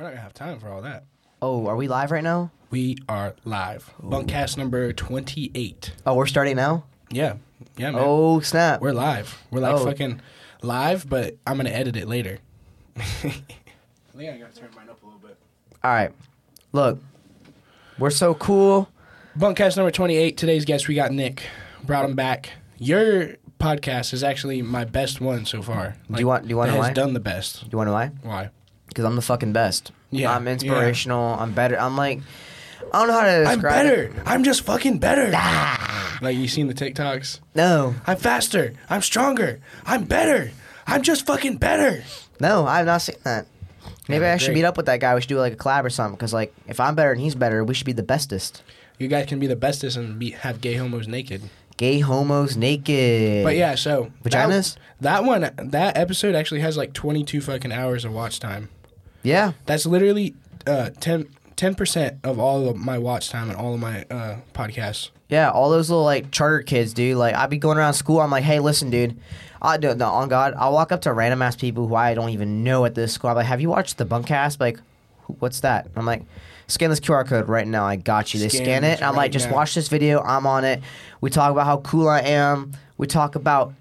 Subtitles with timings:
[0.00, 1.04] We're not gonna have time for all that.
[1.42, 2.50] Oh, are we live right now?
[2.70, 3.92] We are live.
[4.02, 5.92] Bunkast number twenty-eight.
[6.06, 6.84] Oh, we're starting now.
[7.10, 7.34] Yeah,
[7.76, 8.00] yeah, man.
[8.02, 8.80] Oh snap!
[8.80, 9.38] We're live.
[9.50, 9.84] We're like Oh.
[9.84, 10.22] fucking
[10.62, 12.38] live, but I'm gonna edit it later.
[12.96, 13.44] I think
[14.16, 15.36] I gotta turn mine up a little bit.
[15.84, 16.12] All right,
[16.72, 16.98] look,
[17.98, 18.88] we're so cool.
[19.38, 20.34] Bunkast number 28.
[20.38, 21.42] Today's guest, we got Nick.
[21.84, 22.52] Brought him back.
[22.78, 25.96] Your podcast is actually my best one so far.
[26.08, 26.94] you want- do you wanna that know has why?
[26.94, 27.64] done the best.
[27.64, 28.10] Do you want to lie?
[28.22, 28.48] Why?
[28.90, 29.92] Because I'm the fucking best.
[30.10, 31.36] Yeah, I'm inspirational.
[31.38, 31.78] I'm better.
[31.80, 32.20] I'm like,
[32.92, 34.02] I don't know how to I'm describe better.
[34.02, 34.12] it.
[34.26, 35.30] I'm just fucking better.
[36.22, 37.40] Like you seen the TikToks?
[37.54, 38.74] No, I'm faster.
[38.90, 39.60] I'm stronger.
[39.86, 40.50] I'm better.
[40.86, 42.02] I'm just fucking better.
[42.40, 43.46] no, I've not seen that.
[44.08, 44.56] Maybe I should great.
[44.56, 45.14] meet up with that guy.
[45.14, 46.16] We should do like a collab or something.
[46.16, 48.62] Because like, if I'm better and he's better, we should be the bestest.
[48.98, 51.42] You guys can be the bestest and be have gay homos naked.
[51.76, 53.44] Gay homos naked.
[53.44, 54.74] But yeah, so Vaginas?
[55.00, 58.68] That, that one, that episode actually has like 22 fucking hours of watch time.
[59.22, 59.52] Yeah.
[59.66, 60.34] That's literally
[60.66, 61.26] uh, 10
[61.76, 65.10] percent of all of my watch time and all of my uh, podcasts.
[65.28, 67.16] Yeah, all those little like charter kids, dude.
[67.16, 68.20] Like I'd be going around school.
[68.20, 69.16] I'm like, hey, listen, dude.
[69.62, 70.54] I do no on God.
[70.56, 73.30] I'll walk up to random ass people who I don't even know at this school.
[73.30, 74.58] I'm like, have you watched the Bunkast?
[74.58, 74.80] Like,
[75.38, 75.88] what's that?
[75.96, 76.22] I'm like,
[76.66, 77.84] scan this QR code right now.
[77.84, 78.40] I got you.
[78.40, 79.56] They Scan scan, it I'm right like, just now.
[79.56, 80.22] watch this video.
[80.22, 80.82] I'm on it.
[81.20, 82.72] We talk about how cool I am.
[82.96, 83.74] We talk about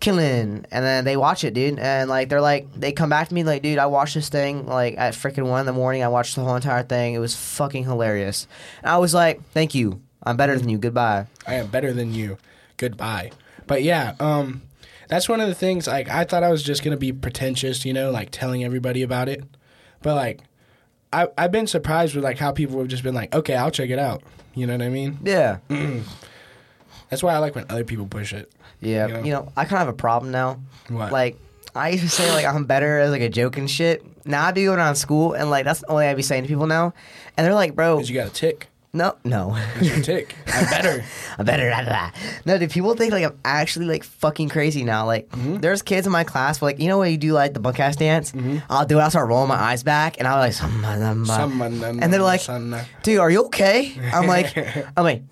[0.00, 3.34] killing and then they watch it dude and like they're like they come back to
[3.34, 6.08] me like dude i watched this thing like at freaking one in the morning i
[6.08, 8.46] watched the whole entire thing it was fucking hilarious
[8.82, 12.12] and i was like thank you i'm better than you goodbye I am better than
[12.12, 12.36] you.
[12.76, 13.30] Goodbye.
[13.66, 14.60] But yeah, um,
[15.08, 15.86] that's one of the things.
[15.86, 19.30] Like I thought I was just gonna be pretentious, you know, like telling everybody about
[19.30, 19.42] it.
[20.02, 20.40] But like,
[21.10, 23.88] I I've been surprised with like how people have just been like, okay, I'll check
[23.88, 24.22] it out.
[24.54, 25.18] You know what I mean?
[25.22, 25.58] yeah
[27.10, 28.52] That's why I like when other people push it.
[28.80, 29.22] Yeah You know?
[29.24, 31.12] you know i kind of have a problem now What?
[31.12, 31.36] like
[31.74, 34.52] i used to say like i'm better as like a joke and shit now i
[34.52, 36.92] be going around school and like that's the only i be saying to people now
[37.36, 38.68] and they're like bro Cause you got a tick.
[38.92, 40.34] No no That's your tick.
[40.46, 41.04] I'm better.
[41.38, 42.14] I'm better at that.
[42.46, 45.04] No, dude, people think like I'm actually like fucking crazy now.
[45.04, 45.58] Like, mm-hmm.
[45.58, 47.96] there's kids in my class, where, like, you know when you do like the bunkast
[47.96, 48.32] dance?
[48.32, 48.58] Mm-hmm.
[48.70, 49.02] I'll do it.
[49.02, 50.54] I'll start rolling my eyes back, and I'll like.
[52.02, 52.40] And they're like,
[53.02, 53.92] dude, are you okay?
[54.12, 54.56] I'm like,
[54.96, 55.22] I'm like,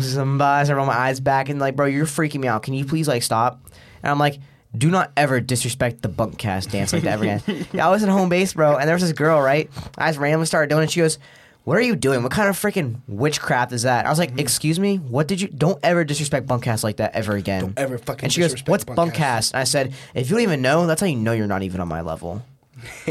[0.00, 2.62] "Samba," I rolling my eyes back, and like, bro, you're freaking me out.
[2.62, 3.60] Can you please like stop?
[4.02, 4.38] And I'm like.
[4.76, 7.66] Do not ever disrespect the bunkast dance like that ever again.
[7.72, 9.70] yeah, I was at home base, bro, and there was this girl, right?
[9.96, 10.90] I just randomly started doing it.
[10.90, 11.20] She goes,
[11.64, 12.22] "What are you doing?
[12.22, 14.40] What kind of freaking witchcraft is that?" I was like, mm-hmm.
[14.40, 15.48] "Excuse me, what did you?
[15.48, 18.68] Don't ever disrespect bunkast like that ever again." Don't ever fucking And she goes, disrespect
[18.70, 21.32] "What's Bunkast." bunkast?" And I said, "If you don't even know, that's how you know
[21.32, 22.44] you're not even on my level.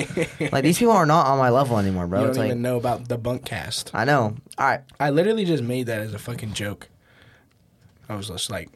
[0.52, 2.22] like these people are not on my level anymore, bro.
[2.22, 3.92] You don't like even know about the bunkast.
[3.94, 4.36] I know.
[4.58, 6.90] All right, I literally just made that as a fucking joke.
[8.10, 8.70] I was just like,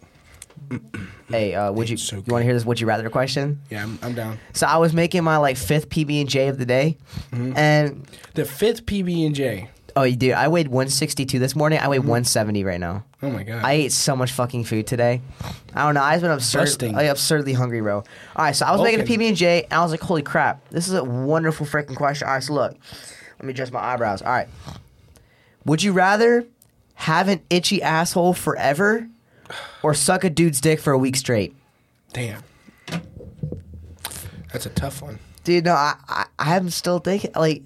[1.29, 2.66] hey, uh, would you It's so you want to hear this?
[2.66, 3.62] Would you rather question?
[3.69, 4.38] yeah, I'm, I'm down.
[4.53, 6.97] So I was making my like fifth PB and J of the day,
[7.31, 7.57] Mm-hmm.
[7.57, 9.69] and The fifth PB and J.
[9.96, 11.79] oh, you dude, I weighed 162 this morning.
[11.79, 13.03] I weigh 170 right now.
[13.23, 13.63] Oh my god.
[13.63, 15.22] I ate so much fucking food today.
[15.73, 16.03] I don't know.
[16.03, 16.94] I've been absurd, Busting.
[16.94, 17.97] like, absurdly hungry, bro.
[17.97, 18.06] All
[18.38, 19.17] right, so I was making a Okay.
[19.17, 22.28] PB and J, and I was like, "Holy crap, this is a wonderful freaking question."
[22.28, 22.75] All right, so look,
[23.40, 24.22] let me adjust my eyebrows.
[24.22, 24.47] All right,
[25.66, 26.46] would you rather
[26.96, 29.07] have an itchy asshole forever,
[29.84, 31.56] or suck a dude's dick for a week straight?
[32.13, 32.41] Damn.
[34.52, 35.19] That's a tough one.
[35.44, 37.63] Dude, no, I, I, I'm still thinking like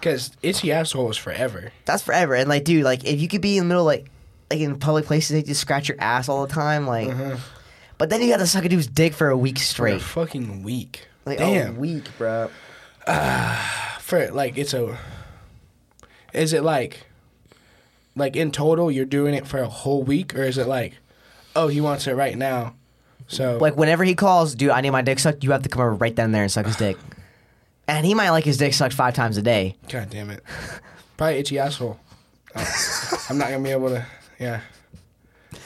[0.00, 1.72] Because itchy asshole is forever.
[1.84, 2.34] that's forever.
[2.34, 4.06] And like, dude, like if you could be in the middle, like,
[4.50, 7.08] like in public places, they just scratch your ass all the time, like.
[7.08, 7.36] Uh-huh.
[7.98, 10.00] But then you got to suck a dude's dick for a week For a straight.
[10.02, 11.08] fucking week.
[11.24, 11.76] Like Damn.
[11.76, 12.50] a week, bro.
[13.06, 13.56] Uh,
[14.00, 14.98] for like it's a.
[16.34, 17.06] Is it like,
[18.14, 20.98] like in total you're doing it for a whole week, or is it like,
[21.56, 22.74] oh he wants it right now,
[23.26, 25.42] so Like whenever he calls, dude, I need my dick sucked.
[25.42, 26.96] You have to come over right then and there and suck his dick.
[27.88, 29.76] And he might like his dick sucked five times a day.
[29.88, 30.42] God damn it.
[31.16, 31.96] Probably itchy asshole.
[32.52, 32.64] Uh,
[33.30, 34.04] I'm not gonna be able to.
[34.40, 34.60] Yeah.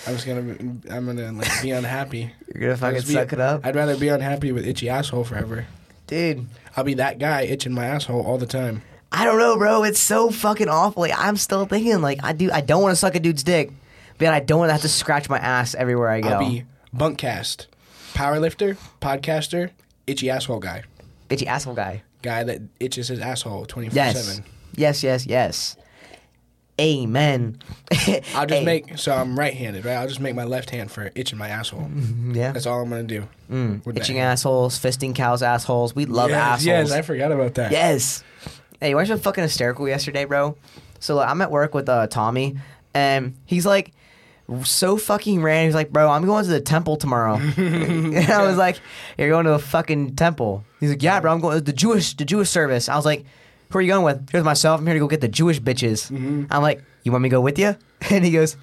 [0.07, 0.43] I'm just gonna.
[0.43, 2.31] Be, I'm gonna like be unhappy.
[2.55, 5.25] You're gonna fucking Just be- suck it up, I'd rather be unhappy with itchy asshole
[5.25, 5.67] forever.
[6.09, 6.47] dude.
[6.77, 8.83] I'll be that guy itching my asshole all the time.
[9.11, 9.83] I don't know, bro.
[9.85, 11.01] It's so fucking awful.
[11.01, 12.51] Like, I'm still thinking, like, I do.
[12.53, 13.71] I don't want to suck a dude's dick,
[14.21, 16.29] but I don't want to have to scratch my ass everywhere I go.
[16.29, 16.65] I'll be
[16.95, 17.67] bunkast,
[18.15, 19.71] powerlifter, podcaster,
[20.07, 20.85] itchy asshole guy,
[21.29, 22.03] Itchy asshole guy.
[22.23, 24.25] guy that itches his asshole 24 Yes.
[24.25, 24.45] seven.
[24.77, 25.03] Yes.
[25.03, 25.27] Yes.
[25.27, 25.77] Yes.
[26.81, 27.59] Amen.
[28.35, 28.65] I'll just Hey.
[28.65, 29.97] make so I'm right-handed, right?
[29.97, 31.91] I'll just make my left hand for itching my asshole.
[32.33, 32.53] Yeah.
[32.53, 33.29] That's all I'm gonna do.
[33.51, 33.85] Mm.
[33.85, 35.95] with that Itching assholes, fisting cows' assholes.
[35.95, 36.65] We love yes, assholes.
[36.65, 37.71] Yes, I forgot about that.
[37.73, 38.25] Yes.
[38.81, 40.57] Hey, why was fucking hysterical yesterday, bro?
[41.01, 42.57] So like, I'm at work with uh, Tommy,
[42.95, 43.93] and he's like
[44.65, 45.69] so fucking random.
[45.69, 47.37] He's like, bro, I'm going to the temple tomorrow.
[47.57, 48.81] and I was like,
[49.19, 50.65] you're going to a fucking temple.
[50.81, 52.89] He's like, yeah, bro, I'm going to the Jewish the Jewish service.
[52.89, 53.25] I was like,
[53.71, 54.31] who are you going with?
[54.31, 54.81] Here's myself.
[54.81, 56.11] I'm here to go get the Jewish bitches.
[56.11, 56.47] Mm-hmm.
[56.51, 57.77] I'm like, you want me to go with you?
[58.11, 58.57] And he goes,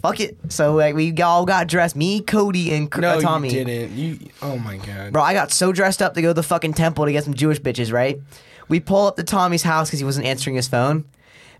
[0.00, 0.36] fuck it.
[0.48, 1.94] So like we all got dressed.
[1.94, 3.48] Me, Cody, and No, Tommy.
[3.50, 3.96] you didn't.
[3.96, 4.18] You.
[4.42, 5.12] Oh my god.
[5.12, 7.34] Bro, I got so dressed up to go to the fucking temple to get some
[7.34, 8.18] Jewish bitches, right?
[8.68, 11.04] We pull up to Tommy's house because he wasn't answering his phone.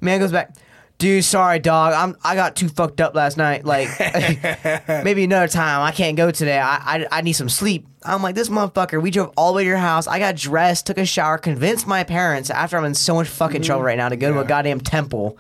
[0.01, 0.55] Man goes back,
[0.99, 1.95] dude, sorry, dog.
[1.95, 3.65] I'm I got too fucked up last night.
[3.65, 3.89] Like,
[5.05, 5.81] maybe another time.
[5.83, 6.59] I can't go today.
[6.59, 7.87] I, I I need some sleep.
[8.05, 9.01] I'm like, this motherfucker.
[9.03, 10.07] We drove all the way to your house.
[10.07, 13.63] I got dressed, took a shower, convinced my parents after I'm in so much fucking
[13.63, 14.49] trouble right now to go to a Yeah.
[14.49, 15.37] goddamn temple,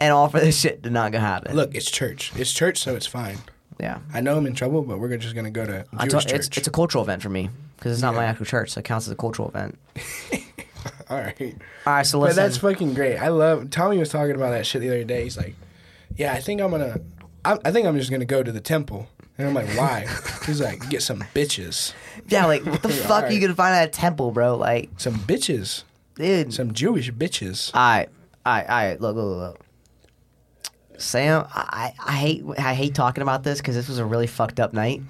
[0.00, 1.54] and all for this shit to not go happen.
[1.54, 2.32] Look, it's church.
[2.36, 3.38] It's church, so it's fine.
[3.80, 3.98] yeah.
[4.12, 6.48] I know I'm in trouble, but we're just gonna go to I Jewish told- it's,
[6.48, 6.58] church.
[6.58, 9.06] it's a cultural event for me because it's not my actual church, so it counts
[9.06, 9.78] as a cultural event.
[11.10, 11.56] All right.
[11.86, 12.36] All right, so listen.
[12.36, 13.16] But that's fucking great.
[13.18, 13.70] I love.
[13.70, 15.24] Tommy was talking about that shit the other day.
[15.24, 15.54] He's like,
[16.16, 17.00] "Yeah, I think I'm gonna.
[17.44, 20.06] I, I think I'm just gonna go to the temple." And I'm like, "Why?"
[20.46, 21.92] He's like, "Get some bitches.
[22.28, 24.56] Yeah, like what the fuck you gonna find at a temple, bro?
[24.56, 25.84] Like, Some bitches.
[26.14, 26.52] dude.
[26.54, 28.08] Some Jewish bitches." Alright,
[28.46, 29.00] alright, alright.
[29.00, 29.60] Look, look, look.
[30.96, 34.60] Sam, I, I hate I hate talking about this because this was a really fucked
[34.60, 35.02] up night.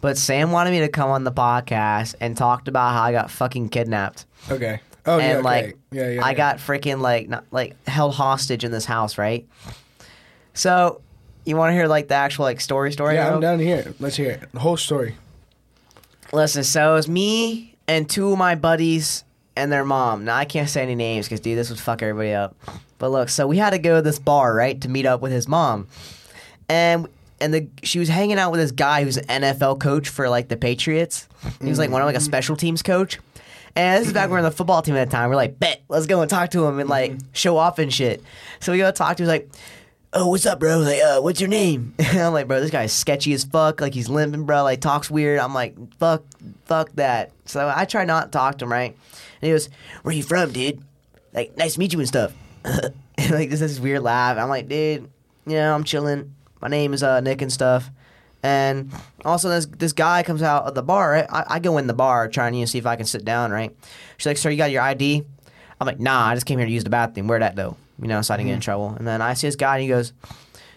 [0.00, 3.30] But Sam wanted me to come on the podcast and talked about how I got
[3.30, 4.26] fucking kidnapped.
[4.50, 4.80] Okay.
[5.06, 5.44] Oh and yeah.
[5.44, 6.24] like yeah, yeah.
[6.24, 6.36] I yeah.
[6.36, 9.46] got freaking like not like held hostage in this house, right?
[10.54, 11.00] So
[11.44, 13.14] you want to hear like the actual like story story?
[13.14, 13.34] Yeah?
[13.34, 13.94] I'm down here.
[14.00, 14.52] Let's hear it.
[14.52, 15.14] The whole story.
[16.32, 19.24] Listen, so it was me and two of my buddies
[19.56, 20.24] and their mom.
[20.24, 22.56] Now I can't say any names because dude, this would fuck everybody up.
[22.98, 25.30] But look, so we had to go to this bar right to meet up with
[25.30, 25.86] his mom,
[26.68, 27.06] and
[27.40, 30.48] and the she was hanging out with this guy who's an NFL coach for like
[30.48, 31.28] the Patriots.
[31.60, 33.18] He was like one of like a special teams coach.
[33.76, 35.28] And this is back when we were on the football team at the time.
[35.28, 38.22] We're like, bet, let's go and talk to him and like show off and shit.
[38.58, 39.28] So we go talk to him.
[39.28, 39.50] He's like,
[40.14, 40.78] oh, what's up, bro?
[40.78, 41.94] Like, uh, what's your name?
[42.16, 43.82] And I'm like, bro, this guy's sketchy as fuck.
[43.82, 44.62] Like, he's limping, bro.
[44.62, 45.38] Like, talks weird.
[45.38, 46.24] I'm like, fuck,
[46.64, 47.32] fuck that.
[47.44, 48.96] So I try not to talk to him, right?
[49.42, 49.68] And he goes,
[50.02, 50.82] where you from, dude?
[51.34, 52.32] Like, nice to meet you and stuff.
[52.64, 52.94] and
[53.30, 54.38] like, this is this weird laugh.
[54.38, 55.10] I'm like, dude,
[55.46, 56.34] you know, I'm chilling.
[56.62, 57.90] My name is uh, Nick and stuff.
[58.42, 58.92] And
[59.24, 61.10] also, this this guy comes out of the bar.
[61.10, 61.26] Right?
[61.28, 63.24] I, I go in the bar trying to you know, see if I can sit
[63.24, 63.50] down.
[63.50, 63.74] Right?
[64.16, 65.24] She's like, "Sir, you got your ID?"
[65.80, 67.26] I'm like, "Nah, I just came here to use the bathroom.
[67.26, 68.64] Where that though?" You know, so I didn't get in mm-hmm.
[68.64, 68.90] trouble.
[68.90, 70.12] And then I see this guy, and he goes,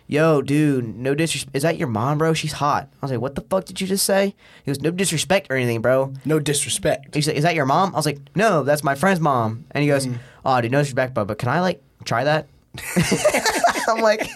[0.08, 1.56] "Yo, dude, no disrespect.
[1.56, 2.34] Is that your mom, bro?
[2.34, 4.92] She's hot." I was like, "What the fuck did you just say?" He goes, "No
[4.92, 7.14] disrespect or anything, bro." No disrespect.
[7.14, 9.84] He's like, "Is that your mom?" I was like, "No, that's my friend's mom." And
[9.84, 10.08] he goes,
[10.46, 12.48] "Oh, dude, no disrespect, bro, but can I like try that?"
[13.88, 14.30] I'm like,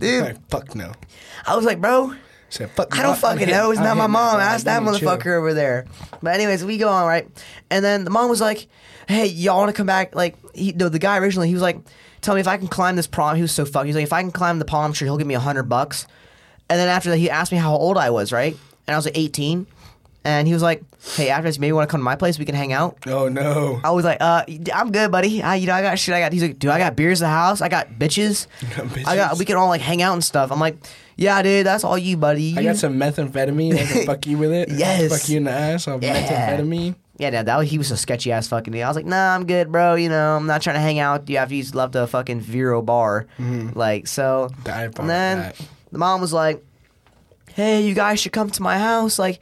[0.00, 0.92] dude, Like, fuck no.
[1.46, 2.14] I was like, bro.
[2.48, 2.98] Said fuck.
[2.98, 3.70] I don't fucking know.
[3.70, 4.38] It's I'm not my mom.
[4.38, 5.08] that Ask that Don't chill.
[5.08, 5.86] motherfucker over there.
[6.22, 7.28] But anyways, we go on right,
[7.70, 8.66] and then the mom was like,
[9.06, 11.78] "Hey, y'all want to come back?" Like, he, no, the guy originally he was like,
[12.22, 13.86] "Tell me if I can climb this palm." He was so fucked.
[13.86, 16.08] He's like, "If I can climb the palm tree, he'll give me a hundred bucks."
[16.68, 18.56] And then after that, he asked me how old I was, right?
[18.88, 19.68] And I was like eighteen.
[20.22, 20.82] And he was like,
[21.16, 22.38] "Hey, after this, maybe you want to come to my place?
[22.38, 23.80] We can hang out." Oh no.
[23.82, 24.44] I was like, "Uh,
[24.74, 25.42] I'm good, buddy.
[25.42, 26.14] I, you know, I got shit.
[26.14, 27.62] I got." He's like, "Dude, I got beers at the house.
[27.62, 28.46] I got bitches.
[28.76, 29.38] got I got.
[29.38, 30.76] We can all like hang out and stuff." I'm like,
[31.16, 32.54] "Yeah, dude, that's all you, buddy.
[32.56, 33.74] I got some methamphetamine.
[33.78, 34.68] I can fuck you with it.
[34.78, 35.10] Yes.
[35.10, 35.88] Fuck you in the ass.
[35.88, 36.56] I'll Yeah.
[36.58, 36.96] methamphetamine.
[37.16, 38.80] Yeah, no, that was, he was a sketchy ass fucking dude.
[38.80, 39.94] I was like, nah, I'm good, bro.
[39.94, 42.40] You know, I'm not trying to hang out with you after you left a fucking
[42.40, 43.26] Vero bar.
[43.38, 44.48] Like, so.
[44.64, 45.60] And then that.
[45.92, 46.64] the mom was like,
[47.52, 49.18] hey, you guys should come to my house.
[49.18, 49.38] Like,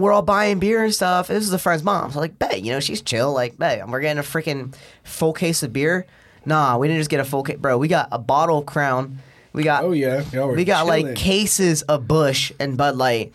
[0.00, 1.28] we're all buying beer and stuff.
[1.28, 2.10] This is a friend's mom.
[2.10, 3.32] So, like, bet, you know, she's chill.
[3.32, 4.74] Like, bet, we're getting a freaking
[5.04, 6.06] full case of beer.
[6.46, 7.58] Nah, we didn't just get a full case.
[7.58, 9.18] Bro, we got a bottle of Crown.
[9.52, 10.24] We got Oh yeah.
[10.46, 11.06] We got chilling.
[11.06, 13.32] like cases of Busch and Bud Light.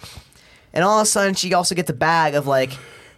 [0.74, 2.72] And all of a sudden, she also gets a bag of like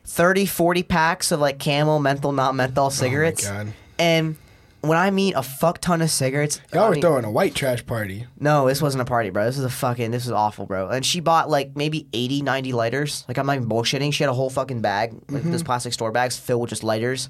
[0.06, 3.48] 30, 40 packs of like Camel, menthol, not menthol oh cigarettes.
[3.48, 3.74] Oh God.
[4.00, 4.38] And
[4.82, 7.56] when I mean a fuck ton of cigarettes, Y'all I were mean- throwing a white
[7.56, 8.26] trash party.
[8.40, 9.46] no, this wasn't a party, bro.
[9.46, 10.88] This was a fucking, this was awful, bro.
[10.90, 13.26] And she bought like maybe 80, 90 lighters.
[13.28, 14.14] Like, I'm not even bullshitting.
[14.14, 15.52] She had a whole fucking bag, like Mm-hmm.
[15.52, 17.30] those plastic store bags filled with just lighters.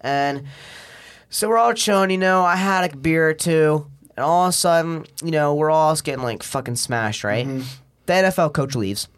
[0.00, 0.44] And
[1.30, 2.42] so we're all chilling, you know.
[2.44, 3.86] I had a beer or two.
[4.16, 7.46] And all of a sudden, you know, we're all just getting like fucking smashed, right?
[7.46, 7.62] Mm-hmm.
[8.06, 9.08] The NFL coach leaves.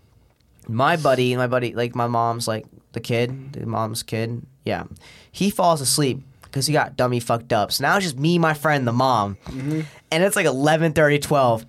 [0.69, 4.43] My buddy, my buddy, like my mom's like the kid, the mom's kid.
[4.65, 4.85] Yeah.
[5.33, 7.73] He falls asleep because he got dummy fucked up.
[7.73, 9.37] So now it's just me, my friend, the mom.
[9.47, 9.80] Mm-hmm.
[10.11, 11.66] And it's like 11, 12.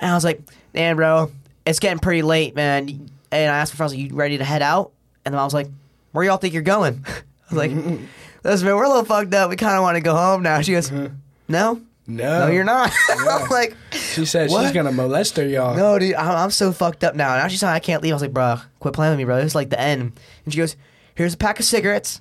[0.00, 0.40] And I was like,
[0.72, 1.30] man, bro,
[1.64, 2.88] it's getting pretty late, man.
[3.30, 4.92] And I asked my friend, I was like, you ready to head out?
[5.24, 5.68] And the mom was like,
[6.12, 7.04] where y'all think you're going?
[7.08, 7.70] I was like,
[8.44, 9.50] listen, man, we're a little fucked up.
[9.50, 10.60] We kind of want to go home now.
[10.60, 11.10] She goes, no,
[11.48, 11.80] No.
[12.06, 12.92] no, you're not.
[13.10, 14.62] I'm like, She said What?
[14.64, 15.76] she's gonna molest her, y'all.
[15.76, 17.36] no, dude, I'm, I'm so fucked up now.
[17.36, 18.12] Now she's saying I can't leave.
[18.12, 19.38] I was like, bro, quit playing with me, bro.
[19.38, 20.12] It's like the end.
[20.44, 20.76] And she goes,
[21.14, 22.20] here's a pack of cigarettes.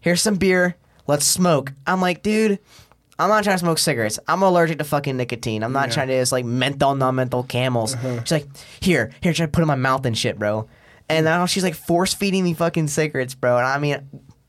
[0.00, 0.76] Here's some beer.
[1.06, 1.72] Let's smoke.
[1.86, 2.58] I'm like, dude,
[3.18, 4.18] I'm not trying to smoke cigarettes.
[4.26, 5.62] I'm allergic to fucking nicotine.
[5.62, 5.94] I'm not Yeah.
[5.94, 7.96] trying to just like menthol, non-menthol camels.
[8.20, 8.46] She's like,
[8.80, 10.66] here, here, try to put it in my mouth and shit, bro.
[11.08, 13.58] And now she's like force feeding me fucking cigarettes, bro.
[13.58, 13.98] And I mean,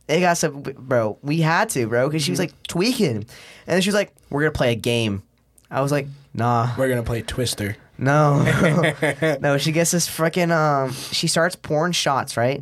[0.08, 1.18] it got some, bro.
[1.22, 3.18] We had to, bro, because she was like tweaking.
[3.18, 3.26] And
[3.68, 5.24] then she was like, we're gonna play a game.
[5.70, 6.74] I was like, nah.
[6.78, 7.76] We're gonna play Twister.
[7.98, 8.44] No,
[9.42, 9.58] no.
[9.58, 10.52] She gets this freaking.
[10.52, 12.62] Um, she starts pouring shots, right,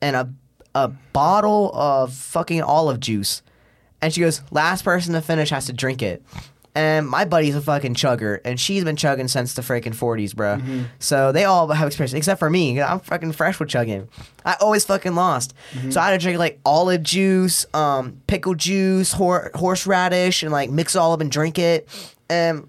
[0.00, 0.32] and a
[0.74, 3.42] a bottle of fucking olive juice,
[4.00, 6.22] and she goes, "Last person to finish has to drink it."
[6.72, 10.60] And my buddy's a fucking chugger, and she's been chugging since the freaking forties, bro.
[11.00, 12.80] So they all have experience, except for me.
[12.80, 14.08] I'm fucking fresh with chugging.
[14.44, 15.52] I always fucking lost,
[15.90, 20.70] so I had to drink like olive juice, um, pickle juice, hor- horseradish, and like
[20.70, 21.88] mix all up and drink it.
[22.28, 22.68] And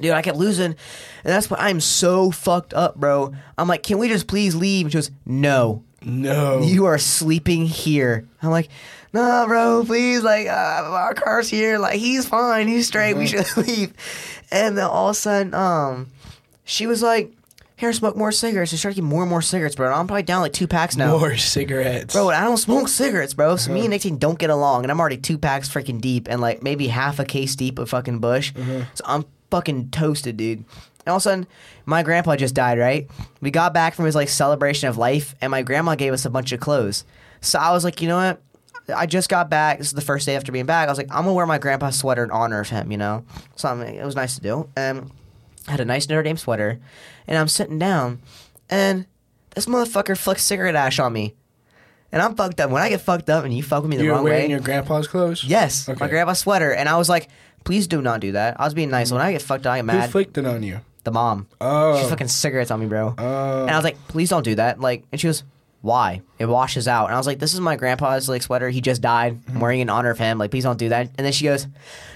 [0.00, 0.76] Dude, I kept losing, and
[1.24, 3.34] that's why I'm so fucked up, bro.
[3.58, 4.86] I'm like, can we just please leave?
[4.86, 6.62] And she goes, no, No.
[6.62, 8.26] you are sleeping here.
[8.42, 8.68] I'm like,
[9.12, 11.78] nah, bro, please, like, uh, our car's here.
[11.78, 13.14] Like, he's fine, he's straight.
[13.14, 13.92] We should leave.
[14.50, 16.08] And then all of a sudden, um,
[16.64, 17.32] she was like,
[17.76, 18.70] here, smoke more cigarettes.
[18.70, 19.86] She started getting more and more cigarettes, bro.
[19.86, 21.18] And I'm probably down like two packs now.
[21.18, 22.14] More cigarettes.
[22.14, 23.56] Bro, I don't smoke cigarettes, bro.
[23.56, 26.40] So me and Nicotine don't get along, and I'm already two packs freaking deep, and
[26.40, 28.52] like maybe half a case deep of fucking Busch.
[28.94, 30.64] So I'm fucking toasted, dude.
[31.04, 31.46] And all of a sudden,
[31.86, 32.78] my grandpa just died.
[32.78, 33.08] Right?
[33.40, 36.30] We got back from his like celebration of life, and my grandma gave us a
[36.30, 37.04] bunch of clothes.
[37.40, 38.40] So I was like, you know what?
[38.94, 39.78] I just got back.
[39.78, 40.88] This is the first day after being back.
[40.88, 42.90] I was like, I'm gonna wear my grandpa's sweater in honor of him.
[42.90, 43.24] You know,
[43.56, 44.68] so I mean, it was nice to do.
[44.76, 45.10] And
[45.68, 46.80] I had a nice Notre Dame sweater,
[47.26, 48.20] and I'm sitting down,
[48.70, 49.06] and
[49.54, 51.34] this motherfucker flicks cigarette ash on me.
[52.10, 52.70] And I'm fucked up.
[52.70, 54.44] When I get fucked up and you fuck with me the you were wrong wearing
[54.44, 55.44] way, your grandpa's clothes.
[55.44, 55.98] yes, Okay.
[55.98, 57.28] my grandpa's sweater, and I was like,
[57.64, 59.10] "Please do not do that." I was being nice.
[59.12, 60.10] When I get fucked up, I get Who mad.
[60.10, 60.80] flicked it on you?
[61.04, 61.98] The mom, Oh.
[61.98, 63.14] she's fucking cigarettes on me, bro.
[63.16, 63.62] Oh.
[63.62, 65.42] and I was like, "Please don't do that." Like, and she goes,
[65.80, 66.22] "Why?
[66.38, 68.70] It washes out." And I was like, "This is my grandpa's like sweater.
[68.70, 69.32] He just died.
[69.32, 69.60] I'm mm-hmm.
[69.60, 70.38] wearing it in honor of him.
[70.38, 71.66] Like, please don't do that." And then she goes,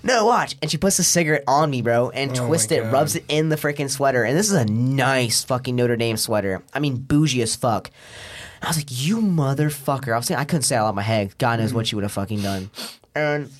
[0.02, 2.92] "No, watch." And she puts the cigarette on me, bro, and Oh twists it, God.
[2.92, 4.24] rubs it in the freaking sweater.
[4.24, 6.62] And this is a nice fucking Notre Dame sweater.
[6.72, 7.90] I mean, bougie as fuck.
[8.62, 11.02] I was like, "You motherfucker!" I was saying I couldn't say it out of my
[11.02, 11.36] head.
[11.38, 11.88] God knows what mm.
[11.88, 12.70] she would have fucking done.
[13.14, 13.50] And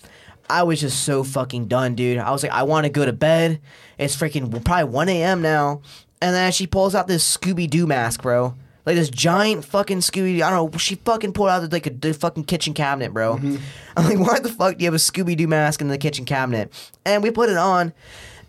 [0.49, 2.19] I was just so fucking done, dude.
[2.19, 3.61] I was like, I want to go to bed.
[3.99, 5.43] It's freaking probably 1 a.m.
[5.43, 5.83] now.
[6.21, 8.55] And then she pulls out this Scooby Doo mask, bro.
[8.85, 10.43] Like this giant fucking Scooby.
[10.43, 10.79] I don't know.
[10.79, 13.35] She fucking pulled out like a the fucking kitchen cabinet, bro.
[13.37, 13.57] Mm-hmm.
[13.97, 16.25] I'm like, why the fuck do you have a Scooby Doo mask in the kitchen
[16.25, 16.73] cabinet?
[17.05, 17.93] And we put it on,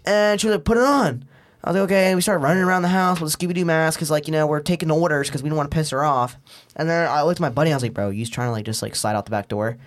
[0.05, 1.25] and she was like, put it on.
[1.63, 2.05] I was like, okay.
[2.07, 4.31] And we started running around the house with a Scooby Doo mask because, like, you
[4.31, 6.37] know, we're taking orders because we don't want to piss her off.
[6.75, 7.71] And then I looked at my buddy.
[7.71, 9.77] I was like, bro, you trying to like just like slide out the back door?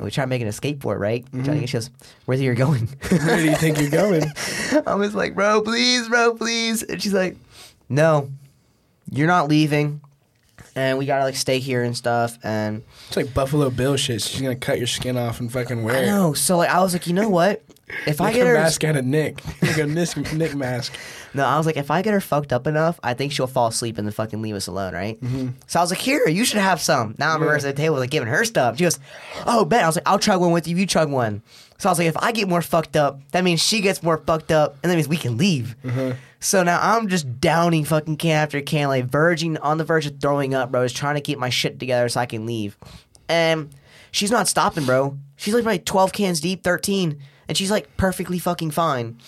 [0.00, 1.26] And we tried making a skateboard, right?
[1.30, 1.66] We tried to get- mm-hmm.
[1.66, 1.90] She goes,
[2.24, 2.86] where are you going?
[3.10, 4.24] Where do you think you're going?
[4.86, 6.82] I was like, bro, please, bro, please.
[6.82, 7.36] And she's like,
[7.90, 8.30] no,
[9.10, 10.00] you're not leaving.
[10.80, 12.38] And we gotta like stay here and stuff.
[12.42, 14.22] And It's like Buffalo Bill shit.
[14.22, 16.06] She's gonna cut your skin off and fucking wear I it.
[16.06, 16.32] know.
[16.32, 17.62] So like, I was like, you know what?
[18.06, 19.42] If I get a her, mask out of Nick.
[19.60, 20.94] Like a Nick, Nick mask.
[21.34, 23.66] no, I was like, if I get her fucked up enough, I think she'll fall
[23.66, 25.20] asleep and then fucking leave us alone, right?
[25.20, 25.48] Mm-hmm.
[25.66, 27.14] So I was like, here, you should have some.
[27.18, 27.46] Now I'm Yeah.
[27.48, 28.78] reversing the table, like giving her stuff.
[28.78, 28.98] She goes,
[29.44, 29.82] oh, bet.
[29.82, 30.76] I was like, I'll chug one with you.
[30.76, 31.42] You chug one.
[31.78, 34.18] So I was like, if I get more fucked up, that means she gets more
[34.18, 35.74] fucked up, and that means we can leave.
[35.84, 36.12] Mm-hmm.
[36.40, 40.20] So now I'm just downing fucking can after can, like verging on the verge of
[40.20, 40.84] throwing up, bro.
[40.84, 42.78] Just trying to keep my shit together so I can leave.
[43.28, 43.68] And
[44.10, 45.18] she's not stopping, bro.
[45.36, 47.18] She's like probably 12 cans deep, 13,
[47.48, 49.18] and she's like perfectly fucking fine.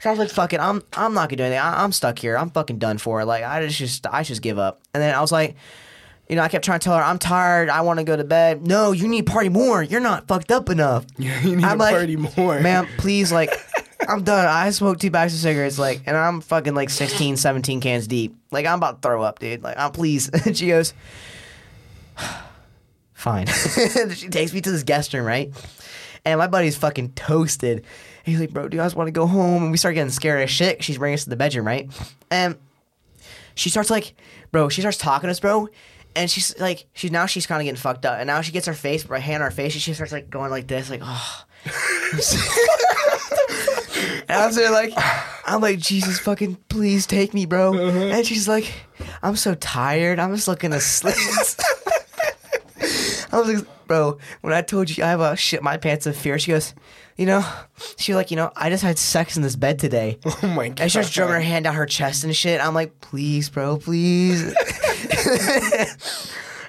[0.00, 1.60] So I was like, "Fuck it, I'm I'm not gonna do anything.
[1.60, 2.36] I, I'm stuck here.
[2.36, 3.24] I'm fucking done for.
[3.24, 5.56] Like I just just I just give up." And then I was like,
[6.28, 7.70] you know, I kept trying to tell her, "I'm tired.
[7.70, 9.82] I want to go to bed." No, you need to party more.
[9.82, 11.06] You're not fucked up enough.
[11.18, 12.60] you need I'm to like, party more.
[12.60, 13.50] Ma'am, please, like,
[14.08, 14.46] I'm done.
[14.46, 18.36] I smoked two packs of cigarettes, like, and I'm fucking like 16, 17 cans deep.
[18.50, 19.62] Like, I'm about to throw up, dude.
[19.62, 20.28] Like, I'm please.
[20.28, 20.94] And she goes,
[23.14, 23.46] fine.
[24.14, 25.52] she takes me to this guest room, right?
[26.24, 27.78] And my buddy's fucking toasted.
[27.78, 27.86] And
[28.24, 29.62] he's like, bro, do you guys want to go home?
[29.62, 30.82] And we start getting scared as shit.
[30.82, 31.88] She's bringing us to the bedroom, right?
[32.30, 32.56] And
[33.54, 34.14] she starts like,
[34.50, 35.68] bro, she starts talking to us, bro.
[36.16, 38.18] And she's like, she's now she's kind of getting fucked up.
[38.18, 40.30] And now she gets her face, her hand on her face, and she starts like
[40.30, 41.44] going like this, like, oh.
[44.28, 44.92] and I'm there like,
[45.46, 47.74] I'm like, Jesus fucking, please take me, bro.
[47.74, 47.98] Uh-huh.
[47.98, 48.72] And she's like,
[49.22, 50.18] I'm so tired.
[50.18, 51.16] I'm just looking to sleep.
[53.32, 56.16] I was like, bro, when I told you I have a shit my pants of
[56.16, 56.74] fear, she goes,
[57.16, 57.44] you know,
[57.96, 60.18] she was like, you know, I just had sex in this bed today.
[60.42, 60.80] oh my god.
[60.80, 62.60] And she starts drumming her hand down her chest and shit.
[62.60, 64.42] I'm like, please, bro, please.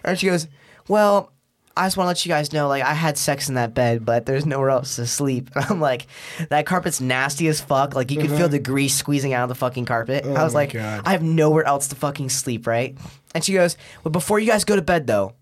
[0.03, 0.47] and she goes,
[0.87, 1.31] well,
[1.77, 4.03] I just want to let you guys know, like, I had sex in that bed,
[4.05, 5.49] but there's nowhere else to sleep.
[5.55, 6.07] And I'm like,
[6.49, 7.95] that carpet's nasty as fuck.
[7.95, 10.25] Like, you can feel the grease squeezing out of the fucking carpet.
[10.25, 10.53] I was.
[10.53, 11.03] Oh my like, God.
[11.05, 12.97] I have nowhere else to fucking sleep, right?
[13.35, 15.33] And she goes, well, before you guys go to bed, though,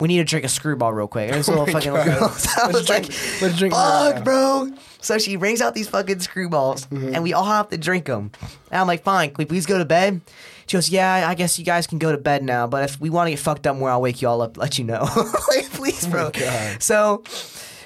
[0.00, 1.28] we need to drink a screwball real quick.
[1.30, 2.06] And this little my fucking God.
[2.06, 2.28] little girl.
[2.38, 4.72] So I was drink- like, let's drink fuck, bro.
[5.00, 7.14] So she brings out these fucking screwballs, Mm-hmm.
[7.14, 8.30] and we all have to drink them.
[8.70, 10.20] And I'm like, fine, can we please go to bed?
[10.68, 13.08] She goes, yeah, I guess you guys can go to bed now, but if we
[13.08, 15.00] want to get fucked up more, I'll wake you all up, let you know.
[15.48, 16.30] like, please, oh bro.
[16.34, 17.22] Oh So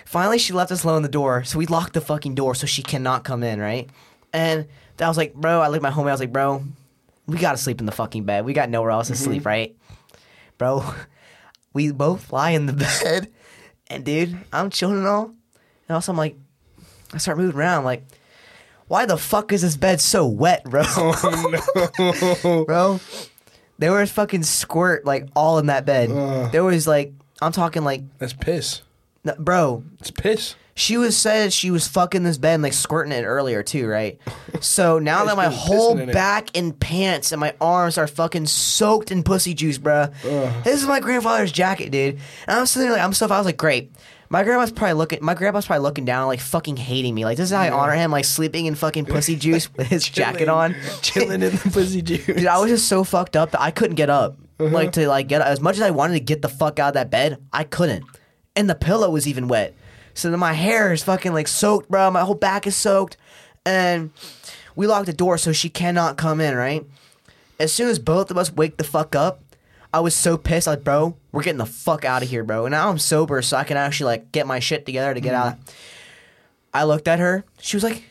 [0.05, 1.45] finally, she left us alone in the door.
[1.45, 3.89] So we locked the fucking door so she cannot come in, right?
[4.33, 4.67] And
[4.99, 6.09] I was like, bro, I looked at my homie.
[6.09, 6.65] I was like, bro,
[7.29, 8.45] we gotta sleep in the fucking bed.
[8.45, 9.23] We got nowhere else to mm-hmm.
[9.23, 9.77] sleep, right?
[10.59, 10.85] Bro,
[11.73, 12.73] we both lie in the
[13.05, 13.29] bed,
[13.87, 15.27] and dude, I'm chilling and all,
[15.89, 16.37] and also I'm like,
[17.12, 18.05] I start moving around, I'm like.
[18.93, 20.83] Why the fuck is this bed so wet, bro?
[20.87, 21.61] Oh
[22.45, 22.65] no.
[22.67, 23.01] bro.
[23.79, 26.11] There was fucking squirt like all in that bed.
[26.11, 26.53] Ugh.
[26.53, 28.83] There was like I'm talking like, That's piss.
[29.39, 29.83] bro.
[29.99, 30.57] It's piss.
[30.75, 34.19] She was said she was fucking this bed and like squirting it earlier too, right?
[34.61, 36.13] So now that my she was whole pissing in it.
[36.13, 40.13] back and pants and my arms are fucking soaked in pussy juice, bruh.
[40.23, 40.65] Ugh.
[40.65, 42.19] This is my grandfather's jacket, dude.
[42.47, 43.31] And I'm sitting there like I'm stuff.
[43.31, 43.91] I was like, great.
[44.33, 45.19] My grandma's probably looking.
[45.21, 47.27] My grandpa's probably looking down, like fucking hating me.
[47.27, 50.09] Like this is how I honor him, like sleeping in fucking pussy juice with his
[50.09, 52.25] jacket on, Chilling in the pussy juice.
[52.25, 54.39] Dude, I was just so fucked up that I couldn't get up.
[54.59, 54.71] Uh-huh.
[54.71, 56.95] Like to like get as much as I wanted to get the fuck out of
[56.95, 58.07] that bed, I couldn't.
[58.57, 59.75] And the pillow was even wet.
[60.15, 62.11] So then my hair is fucking like soaked, bro.
[62.11, 63.19] My whole back is soaked.
[63.67, 64.12] And
[64.75, 66.87] we locked the door so she cannot come in, right?
[67.61, 69.42] As soon as both of us wake the fuck up,
[69.93, 70.67] I was so pissed.
[70.67, 72.67] Like, bro, we're getting the fuck out of here, bro.
[72.67, 75.35] And now I'm sober, so I can actually like get my shit together to get
[75.35, 75.59] out.
[76.73, 77.45] I looked at her.
[77.61, 78.03] She was like,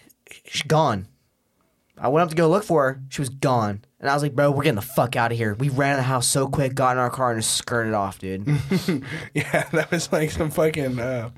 [0.45, 1.07] she's gone.
[1.97, 3.01] I went up to go look for her.
[3.09, 3.83] She was gone.
[3.99, 5.53] And I was like, bro, we're getting the fuck out of here.
[5.53, 7.93] We ran out of the house so quick, got in our car, and just skirted
[7.93, 8.47] off, dude.
[9.35, 11.29] yeah, that was like some fucking uh,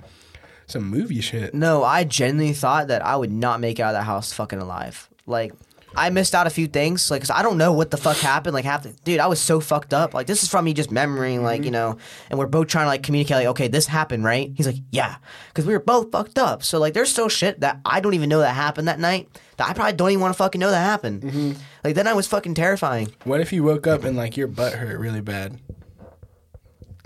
[0.66, 1.54] some movie shit.
[1.54, 4.60] no, I genuinely thought that I would not make it out of that house fucking
[4.60, 5.10] alive.
[5.26, 5.54] Like,
[5.96, 8.54] I missed out a few things, like, cause I don't know what the fuck happened.
[8.54, 10.14] Like, half the dude, I was so fucked up.
[10.14, 11.66] Like, this is from me just memorying, like, mm-hmm.
[11.66, 11.98] you know,
[12.30, 14.52] and we're both trying to like communicate, like, okay, this happened, right?
[14.56, 15.18] He's like, yeah,
[15.50, 16.64] because we were both fucked up.
[16.64, 19.30] So like, there's still shit that I don't even know that happened that night.
[19.58, 21.22] That I probably don't even want to fucking know that happened.
[21.22, 21.52] Mm-hmm.
[21.84, 23.14] Like, then I was fucking terrifying.
[23.24, 25.60] What if you woke up and like your butt hurt really bad?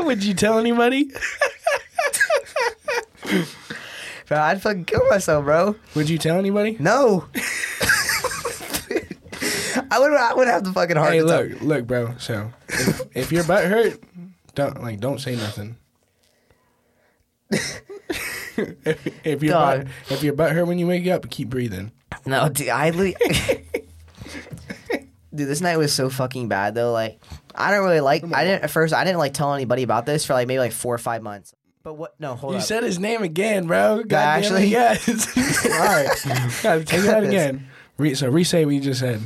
[0.00, 1.10] Would you tell anybody?
[4.26, 5.76] Bro, I'd fucking kill myself, bro.
[5.94, 6.76] Would you tell anybody?
[6.80, 7.26] No.
[9.90, 10.12] I would.
[10.14, 11.12] I would have the fucking heart.
[11.12, 12.14] Hey, to tell- look, look, bro.
[12.18, 14.00] So, if, if your butt hurt,
[14.54, 15.76] don't like, don't say nothing.
[17.50, 17.82] if,
[19.26, 19.84] if your Dog.
[19.84, 21.92] butt, if your butt hurt when you wake up, keep breathing.
[22.26, 22.68] No, dude.
[22.68, 22.90] I.
[22.90, 23.12] Le-
[25.34, 26.92] dude, this night was so fucking bad though.
[26.92, 27.20] Like,
[27.54, 28.24] I don't really like.
[28.32, 28.94] I didn't at first.
[28.94, 31.54] I didn't like tell anybody about this for like maybe like four or five months.
[31.84, 32.18] But what?
[32.18, 32.56] No, hold on.
[32.56, 32.66] You up.
[32.66, 34.02] said his name again, bro.
[34.04, 35.06] God damn it, yes.
[35.66, 36.08] All right,
[36.62, 37.68] gotta take that again.
[37.98, 39.20] Re- so re-say what you just said.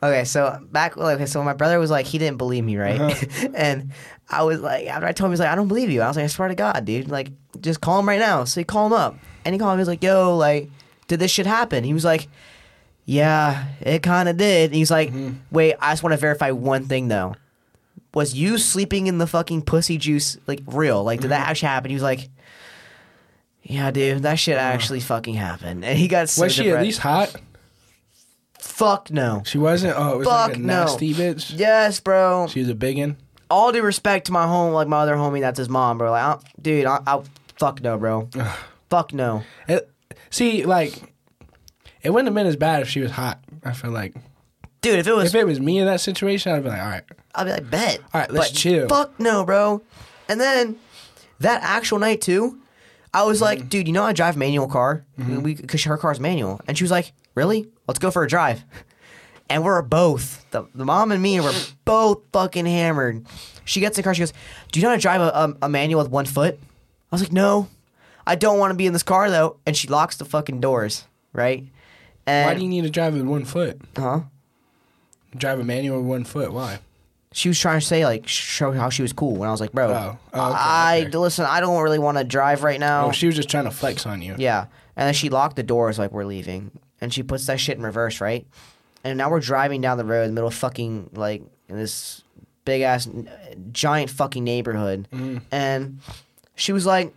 [0.00, 3.00] Okay, so back okay, so my brother was like he didn't believe me, right?
[3.00, 3.48] Uh-huh.
[3.56, 3.90] and
[4.30, 6.00] I was like after I told him he's like I don't believe you.
[6.00, 8.44] I was like I swear to God, dude, like just call him right now.
[8.44, 9.78] So he called him up, and he called him.
[9.78, 10.70] He was like, "Yo, like,
[11.08, 12.28] did this shit happen?" He was like,
[13.04, 15.38] "Yeah, it kind of did." And he's like, Mm-hmm.
[15.50, 17.34] "Wait, I just want to verify one thing though.
[18.18, 21.02] Was you sleeping in the fucking pussy juice like real?
[21.04, 21.50] Like, did that Mm-hmm.
[21.50, 22.28] actually happen?" He was like.
[23.62, 26.84] Yeah, dude, that shit actually fucking happened, and he got so Was she at depressed.
[26.86, 27.36] least hot?
[28.58, 29.42] Fuck no.
[29.44, 29.94] She wasn't.
[29.96, 30.66] Oh, it was like a Fuck no.
[30.84, 31.52] nasty bitch.
[31.54, 32.46] Yes, bro.
[32.48, 33.16] She was a biggin.
[33.50, 36.10] all due respect to my home, like my other homie, that's his mom, bro.
[36.10, 37.22] Like, I, dude, I, I,
[37.58, 38.28] fuck no, bro.
[38.90, 39.42] fuck no.
[39.68, 39.90] It,
[40.30, 41.12] see, like,
[42.02, 43.38] it wouldn't have been as bad if she was hot.
[43.64, 44.14] I feel like
[44.80, 46.88] Dude, if it was, if it was me in that situation, I'd be like, all
[46.88, 47.04] right,
[47.38, 48.00] I'd be like, bet.
[48.12, 48.88] All right, let's But chill.
[48.88, 49.80] Fuck no, bro.
[50.28, 50.76] And then
[51.40, 52.58] that actual night too,
[53.14, 53.44] I was Mm-hmm.
[53.44, 56.84] like, dude, you know I drive manual car, we because her car's manual, and she
[56.84, 57.68] was like, really?
[57.86, 58.64] Let's go for a drive.
[59.50, 61.54] And we're both the, the mom and me were
[61.86, 63.24] both fucking hammered.
[63.64, 64.12] She gets in the car.
[64.12, 64.34] She goes,
[64.70, 67.22] "Do you know how to drive a, a, a manual with one foot?" I was
[67.22, 67.66] like, "No,
[68.26, 71.04] I don't want to be in this car though." And she locks the fucking doors,
[71.32, 71.64] right?
[72.26, 73.80] And why do you need to drive with one foot?
[73.96, 74.20] huh?
[75.34, 76.52] Drive a manual with one foot.
[76.52, 76.78] Why?
[77.38, 79.70] She was trying to say like show how she was cool, and I was like,
[79.72, 80.18] bro, Oh.
[80.34, 81.18] Oh, okay, I okay.
[81.18, 81.44] listen.
[81.44, 83.06] I don't really want to drive right now.
[83.06, 84.34] Oh, she was just trying to flex on you.
[84.38, 84.62] yeah,
[84.96, 87.84] and then she locked the doors like we're leaving, and she puts that shit in
[87.84, 88.46] reverse, right?
[89.04, 92.22] And now we're driving down the road in the middle of fucking like in this
[92.64, 93.08] big ass
[93.72, 95.40] giant fucking neighborhood, Mm.
[95.52, 96.00] and
[96.56, 97.14] she was like,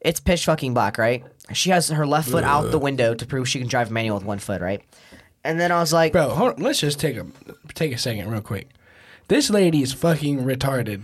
[0.00, 3.48] "It's pitch fucking black, right?" She has her left foot out the window to prove
[3.48, 4.82] she can drive manual with one foot, right?
[5.44, 6.62] And then I was like, Bro, hold on.
[6.62, 7.26] let's just take a
[7.74, 8.68] take a second real quick.
[9.28, 11.02] This lady is fucking retarded.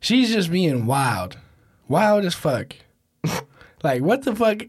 [0.00, 1.38] She's just being wild.
[1.88, 2.74] Wild as fuck.
[3.82, 4.62] like what the fuck?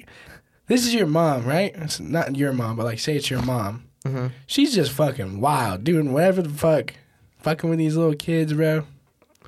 [0.68, 1.72] This is your mom, right?
[1.76, 3.84] It's not your mom, but like say it's your mom.
[4.06, 4.28] Mm-hmm.
[4.48, 6.94] She's just fucking wild, doing whatever the fuck,
[7.40, 8.86] fucking with these little kids, bro.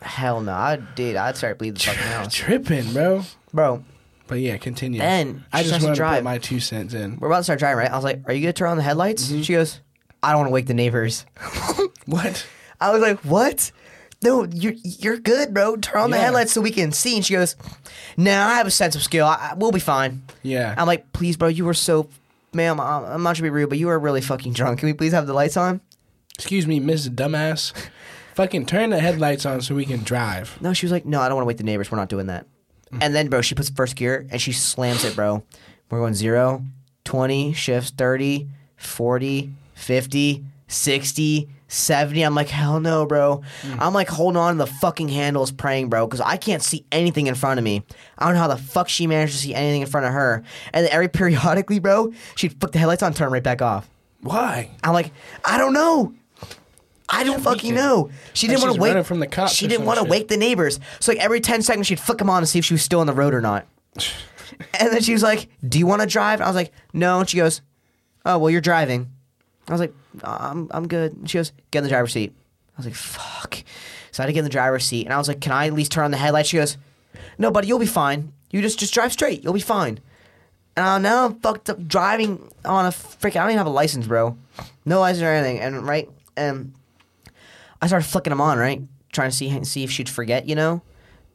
[0.01, 1.15] Hell no, I did.
[1.15, 3.23] I'd start bleeding the fucking house, Tripping, bro.
[3.53, 3.83] bro.
[4.27, 4.99] But yeah, continue.
[4.99, 6.17] Then I she just starts to want to drive.
[6.17, 7.17] put my two cents in.
[7.19, 7.91] We're about to start driving, right?
[7.91, 9.41] I was like, "Are you gonna turn on the headlights?" Mm-hmm.
[9.41, 9.79] She goes,
[10.21, 11.25] "I don't want to wake the neighbors."
[12.05, 12.45] What?
[12.79, 13.71] I was like, "What?"
[14.23, 15.75] No, you're you're good, bro.
[15.77, 16.23] Turn on the Yeah.
[16.23, 17.17] headlights so we can see.
[17.17, 17.55] And she goes,
[18.15, 19.25] "No, I have a sense of skill.
[19.27, 20.73] I, I- we'll be fine." Yeah.
[20.77, 22.07] I'm like, "Please, bro, you were so,
[22.53, 22.79] ma'am.
[22.79, 24.79] I'm, I'm not trying to be rude, but you were really fucking drunk.
[24.79, 25.81] Can we please have the lights on?"
[26.35, 27.73] Excuse me, Miss Dumbass.
[28.35, 30.57] fucking turn the headlights on so we can drive.
[30.61, 31.91] No, she was like, "No, I don't want to wake the neighbors.
[31.91, 32.45] We're not doing that."
[32.91, 33.03] Mm-hmm.
[33.03, 35.43] And then, bro, she puts first gear and she slams it, bro.
[35.89, 36.63] We're going 0,
[37.03, 42.21] 20, shifts 30, 40, 50, 60, 70.
[42.21, 43.41] I'm like, hell no, bro.
[43.61, 43.77] Mm.
[43.79, 47.27] I'm like holding on to the fucking handles praying, bro, because I can't see anything
[47.27, 47.83] in front of me.
[48.17, 50.43] I don't know how the fuck she managed to see anything in front of her.
[50.73, 53.89] And then every periodically, bro, she'd flick the headlights on, turn right back off.
[54.21, 54.71] Why?
[54.83, 55.11] I'm like,
[55.45, 56.13] I don't know.
[57.09, 58.09] I don't fucking know.
[58.33, 60.79] She didn't want to wake from the cops She didn't want to wake the neighbors.
[60.99, 62.99] So like every ten seconds, she'd flick them on to see if she was still
[62.99, 63.65] on the road or not.
[64.79, 67.29] and then she was like, "Do you want to drive?" I was like, "No." And
[67.29, 67.61] she goes,
[68.25, 69.09] "Oh well, you're driving."
[69.67, 69.93] I was like,
[70.23, 72.33] "I'm I'm good." And she goes, "Get in the driver's seat."
[72.75, 73.63] I was like, "Fuck."
[74.11, 75.67] So I had to get in the driver's seat, and I was like, "Can I
[75.67, 76.77] at least turn on the headlights?" She goes,
[77.37, 78.33] "No, buddy, you'll be fine.
[78.51, 79.43] You just just drive straight.
[79.43, 79.99] You'll be fine."
[80.75, 83.37] And uh, now I'm fucked up driving on a freaking.
[83.37, 84.37] I don't even have a license, bro.
[84.85, 85.59] No license or anything.
[85.59, 86.73] And right, and
[87.81, 90.81] I started flicking them on, right, trying to see see if she'd forget, you know.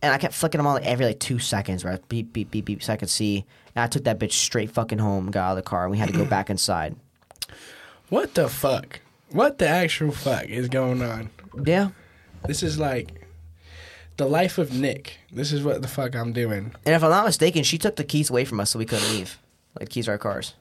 [0.02, 2.06] And I kept flicking them on like every like two seconds, right?
[2.08, 3.44] Beep beep beep beep, so I could see.
[3.74, 5.98] And I took that bitch straight fucking home, got out of the car, and we
[5.98, 6.96] had to go back inside.
[8.08, 9.00] What the fuck?
[9.30, 11.30] What the actual fuck is going on?
[11.64, 11.90] Yeah.
[12.46, 13.26] This is like
[14.16, 15.18] the life of Nick.
[15.32, 16.74] This is what the fuck I'm doing.
[16.84, 19.10] And if I'm not mistaken, she took the keys away from us, so we couldn't
[19.10, 19.38] leave.
[19.78, 20.54] Like keys to our cars.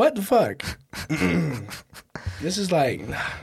[0.00, 0.64] What the fuck?
[2.40, 3.02] this is like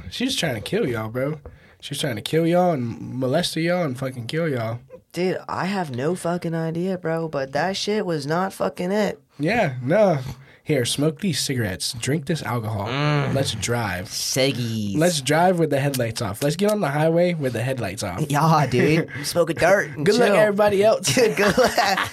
[0.10, 1.40] she's trying to kill y'all, bro.
[1.82, 4.80] She's trying to kill y'all and molest y'all and fucking kill y'all.
[5.12, 7.28] Dude, I have no fucking idea, bro.
[7.28, 9.22] But that shit was not fucking it.
[9.38, 10.18] Yeah, no.
[10.64, 11.94] Here, smoke these cigarettes.
[11.94, 12.88] Drink this alcohol.
[12.88, 13.36] Mm.
[13.36, 14.06] Let's drive.
[14.06, 14.98] Seggies.
[14.98, 16.42] Let's drive with the headlights off.
[16.42, 18.26] Let's get on the highway with the headlights off.
[18.32, 19.12] Yeah, dude.
[19.22, 19.92] Smoke a dirt.
[20.04, 21.14] Good luck, everybody else.
[21.16, 22.12] Good luck.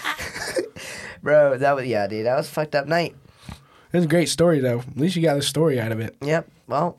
[1.22, 2.26] Bro, that was yeah, dude.
[2.26, 3.16] That was a fucked up night.
[3.94, 4.80] It was a great story, though.
[4.80, 6.16] At least you got the story out of it.
[6.20, 6.48] Yep.
[6.66, 6.98] Well,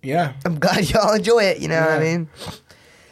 [0.00, 0.34] Yeah.
[0.44, 1.58] I'm glad y'all enjoy it.
[1.58, 2.28] You know what I mean?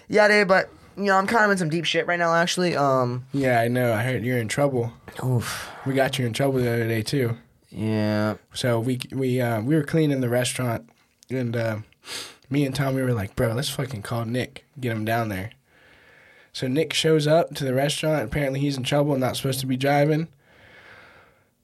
[0.09, 0.47] Yeah, dude.
[0.47, 2.33] But you know, I'm kind of in some deep shit right now.
[2.33, 3.27] Actually, um.
[3.33, 3.93] Yeah, I know.
[3.93, 4.93] I heard you're in trouble.
[5.25, 5.69] Oof.
[5.85, 7.37] We got you in trouble the other day, too.
[7.71, 8.37] Yeah.
[8.55, 10.89] So we we uh, we were cleaning the restaurant,
[11.31, 11.79] and uh,
[12.49, 15.51] me and Tommy were like, "Bro, let's fucking call Nick, get him down there."
[16.53, 18.23] So Nick shows up to the restaurant.
[18.25, 20.29] Apparently, he's in trouble and not supposed to be driving.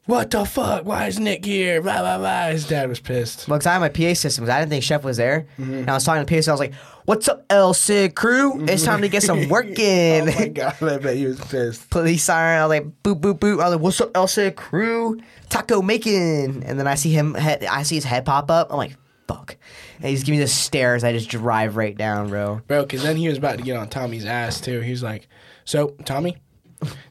[0.06, 0.84] What the fuck?
[0.84, 1.82] Why is Nick here?
[1.82, 2.46] Blah blah blah.
[2.48, 3.48] His dad was pissed.
[3.48, 4.44] Well, 'cause I had my PA system.
[4.44, 5.46] 'cause I didn't think Chef was there.
[5.58, 5.74] Mm-hmm.
[5.74, 6.74] And I was talking to the PA, so I was like,
[7.06, 8.52] "What's up, El Cid crew?
[8.54, 8.68] Mm-hmm.
[8.68, 10.76] It's time to get some work in." Oh my god!
[10.80, 11.90] I bet he was pissed.
[11.90, 12.60] police siren.
[12.60, 13.60] I was like, boop, boop, boop.
[13.60, 15.18] I was like, what's up, Elsa crew?
[15.48, 16.62] Taco making.
[16.64, 18.70] And then I see him, head, I see his head pop up.
[18.70, 19.56] I'm like, fuck.
[19.98, 21.02] And he's giving me the stares.
[21.02, 22.60] I just drive right down, bro.
[22.68, 24.80] Bro, because then he was about to get on Tommy's ass too.
[24.80, 25.26] He was like,
[25.64, 26.36] "So, Tommy,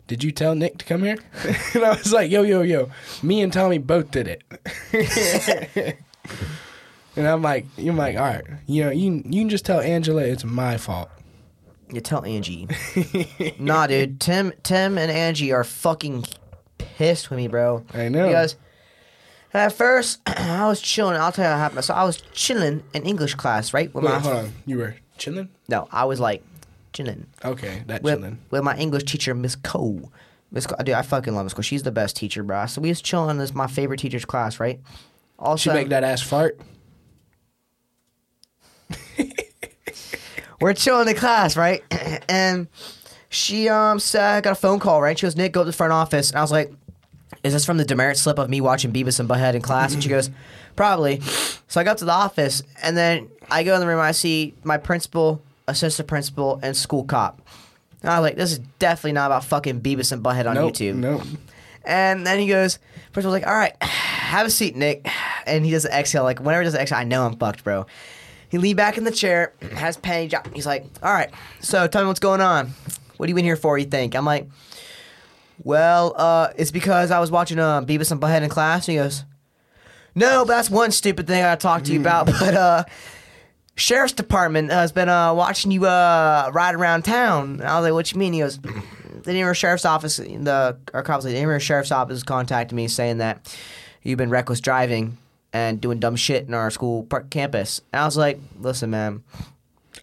[0.08, 1.18] did you tell Nick to come here?"
[1.74, 2.90] and I was like, "Yo, yo, yo,
[3.24, 4.44] me and Tommy both did it."
[7.16, 10.24] and I'm like, "You're like, all right, you know, you you can just tell Angela
[10.24, 11.10] it's my fault."
[11.92, 12.68] You tell Angie.
[13.60, 14.20] nah, dude.
[14.20, 16.26] Tim, Tim, and Angie are fucking
[16.78, 17.86] pissed with me, bro.
[17.94, 18.26] I know.
[18.26, 18.56] Because
[19.54, 21.16] at first I was chilling.
[21.16, 21.86] I'll tell you what happened.
[21.86, 23.94] So I was chilling in English class, right?
[23.94, 25.50] With Wait, my hold on, you were chilling?
[25.68, 26.44] no, I was like
[26.96, 27.28] chilling.
[27.44, 28.40] Okay, that with, chilling.
[28.50, 30.12] with my English teacher, Miss Cole.
[30.52, 31.62] Miss Cole, dude, I fucking love Miss Cole.
[31.62, 32.66] She's the best teacher, bro.
[32.66, 34.80] So we was chilling in this my favorite teacher's class, right?
[35.38, 36.60] Also, She make that ass fart.
[40.62, 41.84] we're chilling in class, right?
[42.30, 42.68] and
[43.30, 45.18] she um said, got a phone call, right?
[45.18, 46.30] She goes, Nick, go to the front office.
[46.30, 46.72] And I was like,
[47.44, 49.94] is this from the demerit slip of me watching Beavis and Butthead in class?
[49.94, 50.30] And she goes,
[50.76, 51.20] probably.
[51.68, 54.00] So I got to the office, and then I go in the room.
[54.00, 57.42] I see my principal, assistant principal, and school cop.
[58.02, 60.74] And I was like, this is definitely not about fucking Beavis and Butthead on Nope,
[60.74, 60.96] YouTube.
[60.96, 61.22] nope.
[61.84, 62.80] And then he goes,
[63.12, 65.08] first was like, all right, have a seat, Nick.
[65.46, 66.24] And he does an exhale.
[66.24, 67.86] Like, whenever he does an exhale, I know I'm fucked, bro.
[68.50, 71.30] He leaned back in the chair, has penny dropped- he's like, all right,
[71.62, 72.74] so tell me what's going on.
[73.18, 74.16] What are you in here for, you think?
[74.16, 74.48] I'm like,
[75.64, 78.88] well, uh, it's because I was watching uh, Beavis and Butthead in class.
[78.88, 79.24] And he goes,
[80.14, 82.26] no, but that's one stupid thing I gotta talk to you about.
[82.40, 82.84] But, uh,
[83.76, 87.60] Sheriff's Department has been uh, watching you uh, ride around town.
[87.60, 91.04] And I was like, "What you mean?" He goes, "The Denver Sheriff's Office, the our
[91.04, 93.56] cops, like, the Denver Sheriff's Office contacted me saying that
[94.02, 95.18] you've been reckless driving
[95.52, 97.82] and doing dumb shit in our school park campus.
[97.92, 99.24] And I was like, listen, man.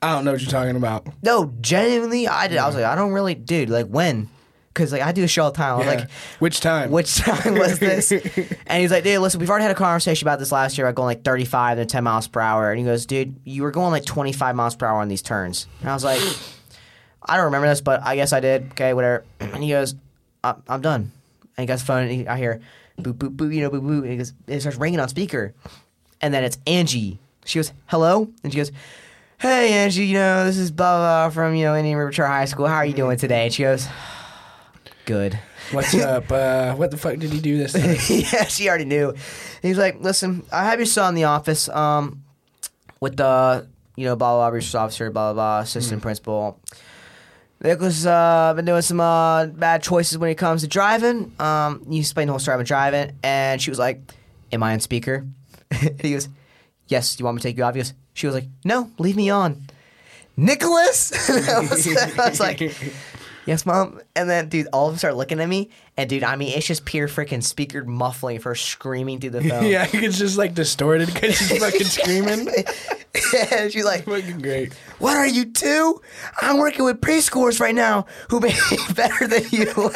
[0.00, 1.06] I don't know what you're talking about.
[1.22, 2.58] No, genuinely, I did.
[2.58, 3.70] I was like, I don't really, dude.
[3.70, 4.28] Like when?
[4.72, 5.80] Because like I do a show all the time.
[5.80, 5.86] Yeah.
[5.86, 6.90] like, which time?
[6.90, 8.10] which time was this?
[8.66, 10.96] and he's like, dude, listen, we've already had a conversation about this last year about
[10.96, 12.70] going like 35 to 10 miles per hour.
[12.70, 15.66] And he goes, dude, you were going like 25 miles per hour on these turns.
[15.80, 16.20] And I was like,
[17.22, 18.70] I don't remember this, but I guess I did.
[18.72, 19.24] Okay, whatever.
[19.40, 19.94] And he goes,
[20.42, 21.12] I'm, I'm done.
[21.56, 22.60] And he got his phone, and he, I hear,
[22.98, 24.02] boop, boop, boop, you know, boop, boop.
[24.02, 25.52] And he goes, it starts ringing on speaker.
[26.20, 27.18] And then it's Angie.
[27.44, 28.30] She goes, hello?
[28.42, 28.72] And she goes,
[29.38, 32.44] hey, Angie, you know, this is blah, blah from, you know, Indian River Charter High
[32.44, 32.66] School.
[32.66, 33.44] How are you doing today?
[33.44, 33.88] And she goes,
[35.04, 35.38] good.
[35.70, 36.30] What's up?
[36.30, 37.96] Uh, what the fuck did he do this time?
[38.08, 39.14] yeah, she already knew.
[39.60, 42.22] He's like, listen, I have your son in the office um,
[43.00, 46.58] with the, you know, blah, blah, blah, research officer, blah, blah, blah, assistant principal.
[47.62, 51.32] Nicholas uh, been doing some uh, bad choices when it comes to driving.
[51.38, 54.00] Um, you explained the whole story about driving, and she was like,
[54.52, 55.24] "Am I on speaker?"
[56.00, 56.28] he goes,
[56.88, 57.14] "Yes.
[57.14, 59.14] Do you want me to take you off?" He goes, "She was like, no, leave
[59.16, 59.62] me on."
[60.36, 62.58] Nicholas, I, was, I was like,
[63.46, 66.36] "Yes, mom." And then, dude, all of them start looking at me, and dude, I
[66.36, 69.66] mean, it's just pure freaking speaker muffling for screaming through the phone.
[69.66, 72.48] yeah, it's just like distorted because she's fucking screaming.
[73.50, 74.72] and she's like, fucking great.
[74.98, 76.00] What are you two?
[76.40, 79.90] I'm working with preschoolers right now who may be better than you.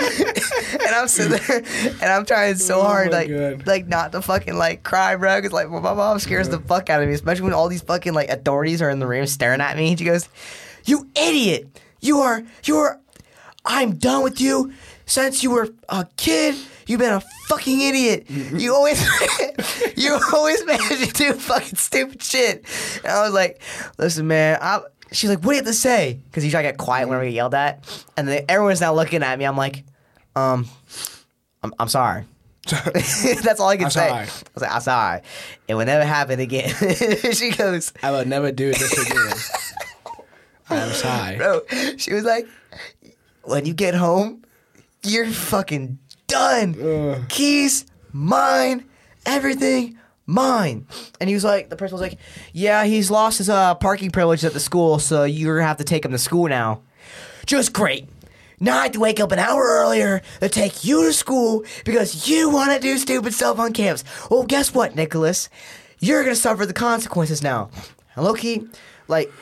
[0.00, 1.58] and I'm sitting there
[2.00, 3.66] and I'm trying so Oh hard, like, God.
[3.66, 5.40] like not to fucking like cry, bro.
[5.40, 8.12] Cause like my mom scares the fuck out of me, especially when all these fucking
[8.14, 9.94] like authorities are in the room staring at me.
[9.96, 10.28] She goes,
[10.84, 11.80] "You idiot!
[12.02, 13.00] You are, you are.
[13.64, 14.72] I'm done with you.
[15.06, 18.28] Since you were a kid, you've been a fucking idiot.
[18.28, 19.00] You always,
[19.96, 22.64] you always manage to do fucking stupid shit."
[23.04, 23.60] And I was like,
[23.98, 24.80] "Listen, man, I."
[25.12, 27.28] She's like, "What do you have to say?" Because usually I get quiet whenever I
[27.28, 29.44] get yelled at, and then everyone's now looking at me.
[29.44, 29.84] I'm like,
[30.34, 30.66] "Um,
[31.62, 32.24] I'm, I'm sorry."
[32.66, 34.08] That's all I can I'm say.
[34.08, 34.22] sorry.
[34.22, 35.20] I was like, I'm sorry.
[35.68, 36.72] It will never happen again.
[37.32, 39.61] she goes, I will never do this again.
[40.72, 41.36] I'm sorry.
[41.38, 41.62] bro,
[41.96, 42.46] she was like,
[43.44, 44.44] when you get home,
[45.02, 46.76] you're fucking done.
[46.80, 47.28] Ugh.
[47.28, 48.84] Keys, mine,
[49.26, 50.86] everything, mine.
[51.20, 52.18] And he was like, the person was like,
[52.52, 55.84] yeah, he's lost his uh, parking privilege at the school, so you're gonna have to
[55.84, 56.82] take him to school now.
[57.46, 58.08] Just great.
[58.60, 62.28] Now I have to wake up an hour earlier to take you to school because
[62.28, 64.04] you want to do stupid stuff on campus.
[64.30, 65.48] Well, guess what, Nicholas?
[65.98, 67.70] You're gonna suffer the consequences now.
[68.14, 68.68] And low key,
[69.08, 69.32] like,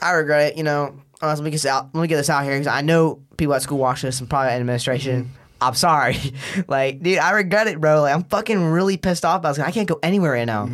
[0.00, 0.56] I regret it.
[0.56, 1.94] You know, uh, let me get this out.
[1.94, 4.28] Let me get this out here because I know people at school watch this and
[4.28, 5.32] probably administration.
[5.60, 6.16] I'm sorry,
[6.68, 8.02] like, dude, I regret it, bro.
[8.02, 9.64] Like, I'm fucking really pissed off about this.
[9.64, 10.68] I can't go anywhere right now.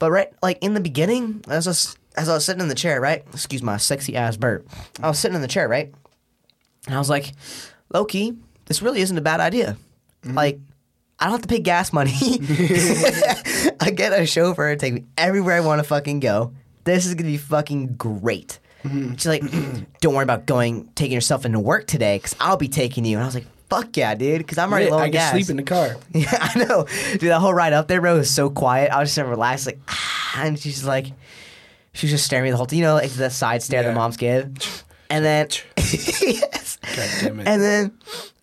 [0.00, 2.74] But right, like in the beginning, as I was, as I was sitting in the
[2.74, 3.24] chair, right?
[3.32, 4.68] Excuse my sexy ass burp.
[5.00, 5.92] I was sitting in the chair, right?
[6.86, 7.32] And I was like,
[7.92, 9.76] Loki, this really isn't a bad idea.
[10.24, 10.58] Like,
[11.18, 12.12] I don't have to pay gas money.
[13.80, 16.52] I get a chauffeur to take me everywhere I want to fucking go.
[16.88, 18.58] This is gonna be fucking great.
[18.84, 19.42] She's like,
[20.00, 23.16] don't worry about going, taking yourself into work today, because I'll be taking you.
[23.16, 25.32] And I was like, fuck yeah, dude, because I'm already Yeah, low on I can
[25.32, 25.96] sleep in the car.
[26.14, 26.86] Yeah, I know.
[27.12, 28.90] Dude, that whole ride up there, bro, was so quiet.
[28.90, 31.06] I was just relaxed, like, ah, and she's like,
[31.92, 32.78] she was just staring at me the whole time.
[32.78, 33.88] You know, like the side stare Yeah.
[33.88, 34.46] that moms give.
[35.10, 36.78] And then, yes.
[36.82, 37.48] God damn it.
[37.48, 37.98] And then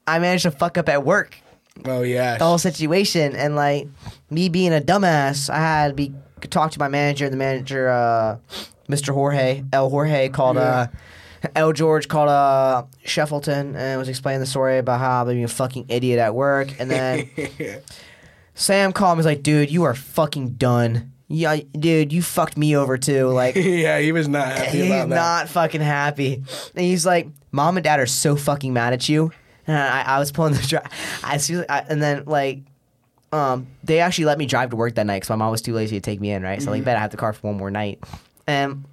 [0.06, 1.38] I managed to fuck up at work
[1.86, 2.38] oh yeah.
[2.38, 3.36] the whole situation.
[3.36, 3.88] And like,
[4.30, 6.14] me being a dumbass, I had to be
[6.48, 7.30] talk to my manager.
[7.30, 8.38] The manager, uh,
[8.90, 9.14] Mr.
[9.14, 10.88] Jorge, El Jorge, called, uh,
[11.56, 15.48] El George called uh, Sheffleton and was explaining the story about how I'm being a
[15.48, 16.80] fucking idiot at work.
[16.80, 17.30] And then
[18.56, 19.20] Sam called me.
[19.20, 21.12] Was like, dude, you are fucking done.
[21.28, 23.28] Yeah, dude, you fucked me over too.
[23.30, 25.16] Like, yeah, he was not happy he's about that.
[25.16, 26.36] not fucking happy.
[26.76, 29.32] And he's like, mom and dad are so fucking mad at you.
[29.68, 30.88] And I, I was pulling the drive.
[31.24, 32.60] I see, I, and then like,
[33.32, 35.74] um, they actually let me drive to work that night because my mom was too
[35.74, 36.44] lazy to take me in.
[36.44, 38.00] Right, so like, bet I have the car for one more night.
[38.48, 38.86] And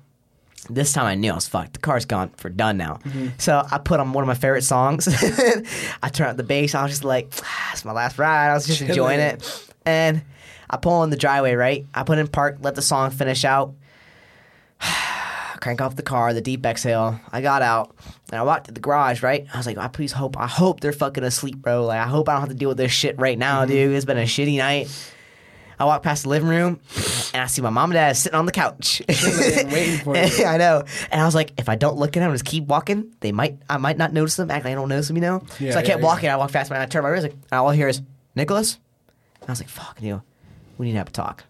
[0.71, 1.75] this time I knew I was fucked.
[1.75, 3.01] The car's gone for done now.
[3.39, 5.09] So I put on one of my favorite songs.
[6.03, 6.75] I turn up the bass.
[6.75, 8.51] I was just like, ah, it's my last ride.
[8.51, 9.73] I was just enjoying it.
[9.85, 10.23] And
[10.71, 11.87] I pull in the driveway, right?
[11.95, 13.75] I put in park, let the song finish out.
[15.63, 17.21] Crank off the car, the deep exhale.
[17.31, 17.95] I got out
[18.31, 19.47] and I walked to the garage, right?
[19.55, 21.87] I was like, I please hope, I hope they're fucking asleep, bro.
[21.87, 23.71] Like, I hope I don't have to deal with this shit right now, mm-hmm.
[23.71, 23.97] dude.
[23.97, 24.91] It's been a shitty night.
[25.79, 26.81] I walk past the living room
[27.33, 29.03] and I see my mom and dad sitting on the couch.
[29.09, 30.45] Waiting for you.
[30.47, 30.85] I know.
[31.11, 33.33] And I was like, if I don't look at them, and just keep walking, they
[33.33, 34.51] might, I might not notice them.
[34.51, 35.43] Act like I don't notice them, you know?
[35.59, 36.29] Yeah, so I kept yeah, walking.
[36.29, 38.03] I walked fast, and I turned my wrist, like, and all I hear is,
[38.35, 38.79] Nicholas?
[39.41, 40.23] And I was like, fuck, you
[40.79, 41.45] we need to have a talk.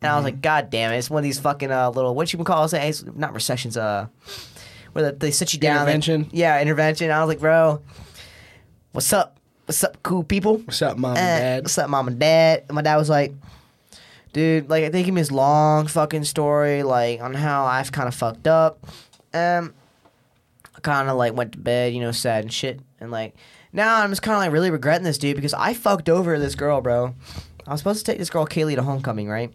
[0.00, 0.34] And I was Mm-hmm.
[0.36, 0.98] like, God damn it.
[0.98, 2.72] It's one of these fucking uh, little, what you can call it?
[2.72, 4.06] It's not recessions, uh,
[4.92, 5.82] where they, they sit you down.
[5.82, 6.28] Intervention?
[6.32, 7.10] yeah, intervention.
[7.10, 7.82] I was like, bro,
[8.92, 9.34] what's up?
[9.66, 10.58] what's up, cool people?
[10.58, 11.64] What's up, mom Eh, and dad?
[11.64, 12.64] What's up, mom and dad?
[12.68, 13.34] And my dad was like,
[14.32, 18.14] dude, like, they gave me this long fucking story, like, on how I've kind of
[18.14, 18.78] fucked up.
[19.34, 19.74] Um,
[20.74, 22.80] I kind of, like, went to bed, you know, sad and shit.
[22.98, 23.34] And, like,
[23.72, 26.54] now I'm just kind of, like, really regretting this, dude, because I fucked over this
[26.54, 27.14] girl, bro.
[27.66, 29.52] I was supposed to take this girl, Kaylee, to homecoming, right?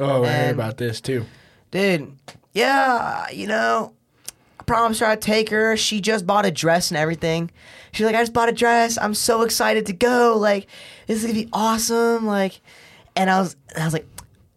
[0.00, 1.24] Oh, I heard about this too.
[1.70, 2.12] Dude,
[2.52, 3.92] yeah, you know,
[4.60, 5.76] I promised her I'd take her.
[5.76, 7.50] She just bought a dress and everything.
[7.92, 8.98] She's like, I just bought a dress.
[8.98, 10.36] I'm so excited to go.
[10.36, 10.66] Like,
[11.06, 12.26] this is gonna be awesome.
[12.26, 12.60] Like,
[13.16, 14.06] and I was, I was like,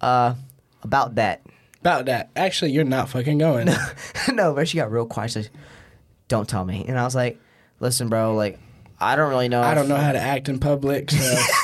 [0.01, 0.35] uh,
[0.83, 1.41] about that.
[1.81, 2.29] About that.
[2.35, 3.69] Actually, you're not fucking going.
[4.33, 5.31] no, but she got real quiet.
[5.31, 5.51] She's like,
[6.27, 6.85] don't tell me.
[6.87, 7.39] And I was like,
[7.79, 8.59] listen, bro, like,
[8.99, 9.61] I don't really know.
[9.61, 11.17] I don't know how to act in public, so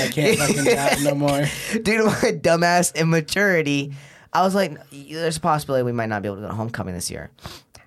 [0.00, 1.44] I can't fucking drive no more.
[1.72, 3.94] due to my dumbass immaturity,
[4.32, 6.94] I was like, "There's a possibility we might not be able to go to homecoming
[6.94, 7.30] this year."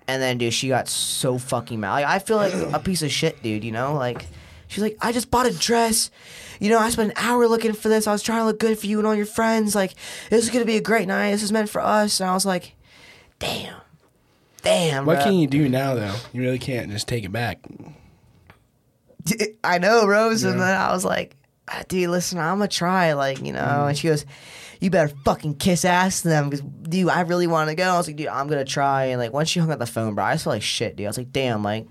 [0.08, 1.92] And then, dude, she got so fucking mad.
[1.92, 3.64] Like, I feel like a piece of shit, dude.
[3.64, 4.26] You know, like
[4.68, 6.10] she's like, "I just bought a dress.
[6.58, 8.06] You know, I spent an hour looking for this.
[8.06, 9.74] I was trying to look good for you and all your friends.
[9.74, 9.94] Like,
[10.28, 11.30] this is gonna be a great night.
[11.30, 12.74] This is meant for us." And I was like,
[13.38, 13.76] "Damn,
[14.62, 16.14] damn." What bruh." can you do now, though?
[16.32, 17.60] You really can't just take it back.
[19.64, 20.44] I know, Rose.
[20.44, 20.66] And Yeah.
[20.66, 21.39] then I was like, "Ah,
[21.88, 23.60] dude, listen, I'm gonna try, like, you know.
[23.60, 23.88] Mm.
[23.88, 24.24] And she goes,
[24.80, 27.84] you better fucking kiss ass to them because, dude, I really want to go.
[27.90, 29.06] I was like, dude, I'm gonna try.
[29.06, 31.06] And like, once she hung up the phone, bro, I just felt like shit, dude.
[31.06, 31.86] I was like, damn, like,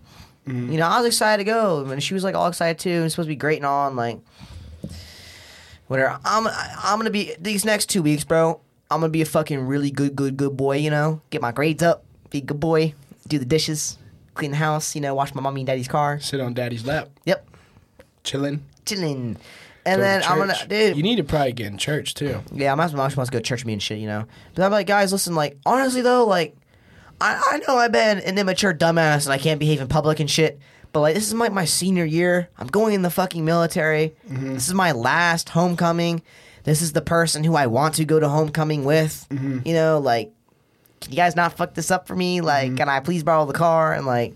[0.47, 0.71] Mm-hmm.
[0.71, 3.03] you know, I was excited to go, and she was like all excited too.
[3.03, 4.19] It's supposed to be great and all, and like,
[5.87, 6.19] whatever.
[6.25, 8.59] I'm, I'm gonna be these next two weeks, bro.
[8.89, 10.77] I'm gonna be a fucking really good, good, good boy.
[10.77, 12.93] You know, get my grades up, be a good boy,
[13.27, 13.97] do the dishes,
[14.33, 14.95] clean the house.
[14.95, 16.19] You know, wash my mommy and daddy's car.
[16.19, 17.47] Sit on daddy's lap, Yep,
[18.23, 18.63] chilling.
[18.85, 19.37] chilling.
[19.89, 20.97] And then I'm gonna, dude.
[20.97, 22.41] You need to probably get in church too.
[22.54, 24.25] Yeah, my mom wants to go to church with me and shit, you know.
[24.56, 26.56] But I'm like, guys, listen, like, honestly though, like,
[27.21, 30.30] I, I know I've been an immature dumbass and I can't behave in public and
[30.30, 30.60] shit.
[30.91, 32.49] But like, this is my, my senior year.
[32.58, 34.15] I'm going in the fucking military.
[34.28, 34.54] Mm-hmm.
[34.54, 36.23] This is my last homecoming.
[36.63, 39.25] This is the person who I want to go to homecoming with.
[39.30, 39.67] Mm-hmm.
[39.67, 40.32] You know, like,
[41.02, 42.41] can you guys not fuck this up for me?
[42.41, 42.78] Like, mm-hmm.
[42.78, 43.93] can I please borrow the car?
[43.93, 44.36] And like,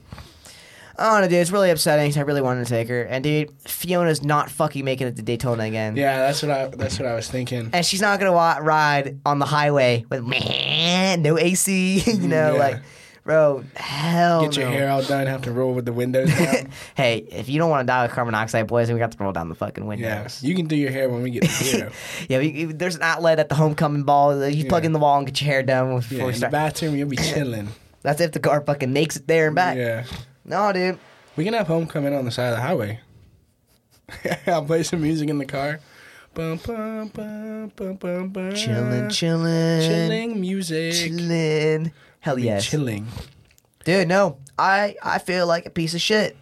[0.97, 1.39] I don't know, dude.
[1.39, 2.15] It's really upsetting.
[2.17, 3.01] I really wanted to take her.
[3.03, 5.95] And dude, Fiona's not fucking making it to Daytona again.
[5.95, 6.67] Yeah, that's what I.
[6.67, 7.69] That's what I was thinking.
[7.73, 11.99] And she's not gonna wa- ride on the highway with man, no AC.
[12.05, 12.59] you know, Yeah.
[12.59, 12.79] like,
[13.23, 14.71] bro, hell Get your no.
[14.71, 15.25] hair all done.
[15.25, 16.69] Have to roll with the windows down.
[16.95, 19.31] hey, if you don't want to die with carbon monoxide poison, we got to roll
[19.33, 20.43] down the fucking yeah, windows.
[20.43, 21.91] you can do your hair when we get zero.
[22.29, 24.47] Yeah, we, there's an outlet at the homecoming ball.
[24.47, 26.49] You plug in the wall and get your hair done before Yeah, we in the
[26.49, 27.69] bathroom you'll be chilling.
[28.03, 29.77] That's if the car fucking makes it there and back.
[29.77, 30.03] Yeah,
[30.45, 30.99] No, dude.
[31.35, 32.99] we can have homecoming on the side of the highway.
[34.47, 35.79] I'll play some music in the car.
[36.33, 38.53] Bum, bum, bum, bum, bum, bum.
[38.55, 40.93] Chilling, chilling, chilling music.
[40.93, 41.93] chilling.
[42.19, 43.07] Hell Be yes, chilling.
[43.85, 44.07] dude.
[44.07, 46.35] No, I I feel like a piece of shit.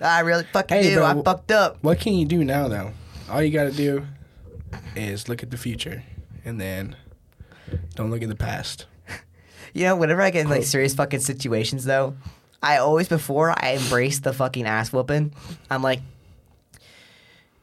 [0.00, 0.96] I really fucking Hey, do.
[0.96, 1.78] bro, I fucked up.
[1.82, 2.92] What can you do now, though?
[3.30, 4.06] All you got to do
[4.94, 6.02] is look at the future,
[6.44, 6.94] and then
[7.94, 8.86] don't look at the past.
[9.74, 12.16] You know, whenever I get in like serious fucking situations, though,
[12.66, 15.32] I always before I embrace the fucking ass whooping,
[15.70, 16.00] I'm like,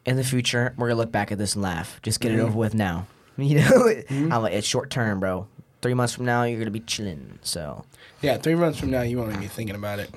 [0.05, 1.99] in the future, we're gonna look back at this and laugh.
[2.01, 3.07] Just get it over with now.
[3.35, 4.31] You know, mm-hmm.
[4.31, 5.47] I'm like, it's short term, bro.
[5.81, 7.39] Three months from now, you're gonna be chilling.
[7.41, 7.83] So
[8.21, 10.11] Yeah, three months from now, you won't even be thinking about it.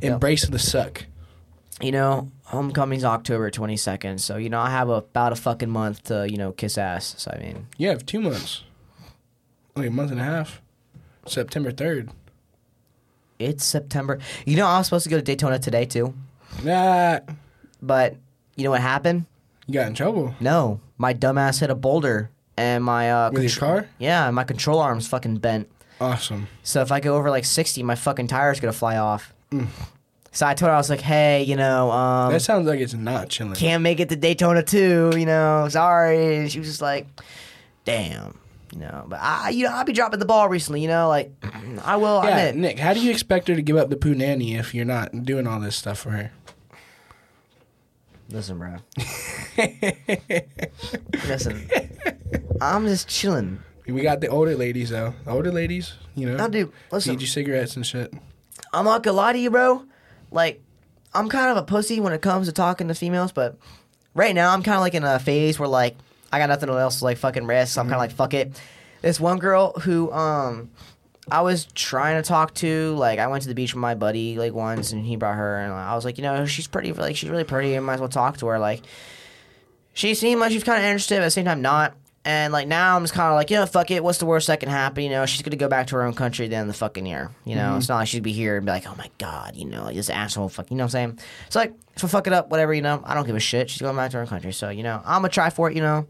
[0.00, 1.06] Embrace the suck.
[1.80, 4.20] you know, homecoming's October 22nd.
[4.20, 7.16] So you know, I have about a fucking month to you know kiss ass.
[7.18, 8.62] So I mean, You have two months.
[9.74, 10.62] Like a month and a half.
[11.26, 12.10] September 3rd.
[13.46, 14.18] It's September.
[14.46, 16.14] You know, I was supposed to go to Daytona today too,
[16.62, 17.20] Nah,
[17.82, 18.16] but
[18.56, 19.26] you know what happened?
[19.66, 20.34] you got in trouble.
[20.40, 23.88] No, my dumbass hit a boulder and my uh With your contr- car?
[23.98, 25.68] Yeah, my control arm's fucking bent.
[26.00, 26.48] Awesome.
[26.62, 29.32] So if I go over like 60, my fucking tire's gonna fly off.
[29.50, 29.68] Mm.
[30.32, 32.92] So I told her I was like, hey, you know, um, that sounds like it's
[32.94, 33.54] not chilling.
[33.54, 35.12] can't make it to Daytona too.
[35.16, 36.36] You know, sorry.
[36.38, 37.06] And she was just like,
[37.84, 38.36] damn.
[38.74, 40.82] You know, but I, you know, I'll be dropping the ball recently.
[40.82, 41.30] You know, like
[41.84, 42.22] I will.
[42.24, 42.56] yeah, admit.
[42.60, 45.24] Nick, how do you expect her to give up the poo nanny if you're not
[45.24, 46.32] doing all this stuff for her?
[48.30, 48.76] Listen, bro.
[51.28, 51.68] Listen,
[52.60, 53.60] I'm just chilling.
[53.86, 55.14] we got the older ladies though.
[55.24, 57.14] The older ladies, you know, Now, dude, listen.
[57.14, 58.12] feed you cigarettes and shit.
[58.72, 59.84] I'm not gonna lie to you, bro.
[60.30, 60.60] Like,
[61.12, 63.56] I'm kind of a pussy when it comes to talking to females, but
[64.14, 65.96] right now I'm kind of like in a phase where like
[66.34, 67.74] I got nothing else to like fucking risk.
[67.74, 68.60] So I'm kind of like fuck it.
[69.02, 70.70] This one girl who um
[71.30, 74.36] I was trying to talk to, like I went to the beach with my buddy
[74.36, 77.16] like once, and he brought her, and I was like, you know, she's pretty, like
[77.16, 78.58] she's really pretty, and might as well talk to her.
[78.58, 78.82] Like,
[79.94, 81.94] she seemed like she was kind of interested, but at the same time not.
[82.26, 84.02] And like now, I'm just kind of like, you know, fuck it.
[84.02, 85.04] What's the worst that can happen?
[85.04, 86.78] You know, she's gonna go back to her own country then the end of the
[86.78, 87.30] fucking year.
[87.44, 87.78] You know, mm-hmm.
[87.78, 89.94] it's not like she'd be here and be like, oh my god, you know, like
[89.94, 91.18] this asshole, fuck, you know what I'm saying?
[91.46, 92.72] It's like, so fuck it up, whatever.
[92.72, 93.68] You know, I don't give a shit.
[93.68, 95.76] She's going back to her own country, so you know, I'm gonna try for it.
[95.76, 96.06] You know,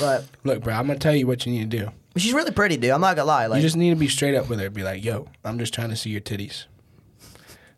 [0.00, 1.90] but Look, bro, I'm gonna tell you what you need to do.
[2.16, 2.90] she's really pretty, dude.
[2.90, 3.46] I'm not gonna lie.
[3.46, 4.70] Like, You just need to be straight up with her.
[4.70, 6.64] Be like, yo, I'm just trying to see your titties.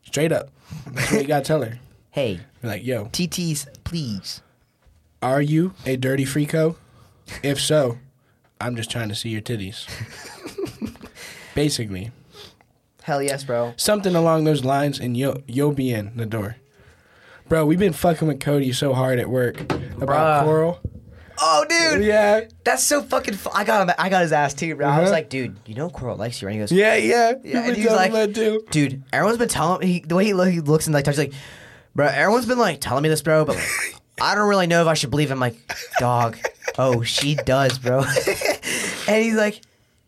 [0.04, 0.50] Straight up.
[0.86, 1.78] That's what you gotta tell her.
[2.10, 4.42] hey, Be like, yo, TTs, please.
[5.22, 6.76] are you a dirty freako?
[7.42, 7.98] If so,
[8.60, 9.86] I'm just trying to see your titties.
[11.54, 12.12] Basically,
[13.02, 13.72] Hell yes, bro.
[13.76, 16.56] something along those lines, and you'll you'll be in the door.
[17.48, 20.44] Bro, we've been fucking with Cody so hard at work about Bruh.
[20.44, 20.80] coral.
[21.40, 22.04] Oh, dude.
[22.04, 23.34] Yeah, That's so fucking.
[23.34, 23.94] Fu- I got him.
[23.98, 24.86] I got his ass too, bro.
[24.86, 25.12] I was Uh-huh.
[25.12, 26.52] like, dude, you know Coral likes you, right?
[26.54, 27.32] He goes, yeah, yeah.
[27.44, 28.64] Yeah, and he's like, that too.
[28.70, 31.32] dude, everyone's been telling me the way he, he looks and like touches like,
[31.94, 34.88] bro, everyone's been like telling me this, bro, but like, I don't really know if
[34.88, 35.38] I should believe him.
[35.40, 35.54] Like,
[36.00, 36.36] dog,
[36.78, 38.00] oh, she does, bro.
[39.08, 39.60] and he's like,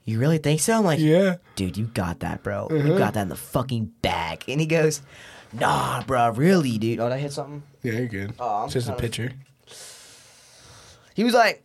[0.04, 0.76] you really think so?
[0.78, 1.36] I'm like, Yeah.
[1.56, 2.68] dude, you got that, bro.
[2.70, 4.44] You got that in the fucking bag.
[4.48, 5.02] And he goes,
[5.52, 6.98] nah, bro, really, dude.
[7.00, 7.62] Oh, did I hit something?
[7.82, 8.34] Yeah, you're good.
[8.40, 9.32] Oh, it's just a picture.
[11.14, 11.64] He was like,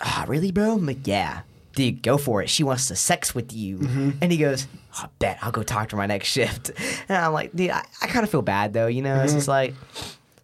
[0.00, 0.72] ah, really, bro?
[0.72, 1.42] I'm like, yeah.
[1.74, 2.50] Dude, go for it.
[2.50, 3.78] She wants to sex with you.
[3.78, 4.10] Mm-hmm.
[4.20, 6.70] And he goes, I bet I'll go talk to her my next shift.
[7.08, 9.20] And I'm like, dude, I, I kind of feel bad though, you know?
[9.22, 9.38] It's Mm-hmm.
[9.38, 9.74] just like,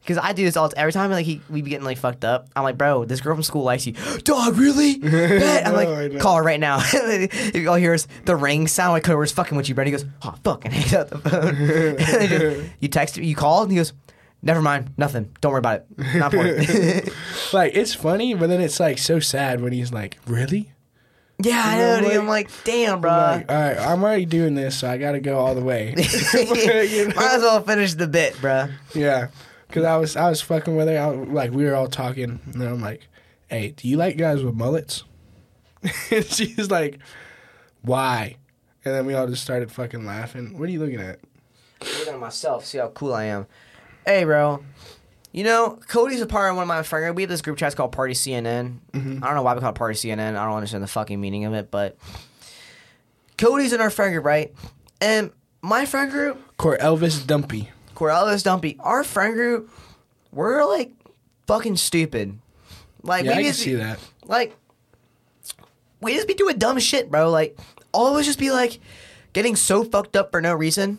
[0.04, 2.48] because I do this all every time like he we be getting like fucked up.
[2.54, 3.92] I'm like, bro, this girl from school likes you.
[4.24, 4.98] Dog, really?
[4.98, 5.66] Bet.
[5.66, 6.18] I'm I like, know.
[6.20, 6.78] call her right now.
[6.82, 9.84] if all hears the ring sound, like whoever's fucking with you, bro.
[9.84, 11.56] He goes, oh fuck, and hangs up the phone.
[11.56, 13.94] and just, you text, you call, and he goes,
[14.42, 15.34] never mind, nothing.
[15.40, 16.16] Don't worry about it.
[16.16, 17.10] Not important.
[17.54, 20.72] Like it's funny, but then it's like so sad when he's like, "Really?"
[21.42, 22.18] Yeah, I You know, dude.
[22.20, 23.10] I'm like, damn, bro.
[23.10, 25.94] Like, all right, I'm already doing this, so I got to go all the way.
[26.32, 27.14] You know?
[27.14, 28.68] Might as well finish the bit, bro.
[28.94, 29.28] Yeah,
[29.74, 30.96] because I was I was fucking with her.
[30.96, 33.08] I, like we were all talking, and I'm like,
[33.48, 35.02] "Hey, do you like guys with mullets?"
[36.12, 37.00] and she's like,
[37.82, 38.36] "Why?"
[38.84, 40.56] And then we all just started fucking laughing.
[40.56, 41.18] What are you looking at?
[41.80, 43.46] Looking at myself, see how cool I am.
[44.06, 44.62] Hey, bro.
[45.32, 47.16] You know, Cody's a part of one of my friend group.
[47.16, 48.78] We have this group chat called Party CNN.
[48.92, 49.24] Mm-hmm.
[49.24, 50.36] I don't know why we call it Party CNN.
[50.36, 51.96] I don't understand the fucking meaning of it, but
[53.36, 54.54] Cody's in our friend group, right?
[55.00, 57.70] And my friend group, Core Elvis Dumpy.
[57.94, 59.70] Corellis Dumpy, our friend group,
[60.32, 60.92] we're like
[61.46, 62.38] fucking stupid.
[63.02, 63.98] Like Yeah, I we can just see that.
[64.26, 64.56] like
[66.00, 67.30] we just be doing dumb shit, bro.
[67.30, 67.58] Like
[67.92, 68.80] all of us just be like
[69.32, 70.98] getting so fucked up for no reason,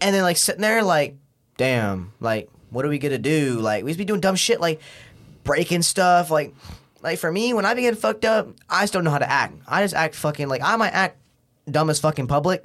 [0.00, 1.16] and then like sitting there like,
[1.56, 3.58] damn, like what are we gonna do?
[3.60, 4.80] Like we just be doing dumb shit, like
[5.44, 6.30] breaking stuff.
[6.30, 6.54] Like
[7.02, 9.30] like for me, when I be getting fucked up, I just don't know how to
[9.30, 9.54] act.
[9.66, 11.18] I just act fucking like I might act
[11.70, 12.64] dumb as fucking public.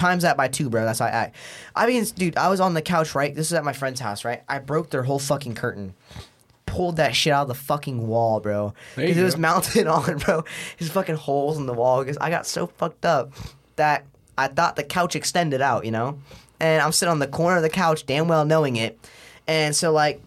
[0.00, 0.84] Times that by two, bro.
[0.86, 1.36] That's how I act.
[1.76, 3.34] I mean, dude, I was on the couch, right?
[3.34, 4.42] This is at my friend's house, right?
[4.48, 5.94] I broke their whole fucking curtain
[6.70, 8.72] pulled that shit out of the fucking wall, bro.
[8.94, 10.44] Because it was mounted on, bro.
[10.76, 12.00] His fucking holes in the wall.
[12.00, 13.32] Because I got so fucked up
[13.74, 14.06] that
[14.38, 16.18] I thought the couch extended out, you know?
[16.60, 18.98] And I'm sitting on the corner of the couch, damn well knowing it.
[19.48, 20.22] And so, like,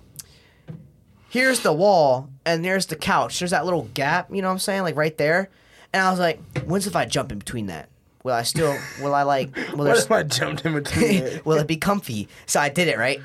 [1.30, 3.40] here's the wall, and there's the couch.
[3.40, 4.82] There's that little gap, you know what I'm saying?
[4.82, 5.50] Like, right there.
[5.94, 7.90] And I was like, when's if I jump in between that?
[8.24, 11.46] Will I still, will I, like, will What if I jumped in between it?
[11.46, 12.30] will it be comfy?
[12.46, 13.20] So I did it, right?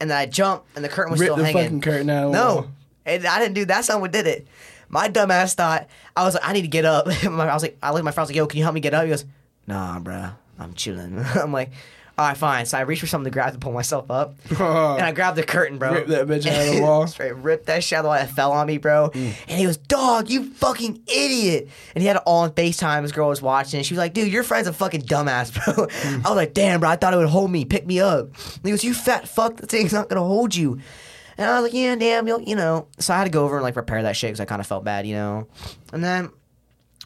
[0.00, 1.62] And then I jumped, and the curtain was Rip still the hanging.
[1.62, 2.70] fucking curtain out No,
[3.06, 3.84] and I didn't do that.
[3.84, 4.46] Someone did it.
[4.88, 7.06] My dumbass thought I was like, I need to get up.
[7.24, 8.18] I was like, I looked at my friend.
[8.18, 9.02] I was like, Yo, can you help me get up?
[9.04, 9.24] He goes,
[9.66, 10.28] Nah, bro,
[10.58, 11.18] I'm chilling.
[11.34, 11.70] I'm like,
[12.16, 12.64] All right, fine.
[12.64, 15.42] So I reached for something to grab to pull myself up, and I grabbed the
[15.42, 15.94] curtain, bro.
[15.94, 17.06] Rip that bitch out of the wall.
[17.08, 18.18] Straight ripped that shit out of the wall.
[18.18, 19.10] It fell on me, bro.
[19.12, 19.34] Mm.
[19.48, 21.68] And he goes, Dog, you fucking idiot.
[21.94, 23.02] And he had it all on FaceTime.
[23.02, 23.78] His girl was watching.
[23.78, 25.86] And she was like, Dude, your friend's a fucking dumbass, bro.
[25.86, 26.24] Mm.
[26.24, 28.26] I was like, Damn, bro, I thought it would hold me, pick me up.
[28.26, 30.78] And he goes, You fat fuck, the thing's not gonna hold you.
[31.36, 32.86] And I was like, Yeah, damn, you'll, you know.
[33.00, 34.68] So I had to go over and like repair that shit because I kind of
[34.68, 35.48] felt bad, you know.
[35.92, 36.30] And then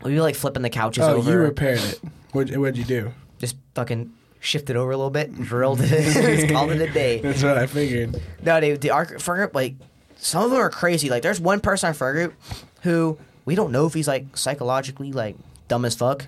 [0.04, 1.30] we were like flipping the couches Oh, over.
[1.30, 1.98] you repaired it.
[2.32, 3.12] What what'd you do?
[3.38, 5.88] just fucking shifted over a little bit, and drilled it,
[6.38, 7.20] just called it a day.
[7.20, 8.20] That's what I figured.
[8.42, 9.74] No, dude, the our friend group, like,
[10.16, 11.10] some of them are crazy.
[11.10, 12.34] Like, there's one person on our friend group
[12.82, 15.36] who we don't know if he's like psychologically like
[15.68, 16.26] dumb as fuck,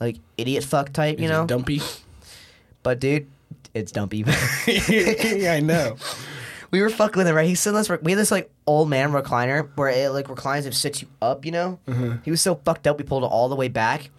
[0.00, 1.46] like idiot fuck type, you Is know.
[1.46, 1.80] dumpy?
[2.82, 3.28] But dude,
[3.74, 4.18] it's dumpy.
[4.66, 5.96] yeah, I know.
[6.70, 7.46] we were fucking with him, right?
[7.46, 7.88] He's sitting this.
[7.88, 11.44] We had this like old man recliner where it like reclines and sits you up,
[11.44, 11.78] you know.
[11.86, 12.16] Mm-hmm.
[12.24, 14.10] He was so fucked up, we pulled it all the way back,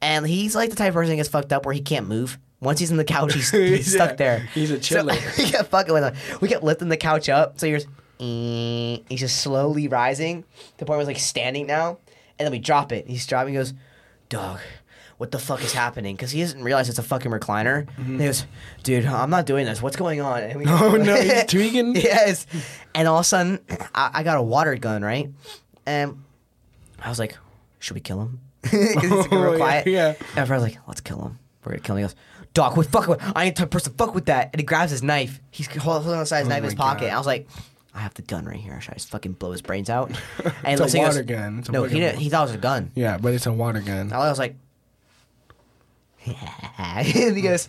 [0.00, 2.38] and he's like the type of person that gets fucked up where he can't move.
[2.62, 4.48] Once he's in the couch, he's, he's Yeah, stuck there.
[4.54, 5.14] he's a So, chiller.
[5.36, 6.38] we kept fucking with him.
[6.40, 7.84] We kept lifting the couch up, so he's
[8.20, 10.44] eh, he's just slowly rising
[10.78, 11.98] the point was like standing now,
[12.38, 13.06] and then we drop it.
[13.08, 13.52] He's dropping.
[13.54, 13.74] He goes,
[14.28, 14.60] "Dog,
[15.18, 17.86] what the fuck is happening?" Because he doesn't realize it's a fucking recliner.
[17.98, 18.46] And he goes,
[18.84, 19.82] "Dude, I'm not doing this.
[19.82, 21.96] What's going on?" And we Oh, no, he's tweaking?
[21.96, 22.46] yes.
[22.94, 23.58] And all of a sudden,
[23.94, 25.28] I, I got a water gun right,
[25.86, 26.22] and
[27.02, 27.36] I was like,
[27.80, 28.40] should we kill him?
[28.70, 29.86] he's like, oh, real Oh, quiet.
[29.88, 30.14] yeah.
[30.36, 31.38] And I was like, let's kill him.
[31.64, 32.02] We're gonna kill him.
[32.02, 32.14] He goes,
[32.54, 34.50] dog, quit fucking with I ain't the type of person to fuck with that.
[34.52, 35.40] And he grabs his knife.
[35.50, 37.00] He's holding on the side of his Oh knife in his pocket.
[37.00, 37.06] God.
[37.06, 37.48] And I was like,
[37.94, 38.80] I have the gun right here.
[38.80, 40.10] Should I just fucking blow his brains out?
[40.64, 41.58] And It's a he goes- water gun.
[41.60, 42.18] It's no, he didn't.
[42.20, 42.90] He thought it was a gun.
[42.94, 44.12] Yeah, but it's a water gun.
[44.12, 44.54] I was like,
[46.78, 47.68] and he goes,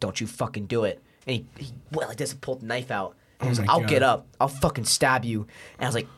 [0.00, 2.66] "Don't you fucking do it!" And he, well he went like this and pulled the
[2.66, 3.14] knife out.
[3.38, 3.88] And he was Oh like, "I'll God.
[3.88, 4.26] get up.
[4.40, 5.46] I'll fucking stab you."
[5.78, 6.08] And I was like,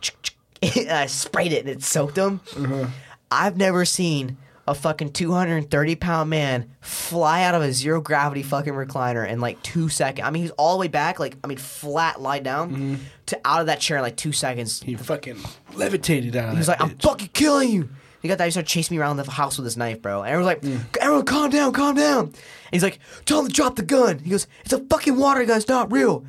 [0.77, 2.41] and I sprayed it and it soaked him.
[2.57, 2.87] Uh-huh.
[3.31, 4.37] I've never seen
[4.69, 9.61] a fucking 230 pound man fly out of a zero gravity fucking recliner in like
[9.63, 10.27] two seconds.
[10.27, 12.95] I mean, he's all the way back, like I mean, flat, lie down Mm-hmm.
[13.27, 14.83] to out of that chair in like two seconds.
[14.83, 15.37] He fucking
[15.75, 17.89] levitated out of He was that like, I'm fucking killing you.
[18.21, 18.45] He got that.
[18.45, 20.23] He started chasing me around the house with his knife, bro.
[20.23, 22.27] And everyone's like, everyone, calm down, calm down.
[22.27, 22.37] And
[22.71, 24.21] he's like, tell him to drop the gun.
[24.21, 25.57] He goes, it's a fucking water gun.
[25.57, 26.25] It's not real.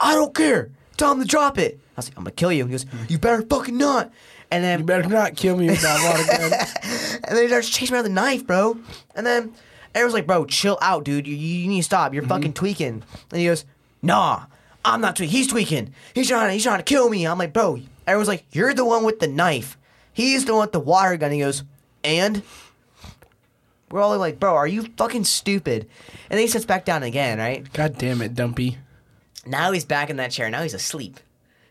[0.00, 0.70] I don't care.
[0.96, 1.78] Tell him to drop it.
[1.96, 2.66] I was like, I'm gonna kill you.
[2.66, 4.12] He goes, you better fucking not.
[4.50, 7.20] And then, You better not kill me with that water gun.
[7.28, 8.78] and then he starts chasing me around the knife, bro.
[9.14, 9.52] And then
[9.94, 11.26] everyone's like, bro, chill out, dude.
[11.26, 12.14] You, you need to stop.
[12.14, 12.30] You're mm-hmm.
[12.30, 13.02] fucking tweaking.
[13.30, 13.64] And he goes,
[14.02, 14.44] nah,
[14.84, 15.36] I'm not tweaking.
[15.36, 15.94] He's tweaking.
[16.14, 16.52] He's trying.
[16.52, 17.26] He's trying to kill me.
[17.26, 17.80] I'm like, bro.
[18.06, 19.78] Everyone's like, you're the one with the knife.
[20.12, 21.32] He's the one with the water gun.
[21.32, 21.64] He goes,
[22.04, 22.42] and
[23.90, 25.88] we're all like, bro, are you fucking stupid?
[26.30, 27.70] And then he sits back down again, right?
[27.72, 28.78] God damn it, Dumpy.
[29.46, 30.50] Now he's back in that chair.
[30.50, 31.18] Now he's asleep.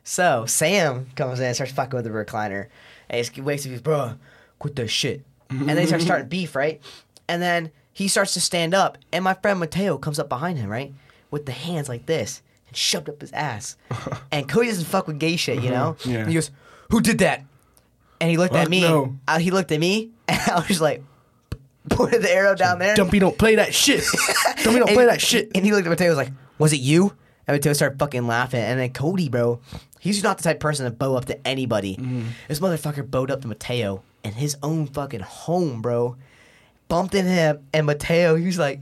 [0.04, 2.68] So Sam comes in and starts fucking with the recliner.
[3.10, 4.16] And he wakes up, he's, bro,
[4.60, 5.24] quit that shit.
[5.49, 6.82] And then he starts starting beef, right?
[7.28, 8.97] And then he starts to stand up.
[9.12, 10.93] And my friend Mateo comes up behind him, right?
[11.32, 13.78] With the hands like this and shoved up his ass.
[14.32, 15.95] and Cody doesn't fuck with gay shit, you know?
[16.06, 16.20] Yeah.
[16.20, 16.51] And he goes,
[16.89, 17.43] who did that?
[18.20, 18.82] And he looked at me.
[18.82, 19.18] no.
[19.28, 20.12] Uh, he looked at me.
[20.28, 21.04] And I was like,
[21.89, 22.95] pointed the arrow down there.
[22.95, 24.04] Dumpy don't play that shit.
[24.64, 25.51] Dumpy don't And- play that shit.
[25.54, 27.14] And he looked at Mateo and was like, Was it you?
[27.45, 28.62] And Mateo started fucking laughing.
[28.62, 29.60] And then Cody, bro,
[30.04, 31.95] he's not the type of person to bow up to anybody.
[31.95, 32.24] Mm-hmm.
[32.49, 36.18] This motherfucker bowed up to Mateo in his own fucking home, bro.
[36.89, 37.66] Bumped in him.
[37.74, 38.82] And Mateo, he was like,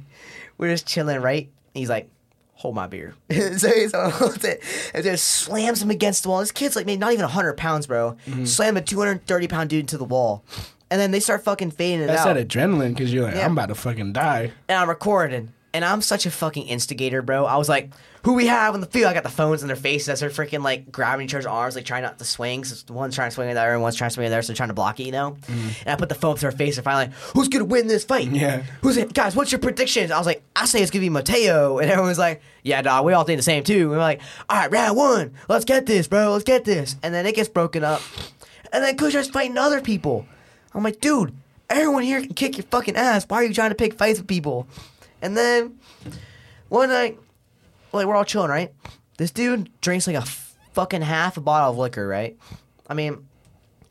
[0.58, 1.50] We're just chilling, right?
[1.74, 2.10] He's like,
[2.56, 3.14] Hold my beer.
[3.32, 4.62] so he's holds it
[4.94, 6.40] and just slams him against the wall.
[6.40, 8.18] This kid's like maybe not even 100 pounds, bro.
[8.28, 8.46] Mm-hmm.
[8.46, 10.44] Slam a 230 pound dude into the wall.
[10.90, 13.46] And then they start fucking fading it That's out that adrenaline because you're like, Yeah.
[13.46, 14.52] I'm about to fucking die.
[14.68, 15.54] and I'm recording.
[15.74, 17.46] And I'm such a fucking instigator, bro.
[17.46, 17.92] I was like,
[18.24, 19.08] who we have on the field?
[19.08, 21.76] I got the phones in their faces as they're freaking like grabbing each other's arms,
[21.76, 22.64] like trying not to swing.
[22.64, 24.36] So one's trying to swing at the other, and one's trying to swing at the
[24.36, 25.38] other, so they're trying to block it, you know?
[25.42, 25.70] Mm-hmm.
[25.86, 27.88] And I put the phone up to their face and finally, like, who's gonna win
[27.88, 28.30] this fight?
[28.30, 28.64] Yeah.
[28.82, 29.14] Who's it?
[29.14, 30.12] Guys, what's your predictions?
[30.12, 31.80] I was like, I say it's gonna be Mateo.
[31.80, 33.82] And everyone was like, yeah, dog, we all think the same too.
[33.82, 36.96] And we're like, all right, round one, let's get this, bro, let's get this.
[37.04, 38.02] And then it gets broken up.
[38.72, 40.26] And then Kush starts fighting other people.
[40.74, 41.34] I'm like, dude,
[41.70, 43.26] everyone here can kick your fucking ass.
[43.28, 44.68] Why are you trying to pick fights with people?
[45.22, 45.80] And then
[46.70, 47.20] one night,
[47.94, 48.74] like we're all chilling, right?
[49.18, 50.26] This dude drinks like a
[50.74, 52.38] fucking half a bottle of liquor, right?
[52.88, 53.28] I mean,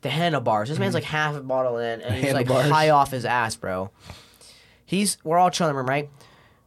[0.01, 0.69] the handlebars.
[0.69, 0.95] This man's mm-hmm.
[0.95, 2.71] like half a bottle in, and he's like Handlebars.
[2.71, 3.91] high off his ass, bro.
[4.85, 6.09] He's we're all chilling in the room, right?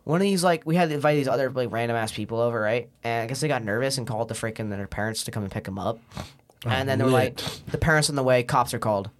[0.04, 2.60] One of these like we had to invite these other like random ass people over,
[2.60, 2.88] right?
[3.02, 5.52] And I guess they got nervous and called the freaking their parents to come and
[5.52, 5.98] pick them up.
[6.66, 7.62] Oh, and then they were like, lit.
[7.68, 9.10] the parents on the way, cops are called.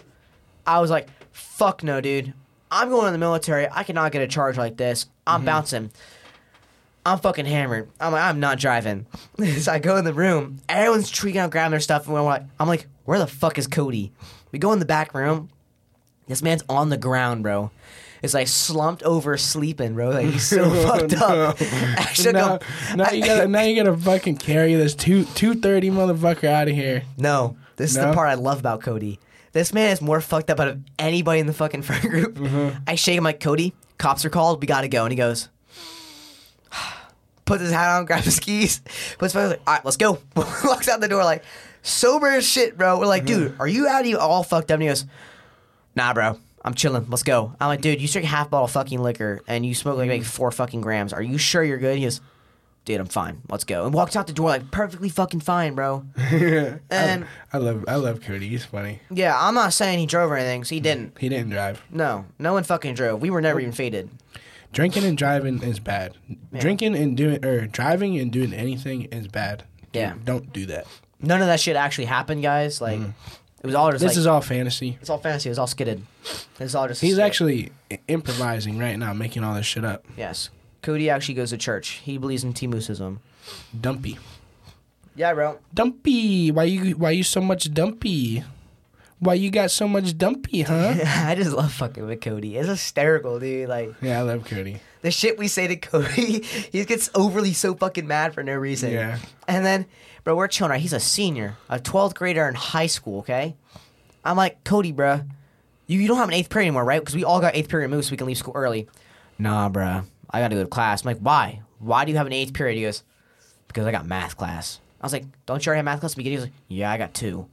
[0.66, 2.32] I was like, fuck no, dude.
[2.70, 3.68] I'm going in the military.
[3.70, 5.06] I cannot get a charge like this.
[5.26, 5.46] I'm mm-hmm.
[5.46, 5.90] bouncing.
[7.07, 7.90] I'm fucking hammered.
[8.00, 9.07] I'm like, I'm not driving.
[9.59, 10.61] so I go in the room.
[10.68, 13.66] Everyone's freaking out, grabbing their stuff, and we're like, I'm like, where the fuck is
[13.66, 14.12] Cody?
[14.52, 15.50] We go in the back room.
[16.26, 17.70] This man's on the ground, bro.
[18.22, 20.09] It's like slumped over, sleeping, bro.
[20.09, 21.57] Like he's so fucked up.
[21.61, 22.96] I shook now, him.
[22.96, 26.74] now you gotta now you gotta fucking carry this two two thirty motherfucker out of
[26.74, 27.02] here.
[27.18, 29.20] No, this is the part I love about Cody.
[29.52, 32.34] This man is more fucked up out of anybody in the fucking friend group.
[32.36, 32.78] Mm-hmm.
[32.86, 33.74] I shake him like Cody.
[33.98, 34.62] Cops are called.
[34.62, 35.05] We gotta go.
[35.05, 35.50] And he goes,
[37.45, 38.80] puts his hat on, grabs his keys,
[39.18, 39.51] puts his phone.
[39.51, 40.18] Like, all right, let's go.
[40.36, 41.42] Walks out the door like
[41.82, 42.99] sober as shit, bro.
[42.99, 43.40] We're like, Mm-hmm.
[43.49, 44.74] dude, are you out of you all fucked up?
[44.76, 45.05] And he goes,
[45.97, 46.38] Nah, bro.
[46.66, 47.07] I'm chilling.
[47.11, 47.55] Let's go.
[47.61, 50.22] I'm like, dude, you drink half bottle of fucking liquor and you smoke like, like
[50.24, 51.12] four fucking grams.
[51.12, 51.99] Are you sure you're good?
[51.99, 52.22] He goes,
[52.86, 53.42] dude, I'm fine.
[53.51, 53.84] Let's go.
[53.84, 56.07] And walks out the door like perfectly fucking fine, bro.
[56.90, 58.49] And I love I love Cody.
[58.49, 59.01] He's funny.
[59.11, 61.18] yeah, I'm not saying he drove or anything, so he didn't.
[61.18, 61.82] He didn't drive.
[61.90, 63.20] No, no one fucking drove.
[63.20, 64.09] We were never even faded.
[64.74, 66.16] Drinking and driving is bad.
[66.58, 69.64] Drinking and doing or driving and doing anything is bad.
[69.92, 70.14] Yeah.
[70.24, 70.86] Don't do that.
[71.20, 72.80] None of that shit actually happened, guys.
[72.80, 73.12] Like, mm.
[73.62, 74.98] it was all just This like, is all fantasy.
[75.00, 75.48] it's all fantasy.
[75.48, 76.02] It was all skidded.
[76.58, 77.00] It's all just.
[77.00, 77.72] He's actually
[78.08, 80.04] improvising right now, making all this shit up.
[80.16, 80.50] yes.
[80.82, 82.02] Cody actually goes to church.
[82.04, 83.20] He believes in Timusism.
[83.80, 84.18] Dumpy.
[85.16, 85.58] Yeah, bro.
[85.72, 86.50] Dumpy.
[86.50, 88.44] Why you why you so much dumpy?
[89.24, 90.96] Why you got so much dumpy, huh?
[91.06, 92.58] I just love fucking with Cody.
[92.58, 93.70] It's hysterical, dude.
[93.70, 94.80] Like yeah, I love Cody.
[95.00, 98.92] the shit we say to Cody, he gets overly so fucking mad for no reason.
[98.92, 99.18] Yeah.
[99.48, 99.86] And then,
[100.24, 100.72] bro, we're chilling.
[100.72, 100.80] Right?
[100.80, 103.20] He's a senior, a 12th grader in high school.
[103.20, 103.56] Okay.
[104.26, 105.22] I'm like, Cody, bro,
[105.86, 107.00] you, you don't have an eighth period anymore, right?
[107.00, 108.90] Because we all got eighth period removed so we can leave school early.
[109.38, 111.02] Nah, bro, I got to go to class.
[111.02, 111.62] I'm like, why?
[111.78, 112.76] Why do you have an eighth period?
[112.76, 113.04] He goes,
[113.68, 114.80] because I got math class.
[115.00, 116.38] I was like, don't you already have math class at the beginning?
[116.38, 117.48] He was like, yeah, I got two.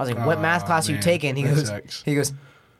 [0.00, 1.36] I was like, what math Aw, class are you taking?
[1.36, 2.02] He goes, sucks.
[2.04, 2.32] he goes,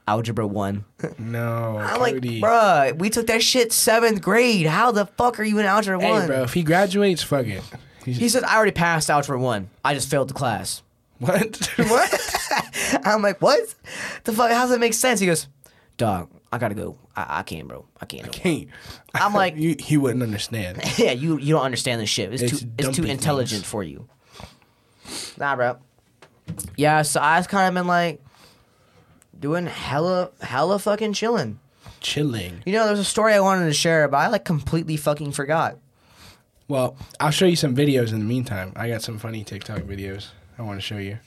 [0.09, 0.85] algebra one.
[1.19, 2.41] No, I'm like, Cody.
[2.41, 4.67] bruh, we took that shit seventh grade.
[4.67, 6.27] How the fuck are you in algebra Hey, one?
[6.27, 7.63] bro, if he graduates, fuck it.
[8.05, 9.69] He's, He said, I already passed algebra one.
[9.85, 10.83] I just failed the class.
[11.19, 11.71] what?
[11.77, 12.41] what?
[13.05, 13.75] I'm like, what?
[14.25, 14.51] The fuck?
[14.51, 15.21] How does that make sense?
[15.21, 15.47] He goes,
[15.99, 16.97] dog, I gotta go.
[17.15, 17.85] I, I can't, bro.
[18.01, 18.23] I can't.
[18.23, 18.69] no more." Can't.
[19.15, 20.81] I'm like- you, he wouldn't understand.
[20.97, 22.33] yeah, you you don't understand this shit.
[22.33, 23.71] It's, It's too it's too intelligent things.
[23.71, 24.09] for you.
[25.39, 25.79] Nah, bro.
[26.77, 28.23] Yeah, so I've kind of been like
[29.39, 31.59] doing hella hella fucking chilling.
[32.01, 32.63] Chilling.
[32.65, 35.79] You know, there's a story I wanted to share, but I like completely fucking forgot.
[36.69, 38.73] Well, I'll show you some videos in the meantime.
[38.77, 40.29] I got some funny TikTok videos
[40.59, 41.19] I want to show you.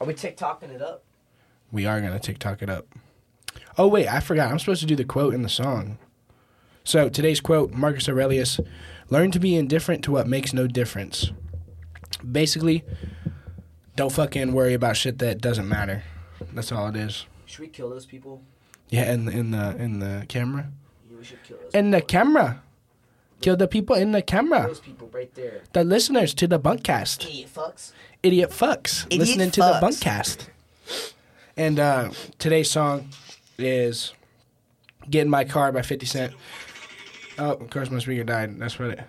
[0.00, 1.02] Are we TikToking it up?
[1.70, 2.86] We are gonna TikTok it up.
[3.78, 4.50] Oh wait, I forgot.
[4.50, 5.98] I'm supposed to do the quote in the song.
[6.84, 8.60] So today's quote, Marcus Aurelius:
[9.08, 11.32] "Learn to be indifferent to what makes no difference."
[12.30, 12.84] Basically,
[13.96, 16.02] don't fucking worry about shit that doesn't matter.
[16.52, 17.26] That's all it is.
[17.46, 18.42] Should we kill those people?
[18.88, 20.68] Yeah, in in the in the camera.
[21.16, 21.72] We should kill those.
[21.72, 22.62] In the camera.
[23.40, 24.68] Kill the people in the camera.
[24.68, 25.62] Those people right there.
[25.72, 27.24] The listeners to the bunkast.
[27.26, 27.92] Idiot fucks.
[28.22, 29.06] Idiot fucks.
[29.06, 29.80] Idiot listening to fucks.
[29.80, 30.48] the bunkast.
[31.56, 33.08] And uh, today's song
[33.58, 34.12] is
[35.10, 36.32] "Get in My Car" by Fifty Cent.
[37.38, 38.58] Oh, of course my speaker died.
[38.58, 39.00] That's what it.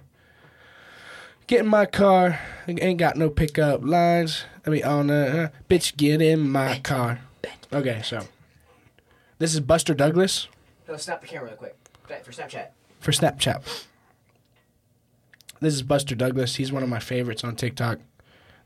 [1.47, 2.39] Get in my car.
[2.67, 4.45] Ain't got no pickup lines.
[4.65, 7.19] I mean, on the uh, bitch, get in my car.
[7.71, 8.25] Okay, so
[9.39, 10.47] this is Buster Douglas
[10.87, 11.75] No, snap the camera real quick
[12.23, 12.67] for Snapchat.
[12.99, 13.85] for Snapchat.
[15.59, 16.55] This is Buster Douglas.
[16.55, 17.99] He's one of my favorites on TikTok.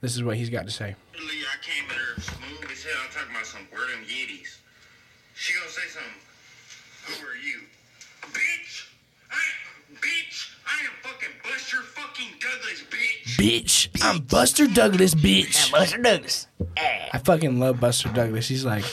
[0.01, 0.95] This is what he's got to say.
[1.13, 2.93] Literally, I came at her smooth as hell.
[3.03, 4.57] I'm talking about some word them Yetis.
[5.34, 6.21] She gonna say something.
[7.07, 7.61] Who are you?
[8.34, 8.89] Bitch!
[9.32, 9.41] I
[9.95, 10.53] bitch!
[10.67, 12.84] I am fucking Buster fucking Douglas,
[13.38, 13.90] bitch!
[13.92, 15.72] Bitch, I'm Buster Douglas, bitch.
[15.72, 16.48] Buster Douglas.
[16.76, 17.10] Eh.
[17.14, 18.48] I fucking love Buster Douglas.
[18.48, 18.84] He's like,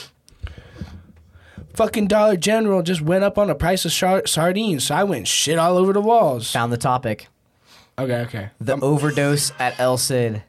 [1.73, 5.27] fucking Dollar General just went up on the price of shar- sardines, so I went
[5.27, 6.51] shit all over the walls.
[6.51, 7.27] Found the topic.
[7.97, 8.49] Okay, okay.
[8.59, 10.43] The overdose at El Cid.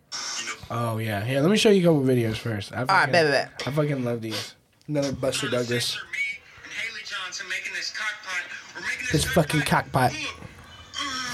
[0.70, 1.40] Oh yeah, here.
[1.40, 2.72] Let me show you a couple videos first.
[2.72, 3.68] I fucking, bet, bet, bet.
[3.68, 4.54] I fucking love these.
[4.88, 5.68] Another Buster Douglas.
[5.86, 6.18] Censor me
[6.64, 8.42] and Haley Johnson making this cockpot.
[8.74, 10.12] We're making This fucking cockpot.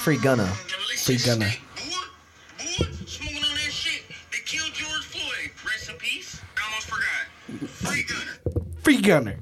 [0.03, 0.47] Free Gunna.
[0.99, 1.51] Free Gunna.
[8.83, 9.37] Free Gunna.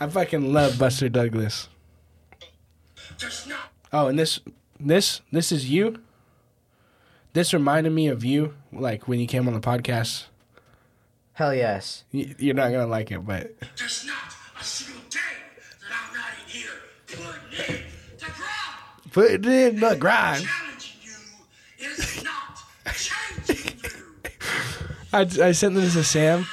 [0.00, 1.68] I fucking love Buster Douglas.
[3.92, 4.40] Oh, and this,
[4.80, 6.00] this, this is you.
[7.32, 10.24] This reminded me of you, like when you came on the podcast.
[11.32, 12.04] Hell yes.
[12.12, 14.14] Y- You're not gonna like it, but There's not
[14.60, 15.18] a single day
[15.80, 16.70] that I'm not in here
[17.08, 17.82] putting in
[18.18, 19.12] the ground.
[19.12, 20.44] put it in the grind.
[20.44, 22.58] Challenging you is not
[22.94, 23.90] changing you.
[25.12, 26.46] I, I sent this to Sam.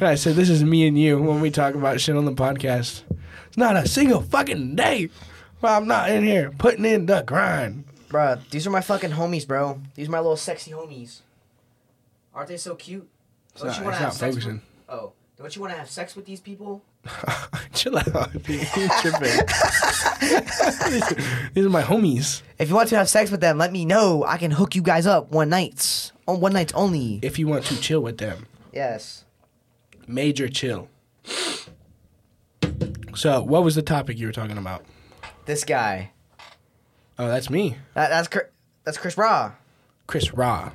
[0.00, 3.02] I said, "This is me and you when we talk about shit on the podcast.
[3.48, 5.10] It's not a single fucking day
[5.60, 9.46] where I'm not in here putting in the grind." Bruh, these are my fucking homies,
[9.46, 9.80] bro.
[9.94, 11.20] These are my little sexy homies.
[12.34, 13.08] Aren't they so cute?
[13.54, 14.54] It's not, you it's not focusing.
[14.54, 16.82] With, oh, don't you want to have sex with these people?
[17.74, 18.48] Chill out, dude.
[18.76, 19.46] You're tripping.
[21.54, 22.42] These are my homies.
[22.58, 24.24] If you want to have sex with them, let me know.
[24.24, 26.12] I can hook you guys up one nights.
[26.28, 27.18] On one nights only.
[27.22, 29.21] If you want to chill with them, Yes.
[30.06, 30.88] Major chill.
[33.14, 34.84] So, what was the topic you were talking about?
[35.44, 36.12] This guy.
[37.18, 38.44] Oh, that's me, That, that's Chris,
[38.84, 39.52] that's Chris Raw.
[40.06, 40.72] Chris Raw.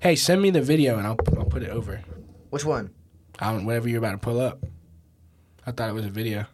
[0.00, 2.02] Hey, send me the video and I'll I'll put it over.
[2.50, 2.90] Which one?
[3.38, 4.64] I don't whatever you're about to pull up.
[5.66, 6.46] I thought it was a video.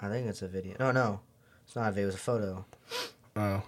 [0.00, 0.76] I think it's a video.
[0.78, 1.20] No, no.
[1.66, 2.04] It's not a video.
[2.04, 2.64] It was a photo.
[3.36, 3.62] Oh,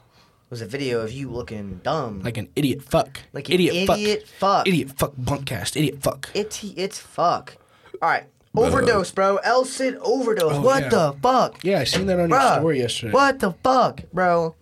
[0.51, 2.21] was a video of you looking dumb.
[2.23, 3.21] like an idiot fuck.
[3.33, 3.99] Like an idiot, fuck.
[3.99, 4.39] idiot fuck.
[4.39, 4.69] fuck.
[4.69, 5.77] Idiot fuck bunkast.
[5.77, 6.29] Idiot fuck.
[6.35, 7.57] It's it's fuck.
[8.03, 8.25] All right,
[8.57, 9.37] overdose, bro.
[9.37, 10.53] El Cid overdose.
[10.55, 10.89] Oh, what yeah.
[10.89, 13.13] the fuck, Yeah, I seen that on your story yesterday.
[13.13, 14.57] What the fuck, bro?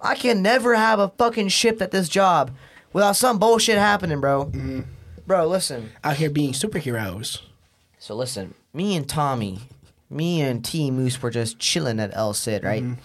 [0.00, 2.50] I can never have a fucking shift at this job
[2.92, 4.46] without some bullshit happening, bro.
[4.46, 4.80] Mm-hmm.
[5.26, 5.90] Bro, listen.
[6.02, 7.40] Out here being superheroes.
[7.98, 9.60] So listen, me and Tommy,
[10.10, 12.82] me and T Moose were just chilling at El Cid, right?
[12.82, 13.00] Mm-hmm.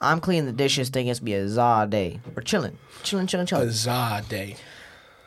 [0.00, 2.20] I'm cleaning the dishes, thinking it's gonna be a za day.
[2.34, 3.68] We're chilling, chilling, chilling, chilling.
[3.68, 4.56] A za day.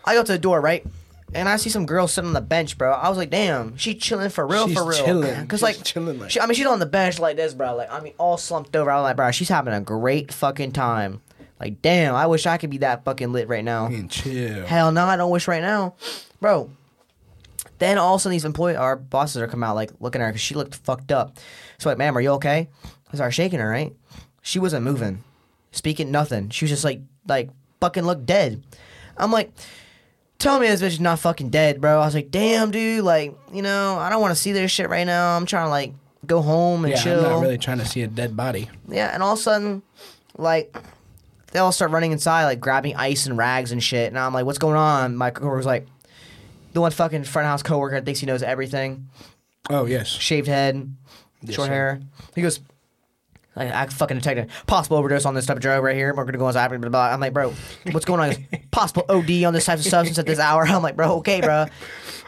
[0.06, 0.86] I go to the door, right?
[1.34, 2.92] And I see some girl sitting on the bench, bro.
[2.94, 5.04] I was like, damn, she chilling for real, She's for real.
[5.06, 5.48] chilling.
[5.48, 7.76] Cause She's like, chilling like- she, I mean, she's on the bench like this, bro.
[7.76, 8.90] Like, I mean, all slumped over.
[8.90, 11.22] I was like, bro, she's having a great fucking time.
[11.60, 13.88] Like, damn, I wish I could be that fucking lit right now.
[13.88, 14.66] And chill.
[14.66, 15.96] Hell no, I don't wish right now,
[16.40, 16.70] bro.
[17.80, 20.26] Then all of a sudden, these employee, our bosses are coming out like looking at
[20.26, 21.38] her because she looked fucked up.
[21.78, 22.70] So like, ma'am, are you okay?
[23.12, 23.94] I started shaking her, right?
[24.48, 25.26] She wasn't moving,
[25.74, 26.52] speaking nothing.
[26.52, 27.50] She was just like, like
[27.82, 28.64] fucking looked dead.
[29.18, 29.52] I'm like,
[30.40, 32.00] tell me this bitch is not fucking dead, bro.
[32.00, 34.90] I was like, damn, dude, like, you know, I don't want to see this shit
[34.90, 35.36] right now.
[35.36, 35.94] I'm trying to like
[36.26, 37.26] go home and Yeah, chill.
[37.26, 38.70] I'm not really trying to see a dead body.
[38.88, 39.82] Yeah, and all of a sudden,
[40.38, 40.74] like,
[41.52, 44.08] they all start running inside, like grabbing ice and rags and shit.
[44.08, 45.18] And I'm like, what's going on?
[45.18, 45.88] My coworker's like,
[46.72, 49.10] the one fucking front house coworker that thinks he knows everything,
[49.70, 50.08] Oh yes.
[50.08, 50.96] shaved head,
[51.42, 51.74] Yes, short sir.
[51.74, 52.02] hair.
[52.34, 52.62] He goes,
[53.58, 56.14] like, I fucking detected possible overdose on this type of drug right here.
[56.14, 57.08] We're gonna go on blah, blah, blah.
[57.08, 57.54] I'm like, bro,
[57.92, 58.46] what's going on?
[58.72, 60.64] Possible OD on this type of substance at this hour.
[60.68, 61.66] I'm like, bro, okay, bro.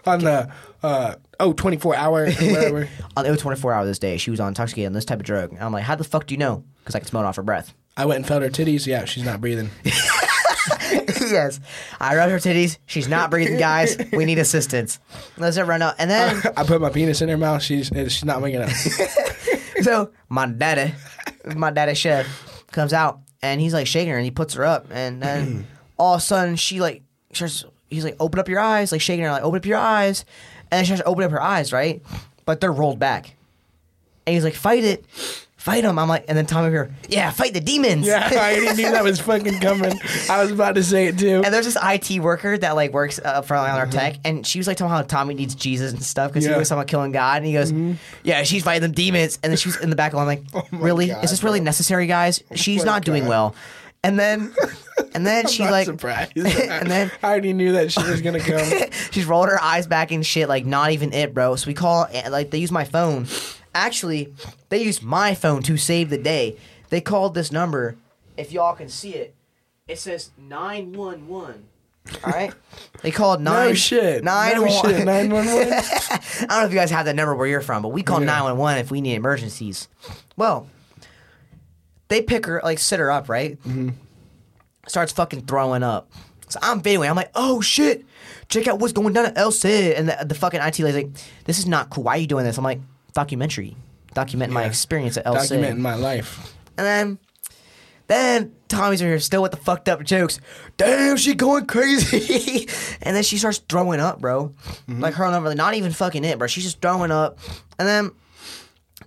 [0.08, 0.52] On the
[0.82, 2.90] uh oh 24 hour or whatever.
[3.18, 5.52] On the 24 hour this day, she was on intoxicated on this type of drug.
[5.52, 6.64] And I'm like, how the fuck do you know?
[6.80, 7.74] Because I can smell it off her breath.
[7.98, 8.88] I went and felt her titties.
[8.88, 9.70] Yeah, she's not breathing.
[11.30, 11.60] yes.
[12.00, 12.78] I rubbed her titties.
[12.86, 13.98] She's not breathing, guys.
[14.14, 15.00] We need assistance.
[15.38, 15.96] Let's run out.
[16.00, 17.62] And then, I put my penis in her mouth.
[17.62, 18.70] She's she's not waking up.
[19.82, 20.94] so my daddy,
[21.46, 24.66] my dad daddy chef, comes out and he's like shaking her and he puts her
[24.66, 24.88] up.
[24.92, 25.68] And then
[25.98, 29.26] all of a sudden she like, starts, he's like, open up your eyes, like shaking
[29.26, 30.26] her, like, open up your eyes.
[30.72, 32.02] And she starts to open up her eyes, right?
[32.46, 33.36] But they're rolled back.
[34.26, 35.06] And he's like, fight it.
[35.60, 36.00] Fight him.
[36.00, 38.08] I'm like, and then Tommy here, yeah, fight the demons.
[38.08, 39.92] Yeah, I didn't knew that was fucking coming.
[40.30, 41.42] I was about to say it too.
[41.44, 44.58] And there's this IT worker that like works uh, for on our tech, and she
[44.58, 46.54] was like talking about how Tommy needs Jesus and stuff because Yeah.
[46.54, 47.74] he was talking about killing God, and he goes,
[48.24, 50.14] "Yeah, she's fighting them demons," and then she's in the back.
[50.16, 51.08] I'm like, my "Really?
[51.08, 51.66] God, Is this really bro.
[51.66, 52.42] necessary, guys?
[52.56, 53.54] She's my not doing well."
[54.02, 54.54] And then,
[55.14, 56.32] and then she like, surprised.
[56.38, 58.66] and then I already knew that she was gonna come.
[59.12, 61.58] she's rolling her eyes back and shit, like not even it, bro.
[61.58, 63.28] So we call, eh, like they use my phone.
[63.76, 64.34] Actually,
[64.70, 66.58] they used my phone to save the day.
[66.90, 67.96] They called this number.
[68.38, 69.36] If y'all can see it,
[69.88, 71.66] it says nine one one.
[72.24, 72.54] All right,
[73.04, 73.70] they called nine.
[73.70, 74.24] No shit.
[74.24, 75.06] Nine no one- shit.
[75.06, 75.58] Nine one one.
[75.74, 78.20] I don't know if you guys have that number where you're from, but we call
[78.20, 78.26] Yeah.
[78.28, 79.88] 911 if we need emergencies.
[80.36, 80.68] Well,
[82.08, 83.60] they pick her, like, sit her up, right?
[83.62, 83.90] Mm-hmm.
[84.88, 86.10] Starts fucking throwing up.
[86.48, 87.08] So I'm videoing.
[87.10, 88.04] I'm like, oh shit,
[88.48, 89.96] check out what's going down at El Cid.
[89.96, 91.10] And the, the fucking IT lady's like,
[91.46, 92.06] this is not cool.
[92.06, 92.58] Why are you doing this?
[92.58, 92.80] I'm like,
[93.14, 93.76] documentary.
[94.14, 94.68] Document my Yeah.
[94.68, 95.60] experience at El Cid.
[95.60, 96.54] Documenting my life.
[96.78, 97.20] And then,
[98.08, 100.40] then Tommy's over here still with the fucked up jokes.
[100.78, 102.68] Damn, she going crazy.
[103.02, 104.54] and then she starts throwing up, bro.
[104.88, 105.02] Mm-hmm.
[105.02, 106.48] Like her number, not even fucking it, bro.
[106.48, 107.38] She's just throwing up.
[107.78, 108.12] And then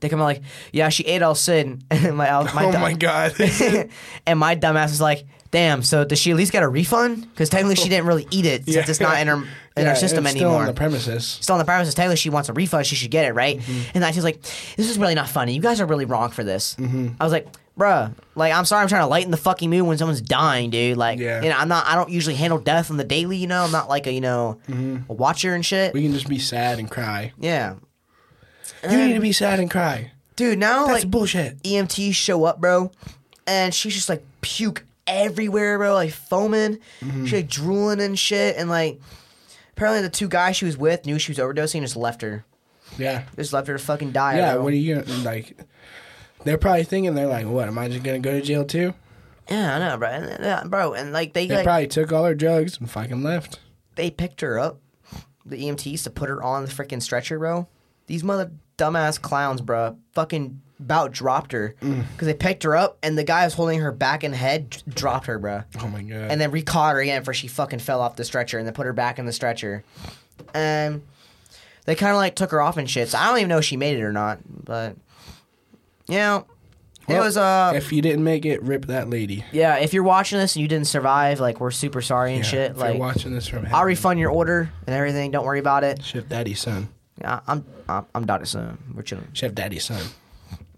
[0.00, 0.42] they come out like,
[0.72, 1.82] yeah, she ate all sin.
[1.90, 3.34] And my, my oh my god.
[4.26, 5.82] and my dumbass is like, damn.
[5.84, 7.22] So does she at least get a refund?
[7.30, 9.44] Because technically she didn't really eat it since it's not in her in
[9.84, 11.24] Yeah, her system it's Still anymore on the premises.
[11.26, 11.94] still on the premises.
[11.94, 12.86] Technically, she wants a refund.
[12.86, 13.58] She should get it, right?
[13.60, 13.90] Mm-hmm.
[13.94, 14.42] And then she's like,
[14.76, 15.54] "This is really not funny.
[15.54, 17.46] You guys are really wrong for this." I was like,
[17.78, 18.82] "Bruh, like, I'm sorry.
[18.82, 20.96] I'm trying to lighten the fucking mood when someone's dying, dude.
[20.98, 21.40] Like, Yeah.
[21.42, 21.86] you know, I'm not.
[21.86, 23.38] I don't usually handle death on the daily.
[23.38, 24.58] You know, I'm not like a you know
[25.08, 25.88] a watcher and shit.
[25.90, 25.96] Mm-hmm.
[25.98, 27.32] We can just be sad and cry.
[27.38, 27.74] yeah,
[28.90, 30.12] You need to be sad and cry.
[30.36, 30.58] dude.
[30.58, 31.62] Now That's like bullshit.
[31.62, 32.90] EMTs show up, bro,
[33.46, 36.78] and she's just like puke everywhere, bro, like foaming.
[37.00, 37.24] Mm-hmm.
[37.24, 39.00] She's like drooling and shit, and like
[39.72, 42.44] apparently the two guys she was with knew she was overdosing and just left her.
[42.98, 43.24] Yeah.
[43.36, 44.36] Just left her to fucking die.
[44.36, 44.54] Yeah.
[44.54, 44.64] bro.
[44.64, 45.56] What are you gonna like?
[46.44, 47.68] They're probably thinking they're like, "What?
[47.68, 48.94] Am I just gonna go to jail too?"
[49.50, 50.08] Yeah, I know, bro.
[50.08, 53.22] And, uh, bro, and like they They like, probably took all her drugs and fucking
[53.22, 53.58] left.
[53.96, 54.80] they picked her up,
[55.44, 57.68] the EMTs to put her on the freaking stretcher, bro.
[58.06, 62.04] These mother dumbass clowns, bro, fucking about dropped her Mm.
[62.12, 64.78] because they picked her up and the guy was holding her back and head d-
[64.88, 66.30] dropped her, bro, Oh my god.
[66.30, 68.86] and then recaught her again for she fucking fell off the stretcher and then put
[68.86, 69.84] her back in the stretcher,
[70.54, 71.02] and
[71.86, 73.08] they kind of like took her off and shit.
[73.08, 74.96] So I don't even know if she made it or not, but
[76.08, 76.46] you know.
[77.08, 79.44] it Well, was uh if you didn't make it, rip that lady.
[79.52, 79.76] yeah.
[79.78, 82.70] If you're watching this and you didn't survive, like we're super sorry and Yeah, shit.
[82.72, 85.30] if Like you're watching this from I'll heaven, refund your order and everything.
[85.30, 86.02] Don't worry about it.
[86.04, 86.88] Chef Daddy's son.
[87.20, 88.78] Yeah, I'm I'm, I'm.
[88.94, 89.28] We're chilling.
[89.32, 90.02] Chef Daddy's son.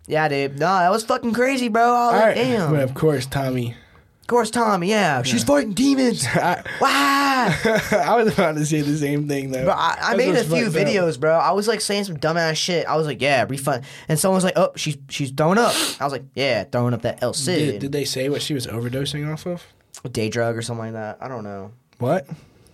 [0.06, 0.58] Yeah, dude.
[0.58, 1.82] No, that was fucking crazy, bro.
[1.82, 2.34] I was All like, right.
[2.36, 2.70] damn.
[2.72, 3.74] But of course, Tommy.
[4.20, 4.88] Of course, Tommy.
[4.88, 6.24] Yeah, she's fighting demons.
[6.34, 7.54] I, wow.
[7.92, 9.64] I was about to say the same thing though.
[9.64, 10.86] Bro, I, I made a few fucked up.
[10.88, 11.34] videos, bro.
[11.34, 12.86] I was like saying some dumbass shit.
[12.86, 13.84] I was like, yeah, refund.
[14.08, 15.74] And someone was like, oh, she's she's throwing up.
[16.00, 17.78] I was like, yeah, throwing up that El Did, Cid.
[17.80, 19.62] did they say what she was overdosing off of?
[20.04, 21.18] A day drug or something like that.
[21.20, 21.72] I don't know.
[21.98, 22.26] What?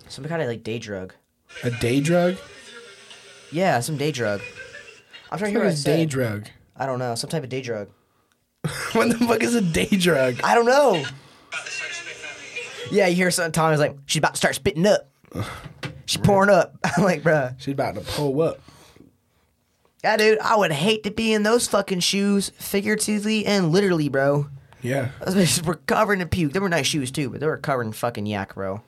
[0.07, 1.13] Some kind of like day drug.
[1.63, 2.37] A day drug?
[3.51, 4.41] Yeah, some day drug.
[5.31, 6.09] I'm trying to hear What what I is day said.
[6.09, 6.47] drug?
[6.81, 7.13] I don't know.
[7.13, 7.89] Some type of day drug.
[8.93, 10.41] what the fuck is a day drug?
[10.43, 10.95] I don't know.
[10.95, 12.91] About to start spitting up.
[12.91, 15.07] Yeah, you hear some Tommy's like, she's about to start spitting up.
[16.07, 16.75] She's pouring up.
[16.83, 17.53] I'm like, bruh.
[17.59, 18.59] She's about to pull up.
[20.03, 24.47] Yeah, dude, I would hate to be in those fucking shoes, figuratively and literally, bro.
[24.81, 25.09] Yeah.
[25.23, 26.53] Those bitches were covered in puke.
[26.53, 28.81] They were nice shoes too, but they were covered in fucking yak, bro.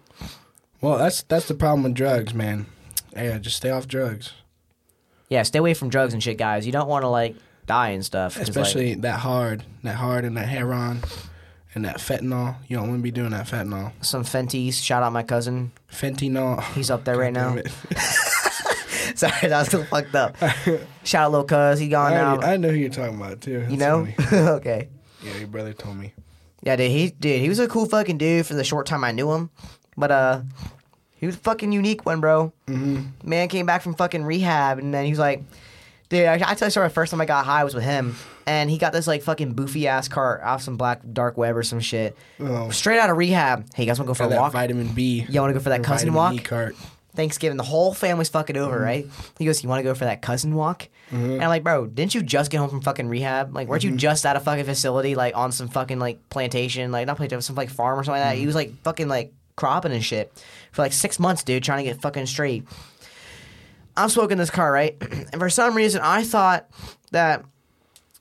[0.81, 2.65] Well, that's that's the problem with drugs, man.
[3.15, 4.33] Yeah, just stay off drugs.
[5.29, 6.65] Yeah, stay away from drugs and shit, guys.
[6.65, 7.35] You don't want to like
[7.65, 8.33] die and stuff.
[8.35, 11.01] 'cause, like, Especially that hard, that hard, and that heroin,
[11.75, 12.55] and that fentanyl.
[12.67, 13.91] You don't want to be doing that fentanyl.
[14.01, 14.83] some Fenties.
[14.83, 15.71] Shout out my cousin.
[15.91, 16.61] Fentanyl.
[16.73, 17.57] He's up there right now.
[19.15, 20.35] Sorry, that was so fucked up.
[21.03, 21.79] Shout out little cuz.
[21.79, 22.39] He gone I, now.
[22.41, 23.65] I know who you're talking about too.
[23.69, 24.07] you know?
[24.33, 24.89] okay.
[25.23, 26.13] Yeah, your brother told me.
[26.61, 26.91] Yeah, dude.
[26.91, 27.41] He dude.
[27.41, 29.49] He was a cool fucking dude for the short time I knew him,
[29.97, 30.41] but uh,
[31.15, 32.53] he was a fucking unique one, bro.
[32.67, 33.29] Mm-hmm.
[33.29, 35.43] Man came back from fucking rehab, and then he was like,
[36.09, 36.25] dude.
[36.25, 36.89] I, I tell you, story.
[36.89, 39.85] First time I got high was with him, and he got this like fucking boofy
[39.85, 43.65] ass cart off some black dark web or some shit, Oh, straight out of rehab.
[43.73, 44.53] Hey, you guys want to go for a that walk?
[44.53, 45.25] vitamin B.
[45.29, 46.33] Y'all want to go for that cousin vitamin walk?
[46.33, 46.75] E cart.
[47.15, 48.83] Thanksgiving, the whole family's fucking over, Mm-hmm.
[48.83, 49.07] right?
[49.37, 52.15] He goes, "You want to go for that cousin walk?" And I'm like, "Bro, didn't
[52.15, 53.53] you just get home from fucking rehab?
[53.55, 53.91] Like, weren't Mm-hmm.
[53.93, 57.43] you just at a fucking facility, like on some fucking like plantation, like not plantation,
[57.43, 58.31] some like farm or something like that?
[58.33, 58.39] Mm-hmm.
[58.39, 60.33] He was like fucking like cropping and shit
[60.71, 62.63] for like six months, dude, trying to get fucking straight."
[63.95, 64.95] I'm smoking this car, right?
[65.01, 66.67] and for some reason, I thought
[67.11, 67.45] that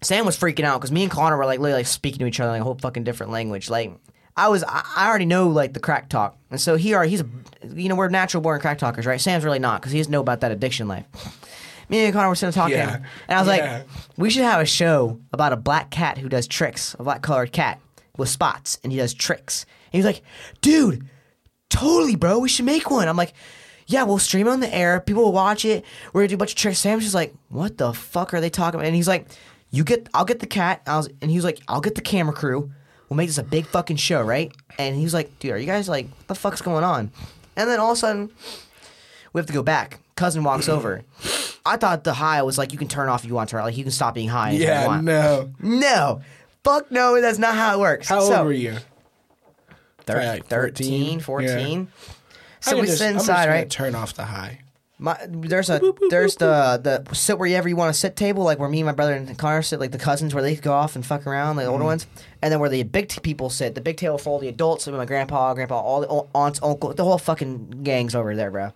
[0.03, 2.41] Sam was freaking out because me and Connor were like literally like speaking to each
[2.41, 3.70] other in like a whole fucking different language.
[3.70, 3.93] Like
[4.37, 7.20] I was, I I already know like the crack talk, and so he already he's
[7.23, 7.27] a,
[7.75, 9.20] you know, we're natural born crack talkers, right?
[9.20, 11.07] Sam's really not because he doesn't know about that addiction life.
[11.89, 12.97] Me and Connor were sitting talking, Yeah.
[13.29, 13.79] and I was Yeah.
[13.79, 17.20] like, we should have a show about a black cat who does tricks, a black
[17.23, 17.81] colored cat
[18.16, 19.66] with spots, and he does tricks.
[19.93, 20.23] And he's like,
[20.62, 21.07] dude,
[21.68, 22.39] totally, bro.
[22.39, 23.09] We should make one.
[23.09, 23.35] I'm like,
[23.87, 25.01] yeah, we'll stream on the air.
[25.01, 25.85] People will watch it.
[26.12, 26.78] We're gonna do a bunch of tricks.
[26.78, 28.87] Sam's just like, what the fuck are they talking about?
[28.87, 29.26] And he's like,
[29.70, 30.83] you get, I'll get the cat.
[30.87, 32.70] I was, and he was like, I'll get the camera crew.
[33.09, 34.53] We'll make this a big fucking show, right?
[34.78, 37.11] And he was like, dude, are you guys like, what the fuck's going on?
[37.57, 38.30] And then all of a sudden,
[39.33, 39.99] we have to go back.
[40.16, 41.03] Cousin walks over.
[41.64, 43.76] I thought the high was like you can turn off if you want to, like
[43.76, 44.51] you can stop being high.
[44.53, 45.05] if you Yeah, want.
[45.05, 45.51] no.
[45.61, 46.20] no,
[46.64, 48.09] fuck no, that's not how it works.
[48.09, 48.76] How so, old were you?
[50.05, 51.49] Thir- like 13, 14.
[51.49, 51.89] 14?
[52.63, 53.69] So we just- sit inside, right?
[53.69, 54.61] Turn off the high.
[54.99, 58.69] My, there's a there's the the sit wherever you want to sit table, like where
[58.69, 61.05] me and my brother and Connor sit, like the cousins where they go off and
[61.05, 61.89] fuck around, like the older mm.
[61.89, 62.07] ones,
[62.41, 64.87] and then where the big t- people sit, the big table for all the adults,
[64.87, 68.73] my grandpa, grandpa, all the o- aunts, uncle, the whole fucking gang's over there, bro.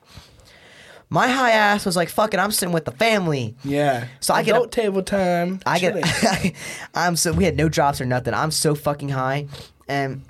[1.11, 4.09] My high ass was like, fucking I'm sitting with the family." Yeah.
[4.19, 5.61] So I get adult a- table time.
[5.65, 6.03] I Chilling.
[6.03, 6.55] get,
[6.95, 8.35] I'm so we had no drops or nothing.
[8.35, 9.47] I'm so fucking high,
[9.87, 10.23] and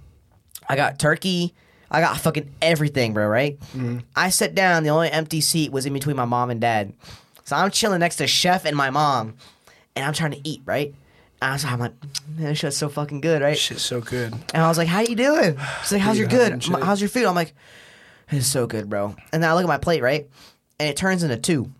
[0.69, 1.55] I got turkey.
[1.91, 3.27] I got fucking everything, bro.
[3.27, 3.59] Right?
[3.61, 3.99] Mm-hmm.
[4.15, 4.83] I sat down.
[4.83, 6.93] The only empty seat was in between my mom and dad,
[7.45, 9.35] so I'm chilling next to Chef and my mom,
[9.95, 10.63] and I'm trying to eat.
[10.65, 10.95] Right?
[11.41, 11.93] And I was I'm like,
[12.37, 13.59] man, this shit's so fucking good, right?
[13.59, 14.33] Shit's so good.
[14.33, 16.65] And I was like, "How you doing?" She's like, "How's your good?
[16.65, 17.55] How's your food?" I'm like,
[18.31, 20.29] "It's so good, bro." And then I look at my plate, right,
[20.79, 21.71] and it turns into two.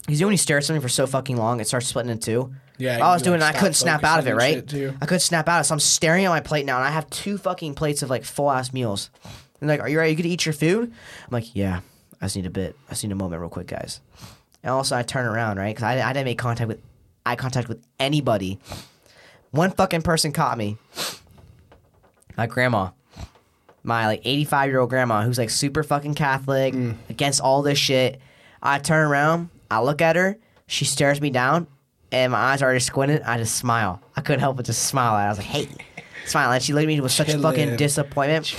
[0.00, 2.10] Because you know when you stare at something for so fucking long, it starts splitting
[2.10, 2.52] in two.
[2.80, 4.58] Yeah, I was doing it, like, and I couldn't snap out of it, right?
[4.58, 4.94] and shit, too.
[5.00, 6.90] I couldn't snap out of it, so I'm staring at my plate now, and I
[6.90, 9.10] have two fucking plates of like full ass meals.
[9.60, 10.10] And like, are you ready?
[10.10, 10.90] You could eat your food?
[10.90, 11.80] I'm like, yeah.
[12.20, 12.76] I just need a bit.
[12.88, 14.00] I just need a moment, real quick, guys.
[14.62, 15.74] And also, I turn around, right?
[15.74, 16.80] Because I, I didn't make contact with
[17.24, 18.58] eye contact with anybody.
[19.52, 20.76] One fucking person caught me.
[22.36, 22.90] My grandma,
[23.82, 26.96] my like 85 year old grandma, who's like super fucking Catholic, Mm.
[27.08, 28.20] against all this shit.
[28.62, 31.66] I turn around, I look at her, she stares me down,
[32.12, 33.22] and my eyes already squinted.
[33.22, 34.00] I just smile.
[34.16, 35.14] I couldn't help but just smile.
[35.14, 35.68] I was like, hey,
[36.26, 36.50] smile.
[36.52, 38.54] And she looked at me with such fucking disappointment.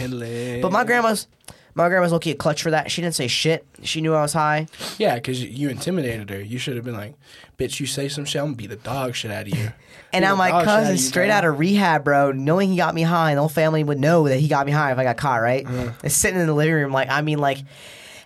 [0.61, 1.27] But my grandma's,
[1.73, 2.91] my grandma's looking at clutch for that.
[2.91, 3.65] She didn't say shit.
[3.83, 4.67] She knew I was high.
[4.97, 6.41] Yeah, because you intimidated her.
[6.41, 7.15] You should have been like,
[7.57, 9.71] bitch, you say some shit, I'm gonna beat the dog shit out of you.
[10.13, 12.93] And now my dog shit out cousin, straight out of rehab, bro, knowing he got
[12.93, 15.05] me high, and the whole family would know that he got me high if I
[15.05, 15.65] got caught, right?
[15.65, 16.05] Mm-hmm.
[16.05, 17.59] It's sitting in the living room, like, I mean, like,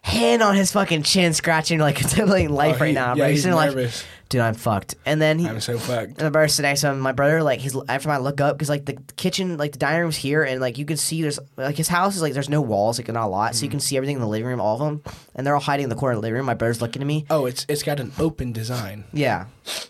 [0.01, 3.25] hand on his fucking chin, scratching, like, contemplating life Oh, right now, yeah, bro.
[3.27, 4.03] He's he's sitting like, nervous.
[4.29, 4.95] Dude, I'm fucked.
[5.05, 6.21] And then he, I'm so fucked.
[6.21, 6.99] and the sitting next to him.
[6.99, 10.01] My brother, like, he's after I look up, because like the kitchen, like the dining
[10.01, 12.61] room's here, and like you can see there's like his house is like there's no
[12.61, 13.71] walls, like not a lot, so you mm.
[13.71, 15.89] can see everything in the living room, all of them, and they're all hiding in
[15.89, 16.45] the corner of the living room.
[16.45, 19.05] My brother's looking at me, Oh, it's it's got an open design.
[19.13, 19.45] yeah,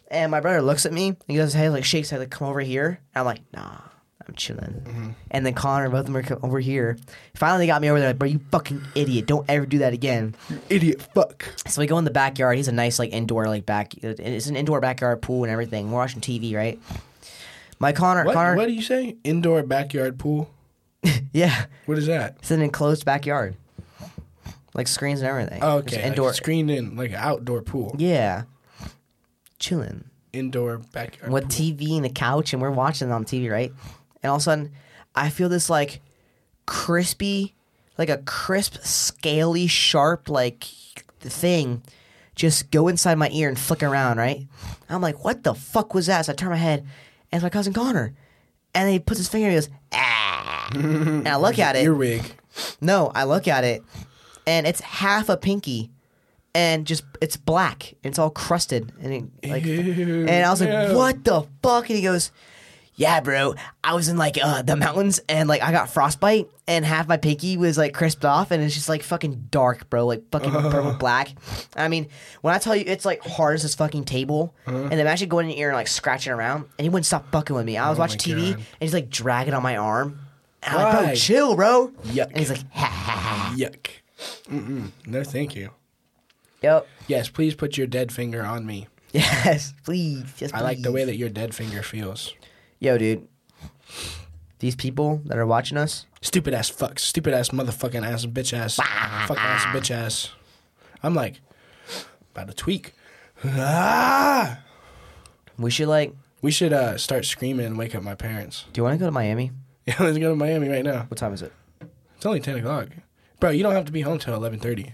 [0.09, 2.47] and my brother looks at me, and he goes, "Hey," like shakes, head, like, "Come
[2.47, 3.77] over here." And I'm like, "Nah."
[4.27, 5.09] I'm chilling, Mm-hmm.
[5.31, 6.97] and then Connor, both of them are over here.
[7.35, 8.09] Finally, they got me over there.
[8.09, 9.27] Like, bro, you fucking idiot!
[9.27, 10.33] Don't ever do that again.
[10.69, 11.45] Idiot fuck.
[11.67, 12.57] So we go in the backyard.
[12.57, 13.93] He's a nice like indoor like back.
[14.03, 15.91] It's an indoor backyard pool and everything.
[15.91, 16.79] We're watching TV, right?
[17.79, 19.17] My Connor, What, Connor, what do you say?
[19.23, 20.49] Indoor backyard pool?
[21.33, 22.37] yeah, What is that?
[22.39, 23.55] it's an enclosed backyard,
[24.73, 25.59] like screens and everything.
[25.61, 25.97] Oh, It's okay.
[26.01, 26.33] Like indoor.
[26.33, 27.95] screened in, like an outdoor pool.
[27.99, 28.43] yeah,
[29.59, 31.51] chilling Indoor backyard with pool.
[31.51, 33.71] TV and a couch, and we're watching it on TV, right?
[34.23, 34.71] And all of a sudden,
[35.15, 36.01] I feel this like
[36.65, 37.55] crispy,
[37.97, 40.63] like a crisp, scaly, sharp like
[41.19, 41.81] thing
[42.35, 44.45] just go inside my ear and flick around, right?
[44.89, 46.25] I'm like, what the fuck was that?
[46.25, 46.79] So I turn my head,
[47.31, 48.13] and it's my cousin Connor.
[48.73, 50.69] And then he puts his finger and he goes, ah.
[50.73, 51.83] and I look at it.
[51.85, 52.23] Earwig.
[52.81, 53.83] No, I look at it,
[54.45, 55.91] and it's half a pinky.
[56.53, 57.93] and just it's black.
[58.03, 60.97] And It's all crusted and it, like Ew, and I was like, no.
[60.97, 62.31] "What the fuck?" And he goes,
[62.95, 63.55] "Yeah, bro.
[63.83, 67.17] I was in like uh, the mountains and like I got frostbite and half my
[67.17, 70.05] pinky was like crisped off and it's just like fucking dark, bro.
[70.05, 71.29] Like fucking purple black.
[71.75, 72.07] I mean,
[72.41, 74.77] when I tell you it's like hard as this fucking table, Uh-huh.
[74.77, 77.31] and then actually going in your ear and like scratching around, and he wouldn't stop
[77.31, 77.77] fucking with me.
[77.77, 78.55] I was Oh watching TV God.
[78.55, 80.19] and he's like dragging on my arm.
[80.63, 81.05] And I'm like, Why?
[81.07, 81.87] bro, chill, bro.
[82.05, 82.27] Yuck.
[82.29, 83.55] And he's like, ha ha ha.
[83.57, 83.87] Yuck.
[84.49, 84.91] Mm-mm.
[85.05, 85.69] No, thank you.
[86.63, 86.87] Yep.
[87.07, 88.87] Yes, please put your dead finger on me.
[89.11, 90.23] Yes, please.
[90.37, 92.33] Just I like the way that your dead finger feels.
[92.79, 93.27] Yo, dude.
[94.59, 96.99] These people that are watching us, Stupid ass fucks.
[96.99, 98.77] Stupid ass motherfucking ass bitch ass.
[99.27, 100.31] fuck ass bitch ass.
[101.03, 101.39] I'm like,
[102.33, 102.93] about to tweak.
[103.45, 104.59] Ah!
[105.59, 106.15] we should like.
[106.41, 108.65] We should uh, start screaming and wake up my parents.
[108.73, 109.51] Do you want to go to Miami?
[109.85, 111.05] Yeah, let's go to Miami right now.
[111.09, 111.53] What time is it?
[112.17, 112.87] It's only 10 o'clock.
[113.39, 114.93] Bro, you don't have to be home till 11.30.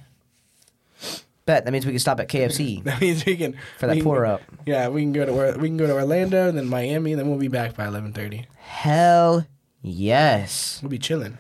[1.52, 3.54] Bet that means we can stop at KFC That means we can...
[3.78, 4.42] for that we can- pour up.
[4.66, 7.30] Yeah, we can go to Or- we can go to Orlando, then Miami, and then
[7.30, 8.46] we'll be back by 11.30.
[8.58, 9.46] Hell
[9.82, 10.80] yes.
[10.82, 11.38] We'll be chilling.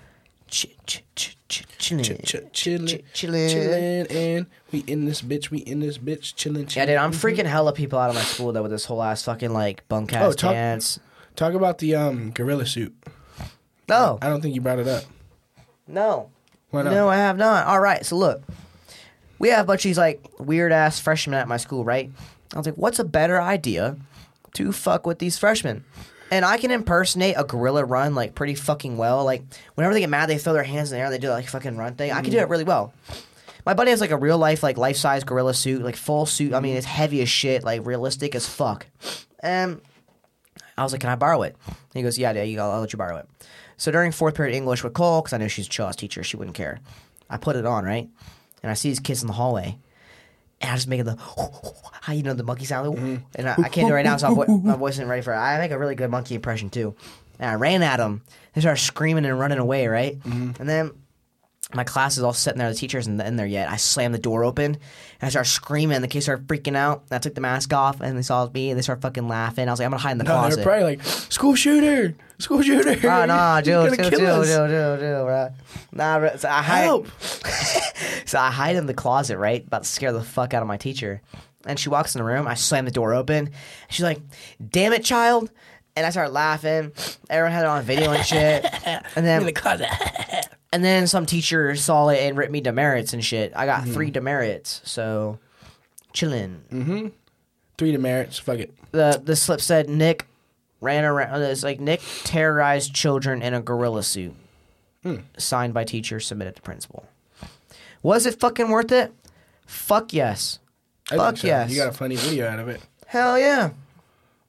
[0.47, 2.03] Ch- ch- ch- ch- chilling.
[2.03, 3.49] Ch- ch- chilling, Ch- chilling.
[3.49, 6.87] chilling, and we in this bitch, we in this bitch, chilling, Yeah, chilling.
[6.89, 9.53] dude, I'm freaking hella people out of my school though with this whole ass fucking
[9.53, 10.99] like bunkast Oh, talk- dance.
[11.37, 12.93] Talk about the um gorilla suit.
[13.87, 15.03] No, I don't think you brought it up.
[15.87, 16.29] no,
[16.71, 16.91] Why not?
[16.91, 17.65] no, I have not.
[17.67, 18.43] All right, so look,
[19.41, 22.11] we have a bunch of these like weird ass freshmen at my school, right?
[22.53, 23.97] I was like, what's a better idea
[24.53, 25.83] to fuck with these freshmen?
[26.29, 29.25] And I can impersonate a gorilla run like pretty fucking well.
[29.25, 31.47] Like whenever they get mad, they throw their hands in the air, they do like
[31.47, 32.11] fucking run thing.
[32.11, 32.51] I can do it mm.
[32.51, 32.93] really well.
[33.65, 36.53] My buddy has like a real life, like life size gorilla suit, like full suit.
[36.53, 38.85] I mean, it's heavy as shit, like realistic as fuck.
[39.39, 39.81] And
[40.77, 42.81] I was like, "Can I borrow it?" And he goes, "Yeah, yeah, you, I'll, I'll
[42.81, 43.27] let you borrow it."
[43.77, 46.37] So during fourth period English with Cole, because I know she's a chill teacher, she
[46.37, 46.79] wouldn't care.
[47.29, 48.07] I put it on right,
[48.61, 49.77] and I see these kids in the hallway,
[50.59, 53.15] and I just make the how you know the monkey sound, mm-hmm.
[53.35, 55.21] and I, I can't do it right now, so my, vo- my voice isn't ready
[55.21, 55.37] for it.
[55.37, 56.95] I make a really good monkey impression too,
[57.39, 58.21] and I ran at them.
[58.53, 60.59] They started screaming and running away, right, mm-hmm.
[60.59, 60.91] and then
[61.73, 62.69] my class is all sitting there.
[62.69, 63.69] The teacher isn't in there yet.
[63.69, 64.77] I slammed the door open and
[65.21, 66.01] I started screaming.
[66.01, 67.03] The kids started freaking out.
[67.09, 69.67] And I took the mask off and they saw me and they started fucking laughing.
[69.67, 70.55] I was like, I'm gonna hide in the No, closet.
[70.57, 72.97] they're probably like, school shooter, school shooter.
[73.07, 74.47] Oh, nah, He's Jill, gonna Jill, kill Jill, us.
[74.47, 75.49] Jill, Jill, Jill, bro.
[75.93, 76.35] Nah.
[76.37, 76.83] So I hide.
[76.83, 77.07] Help.
[78.25, 79.65] so I hide in the closet, right?
[79.65, 81.21] About to scare the fuck out of my teacher.
[81.65, 82.47] And she walks in the room.
[82.47, 83.51] I slam the door open.
[83.89, 84.19] She's like,
[84.67, 85.51] "Damn it, child!"
[85.95, 86.91] And I start laughing.
[87.29, 88.65] Everyone had it on video and shit.
[88.85, 89.87] And then In the closet.
[90.71, 93.53] And then some teacher saw it and wrote me demerits and shit.
[93.55, 93.93] I got mm-hmm.
[93.93, 95.39] three demerits, so
[96.13, 96.61] chillin'.
[96.71, 97.07] Mm-hmm.
[97.77, 98.37] Three demerits.
[98.37, 98.73] Fuck it.
[98.91, 100.27] The the slip said Nick
[100.81, 101.41] ran around.
[101.41, 104.33] Uh, it's like Nick terrorized children in a gorilla suit.
[105.03, 105.17] Hmm.
[105.37, 107.05] Signed by teacher, submitted to principal.
[108.03, 109.11] Was it fucking worth it?
[109.65, 110.59] Fuck yes.
[111.09, 111.47] I Fuck so.
[111.47, 111.71] yes.
[111.71, 112.81] You got a funny video out of it.
[113.07, 113.71] Hell yeah.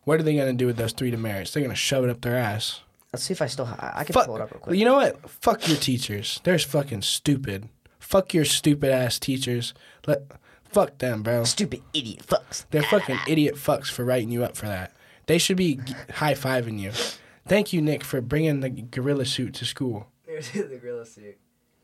[0.04, 1.52] What are they gonna do with those three demerits?
[1.52, 2.81] They're gonna shove it up their ass.
[3.12, 3.66] Let's see if I still.
[3.66, 4.26] I, I can Fuck.
[4.26, 4.78] pull it up real quick.
[4.78, 5.28] You know what?
[5.28, 6.40] Fuck your teachers.
[6.44, 7.68] They're fucking stupid.
[7.98, 9.74] Fuck your stupid ass teachers.
[10.06, 10.22] Let.
[10.64, 11.44] Fuck them, bro.
[11.44, 12.64] Stupid idiot fucks.
[12.70, 14.94] They're fucking idiot fucks for writing you up for that.
[15.26, 15.78] They should be
[16.14, 16.92] high fiving you.
[17.46, 20.06] Thank you, Nick, for bringing the gorilla suit to school.
[20.26, 21.36] Here's the gorilla suit.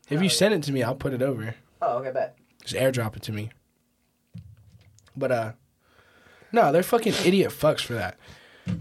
[0.09, 1.53] If you send it to me, I'll put it over.
[1.83, 2.35] Oh, okay, bet.
[2.63, 3.51] Just airdrop it to me.
[5.15, 5.51] But uh,
[6.51, 8.17] no, they're fucking idiot fucks for that.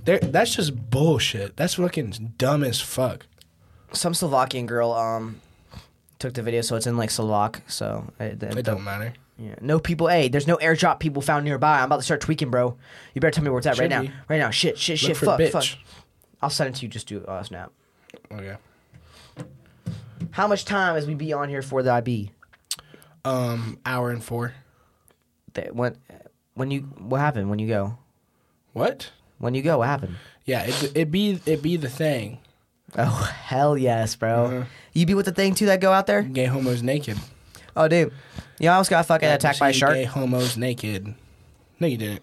[0.05, 1.57] They're that's just bullshit.
[1.57, 3.27] That's fucking dumb as fuck.
[3.93, 5.41] Some Slovakian girl um
[6.19, 7.63] took the video, so it's in like Slovak.
[7.67, 9.15] So it, it It don't matter.
[9.39, 9.55] Yeah.
[9.61, 10.09] No people.
[10.09, 11.79] Hey, there's no airdrop people found nearby.
[11.79, 12.77] I'm about to start tweaking, bro.
[13.15, 14.13] You better tell me where it's at right Should now.
[14.29, 14.51] Right now.
[14.51, 15.17] Shit, shit, Look shit.
[15.17, 15.53] Fuck, bitch.
[15.53, 15.65] fuck.
[16.43, 16.89] I'll send it to you.
[16.89, 17.71] Just do uh, snap.
[18.33, 18.57] Okay.
[20.33, 22.33] How much time has we be on here for the IB?
[23.25, 24.55] Um, hour and four.
[25.55, 25.97] That when
[26.55, 27.97] when you what happened when you go
[28.73, 29.11] What?
[29.39, 30.17] When you go what happened?
[30.45, 32.39] Yeah, it it be it be the thing.
[32.97, 34.45] Oh hell yes, bro.
[34.45, 34.65] Uh-huh.
[34.95, 36.23] You be with the thing too that go out there?
[36.23, 37.19] Gay homos naked.
[37.77, 38.13] Oh dude,
[38.59, 41.15] you almost got fucking attacked by a shark Gay homos naked.
[41.81, 42.23] No, you didn't.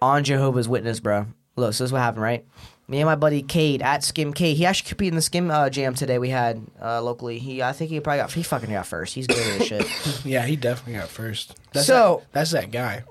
[0.00, 1.26] on Jehovah's Witness, bro.
[1.56, 2.44] Look, so this is what happened, right?
[2.88, 4.54] Me and my buddy Cade at Skim K.
[4.54, 6.18] He actually competed in the Skim uh, Jam today.
[6.18, 7.38] We had uh, locally.
[7.38, 8.32] He, I think he probably got.
[8.32, 9.14] He fucking got first.
[9.14, 10.24] He's good at this shit.
[10.26, 11.54] Yeah, he definitely got first.
[11.72, 13.04] That's So- that, that's that guy.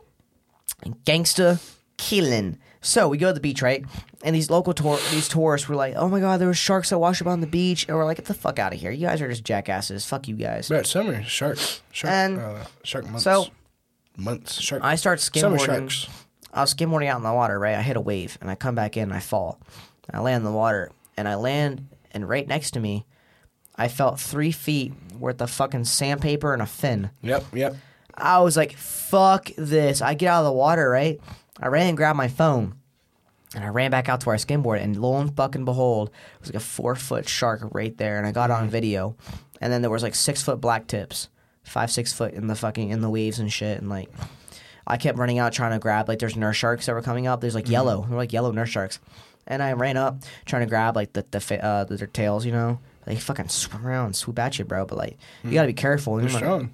[1.05, 1.59] gangsta
[2.02, 2.58] killing.
[2.82, 3.86] So we go to the beach, right?
[4.24, 6.97] And these local tour these tourists were like, "Oh my god, there were sharks that
[6.97, 8.89] washed up on the beach," and we're like, "Get the fuck out of here!
[8.91, 10.06] You guys are just jackasses.
[10.06, 11.82] Fuck you guys." Bro, summer sharks.
[11.91, 13.24] Shark, And- uh, shark months.
[13.24, 13.47] So
[14.18, 14.60] months.
[14.60, 14.82] Shark.
[14.84, 15.89] I start summer skimboarding.
[15.91, 16.08] sharks.
[16.54, 17.76] I was skimboarding out in the water, right?
[17.76, 19.60] I hit a wave and I come back in and I fall.
[20.12, 23.06] I land in the water and I land, and right next to me,
[23.76, 27.12] I felt three feet worth of fucking sandpaper and a fin.
[27.22, 27.76] Yep, yep.
[28.16, 30.02] I was like, fuck this.
[30.02, 31.20] I get out of the water, right?
[31.62, 32.76] I ran and grabbed my phone.
[33.53, 36.49] And I ran back out to our skimboard, and lo and fucking behold, it was
[36.49, 38.72] like a four foot shark right there, and I got on mm.
[38.72, 39.18] video.
[39.59, 41.28] And then there was like six foot black tips,
[41.64, 44.09] five six foot in the fucking in the waves and shit, and like
[44.88, 47.41] I kept running out trying to grab like there's nurse sharks that were coming up.
[47.41, 47.74] There's like mm-hmm.
[47.74, 48.99] yellow, they're like yellow nurse sharks,
[49.45, 52.80] and I ran up trying to grab like the the uh, their tails, you know.
[53.05, 54.86] They fucking swim around and swoop at you, bro.
[54.86, 55.53] But like, you mm.
[55.55, 56.16] gotta be careful.
[56.16, 56.72] They're strong.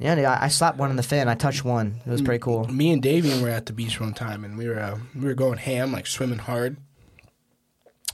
[0.00, 1.28] Yeah, dude, I, I slapped one in the fin.
[1.28, 2.00] I touched one.
[2.06, 2.66] It was pretty cool.
[2.68, 5.34] Me and Davian were at the beach one time, and we were uh, we were
[5.34, 6.76] going ham, like swimming hard.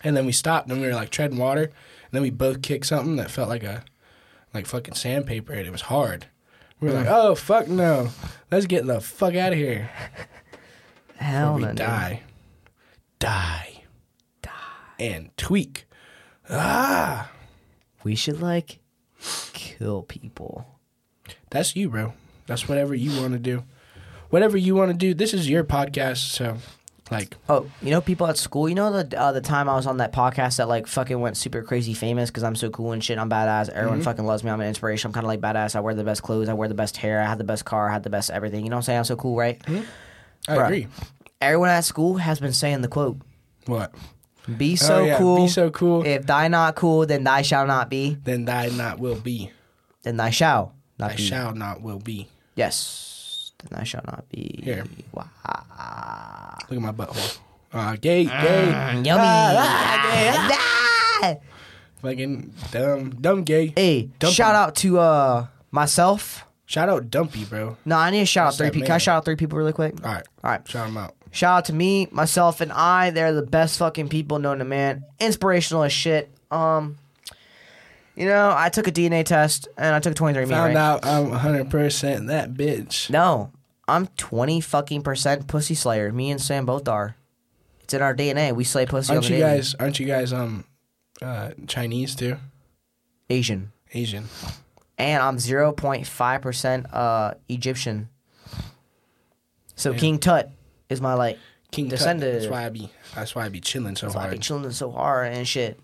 [0.04, 1.72] And then we stopped, and we were like treading water, and
[2.12, 3.84] then we both kicked something that felt like a
[4.52, 6.26] like fucking sandpaper, and it was hard.
[6.80, 8.10] We were like, "Oh fuck no,
[8.50, 9.90] let's get the fuck out of here!"
[11.16, 11.72] Hell no.
[11.72, 12.22] die,
[13.18, 13.84] die,
[14.42, 14.50] die,
[14.98, 15.86] and tweak.
[16.50, 17.30] Ah,
[18.04, 18.80] We should like
[19.52, 20.75] kill people.
[21.50, 22.14] That's you, bro.
[22.46, 23.64] That's whatever you want to do.
[24.30, 25.14] Whatever you want to do.
[25.14, 26.56] This is your podcast, so
[27.10, 28.68] like, Oh, you know, people at school.
[28.68, 31.36] You know the uh, the time I was on that podcast that like fucking went
[31.36, 33.18] super crazy famous because I'm so cool and shit.
[33.18, 33.68] I'm badass.
[33.68, 34.50] Everyone fucking loves me.
[34.50, 35.08] I'm an inspiration.
[35.08, 35.76] I'm kind of like badass.
[35.76, 36.48] I wear the best clothes.
[36.48, 37.20] I wear the best hair.
[37.20, 37.88] I have the best car.
[37.88, 38.64] I have the best everything.
[38.64, 38.98] You know what I'm saying?
[38.98, 39.60] I'm so cool, right?
[39.68, 40.64] I Bruh.
[40.64, 40.88] agree.
[41.40, 43.18] Everyone at school has been saying the quote:
[43.66, 43.94] What?
[44.56, 45.18] "Be so oh, yeah.
[45.18, 45.44] cool.
[45.44, 46.04] Be so cool.
[46.04, 48.16] If thy not cool, then thy shall not be.
[48.24, 49.52] then thy not will be.
[50.02, 51.22] Then thy shall not Thy be.
[51.22, 52.28] shall not will be.
[52.54, 53.52] Yes.
[53.58, 54.60] Then thy shall not be.
[54.62, 54.84] Here.
[55.12, 55.24] Wow.
[56.68, 57.38] Look at my butthole.
[57.72, 58.30] Uh, gay, gay.
[58.72, 59.22] Mm, Yummy.
[59.24, 61.34] Ah.
[62.02, 63.72] Fucking dumb, dumb gay.
[63.74, 64.34] Hey, Dumpy.
[64.34, 66.44] shout out to uh myself.
[66.66, 67.76] Shout out Dumpy, bro.
[67.84, 68.86] No, I need to shout That's out three people.
[68.86, 69.94] Can I shout out three people really quick?
[70.04, 70.68] All right, All right.
[70.68, 71.14] shout him out.
[71.30, 73.10] Shout out to me, myself, and I.
[73.10, 75.04] They're the best fucking people known to man.
[75.20, 76.30] Inspirational as shit.
[76.50, 76.96] Um,
[78.16, 80.76] you know, I took a DNA test and I took a 23 Found right?
[80.76, 83.10] out I'm 100% that bitch.
[83.10, 83.52] No,
[83.86, 86.10] I'm 20 fucking percent pussy slayer.
[86.10, 87.16] Me and Sam both are.
[87.82, 88.52] It's in our DNA.
[88.54, 89.74] We slay pussy Aren't on the you guys?
[89.76, 90.64] Aren't you guys um,
[91.22, 92.36] uh, Chinese too?
[93.30, 93.70] Asian.
[93.92, 94.24] Asian.
[94.98, 98.08] And I'm 0.5 percent uh Egyptian.
[99.76, 99.92] So.
[99.94, 100.50] King Tut
[100.88, 101.38] is my like.
[101.70, 102.00] King Tut.
[102.18, 102.90] That's why I be.
[103.14, 104.42] That's why I be chilling so That's why I be hard.
[104.42, 105.78] chilling so hard and shit.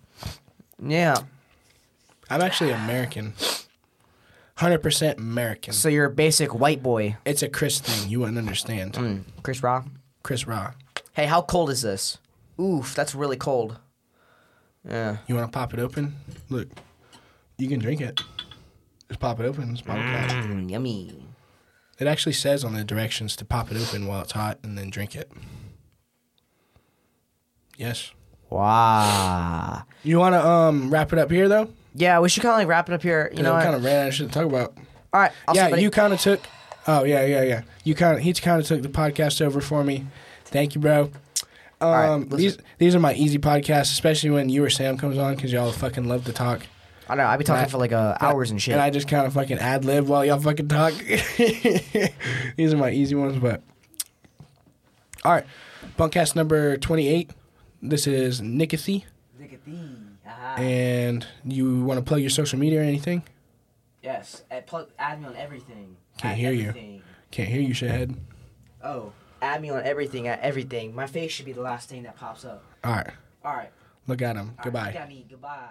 [0.83, 1.16] Yeah.
[2.33, 3.35] I'm actually American.
[4.57, 5.74] 100% American.
[5.74, 7.16] So you're a basic white boy.
[7.26, 8.09] It's a Chris thing.
[8.11, 8.95] You wouldn't understand.
[8.95, 9.87] Mm, Chris Rock.
[10.22, 10.72] Chris Raw.
[11.12, 12.16] Hey, how cold is this?
[12.59, 13.78] Oof, that's really cold.
[14.89, 15.18] Yeah.
[15.26, 16.14] You want to pop it open?
[16.49, 16.68] Look,
[17.59, 18.22] you can drink it.
[19.09, 19.72] Just pop it open.
[19.72, 20.30] It's bottle cap.
[20.30, 21.22] Mm, yummy.
[21.99, 24.89] It actually says on the directions to pop it open while it's hot and then
[24.89, 25.30] drink it.
[27.76, 28.12] Yes.
[28.49, 29.83] Wow.
[30.03, 31.68] You want to um wrap it up here though?
[31.95, 33.30] Yeah, we should kind of like wrap it up here.
[33.34, 34.76] You know kind of ran out of shit to talk about.
[35.12, 35.32] All right.
[35.47, 36.40] I'll yeah, you kind of took.
[36.86, 37.62] Oh yeah, yeah, yeah.
[37.84, 40.07] You kind of he kind of took the podcast over for me.
[40.45, 41.11] Thank you, bro.
[41.80, 45.34] Um, right, these these are my easy podcasts, especially when you or Sam comes on
[45.34, 46.66] because y'all fucking love to talk.
[47.09, 47.26] I know.
[47.26, 48.72] I'd be talking Matt- for like uh, hours and shit.
[48.72, 50.95] And I just kind of fucking ad lib while y'all fucking talk.
[52.57, 53.62] These are my easy ones, but
[55.24, 55.45] all right.
[55.99, 57.30] Bunkast number twenty eight.
[57.82, 59.05] This is Nickathy,
[60.59, 63.22] and you want to plug your social media or anything?
[64.03, 64.42] Yes.
[64.50, 65.96] Add, plug, add me on everything.
[66.18, 67.00] Can't hear you.
[67.30, 68.16] Can't hear you, shithead.
[68.84, 70.26] Oh, add me on everything.
[70.28, 70.94] At everything.
[70.94, 72.64] My face should be the last thing that pops up.
[72.84, 73.11] All right,
[73.44, 73.70] All right.
[74.07, 74.48] look at him.
[74.50, 74.86] All right, Goodbye.
[74.86, 75.26] look at me.
[75.28, 75.68] Goodbye.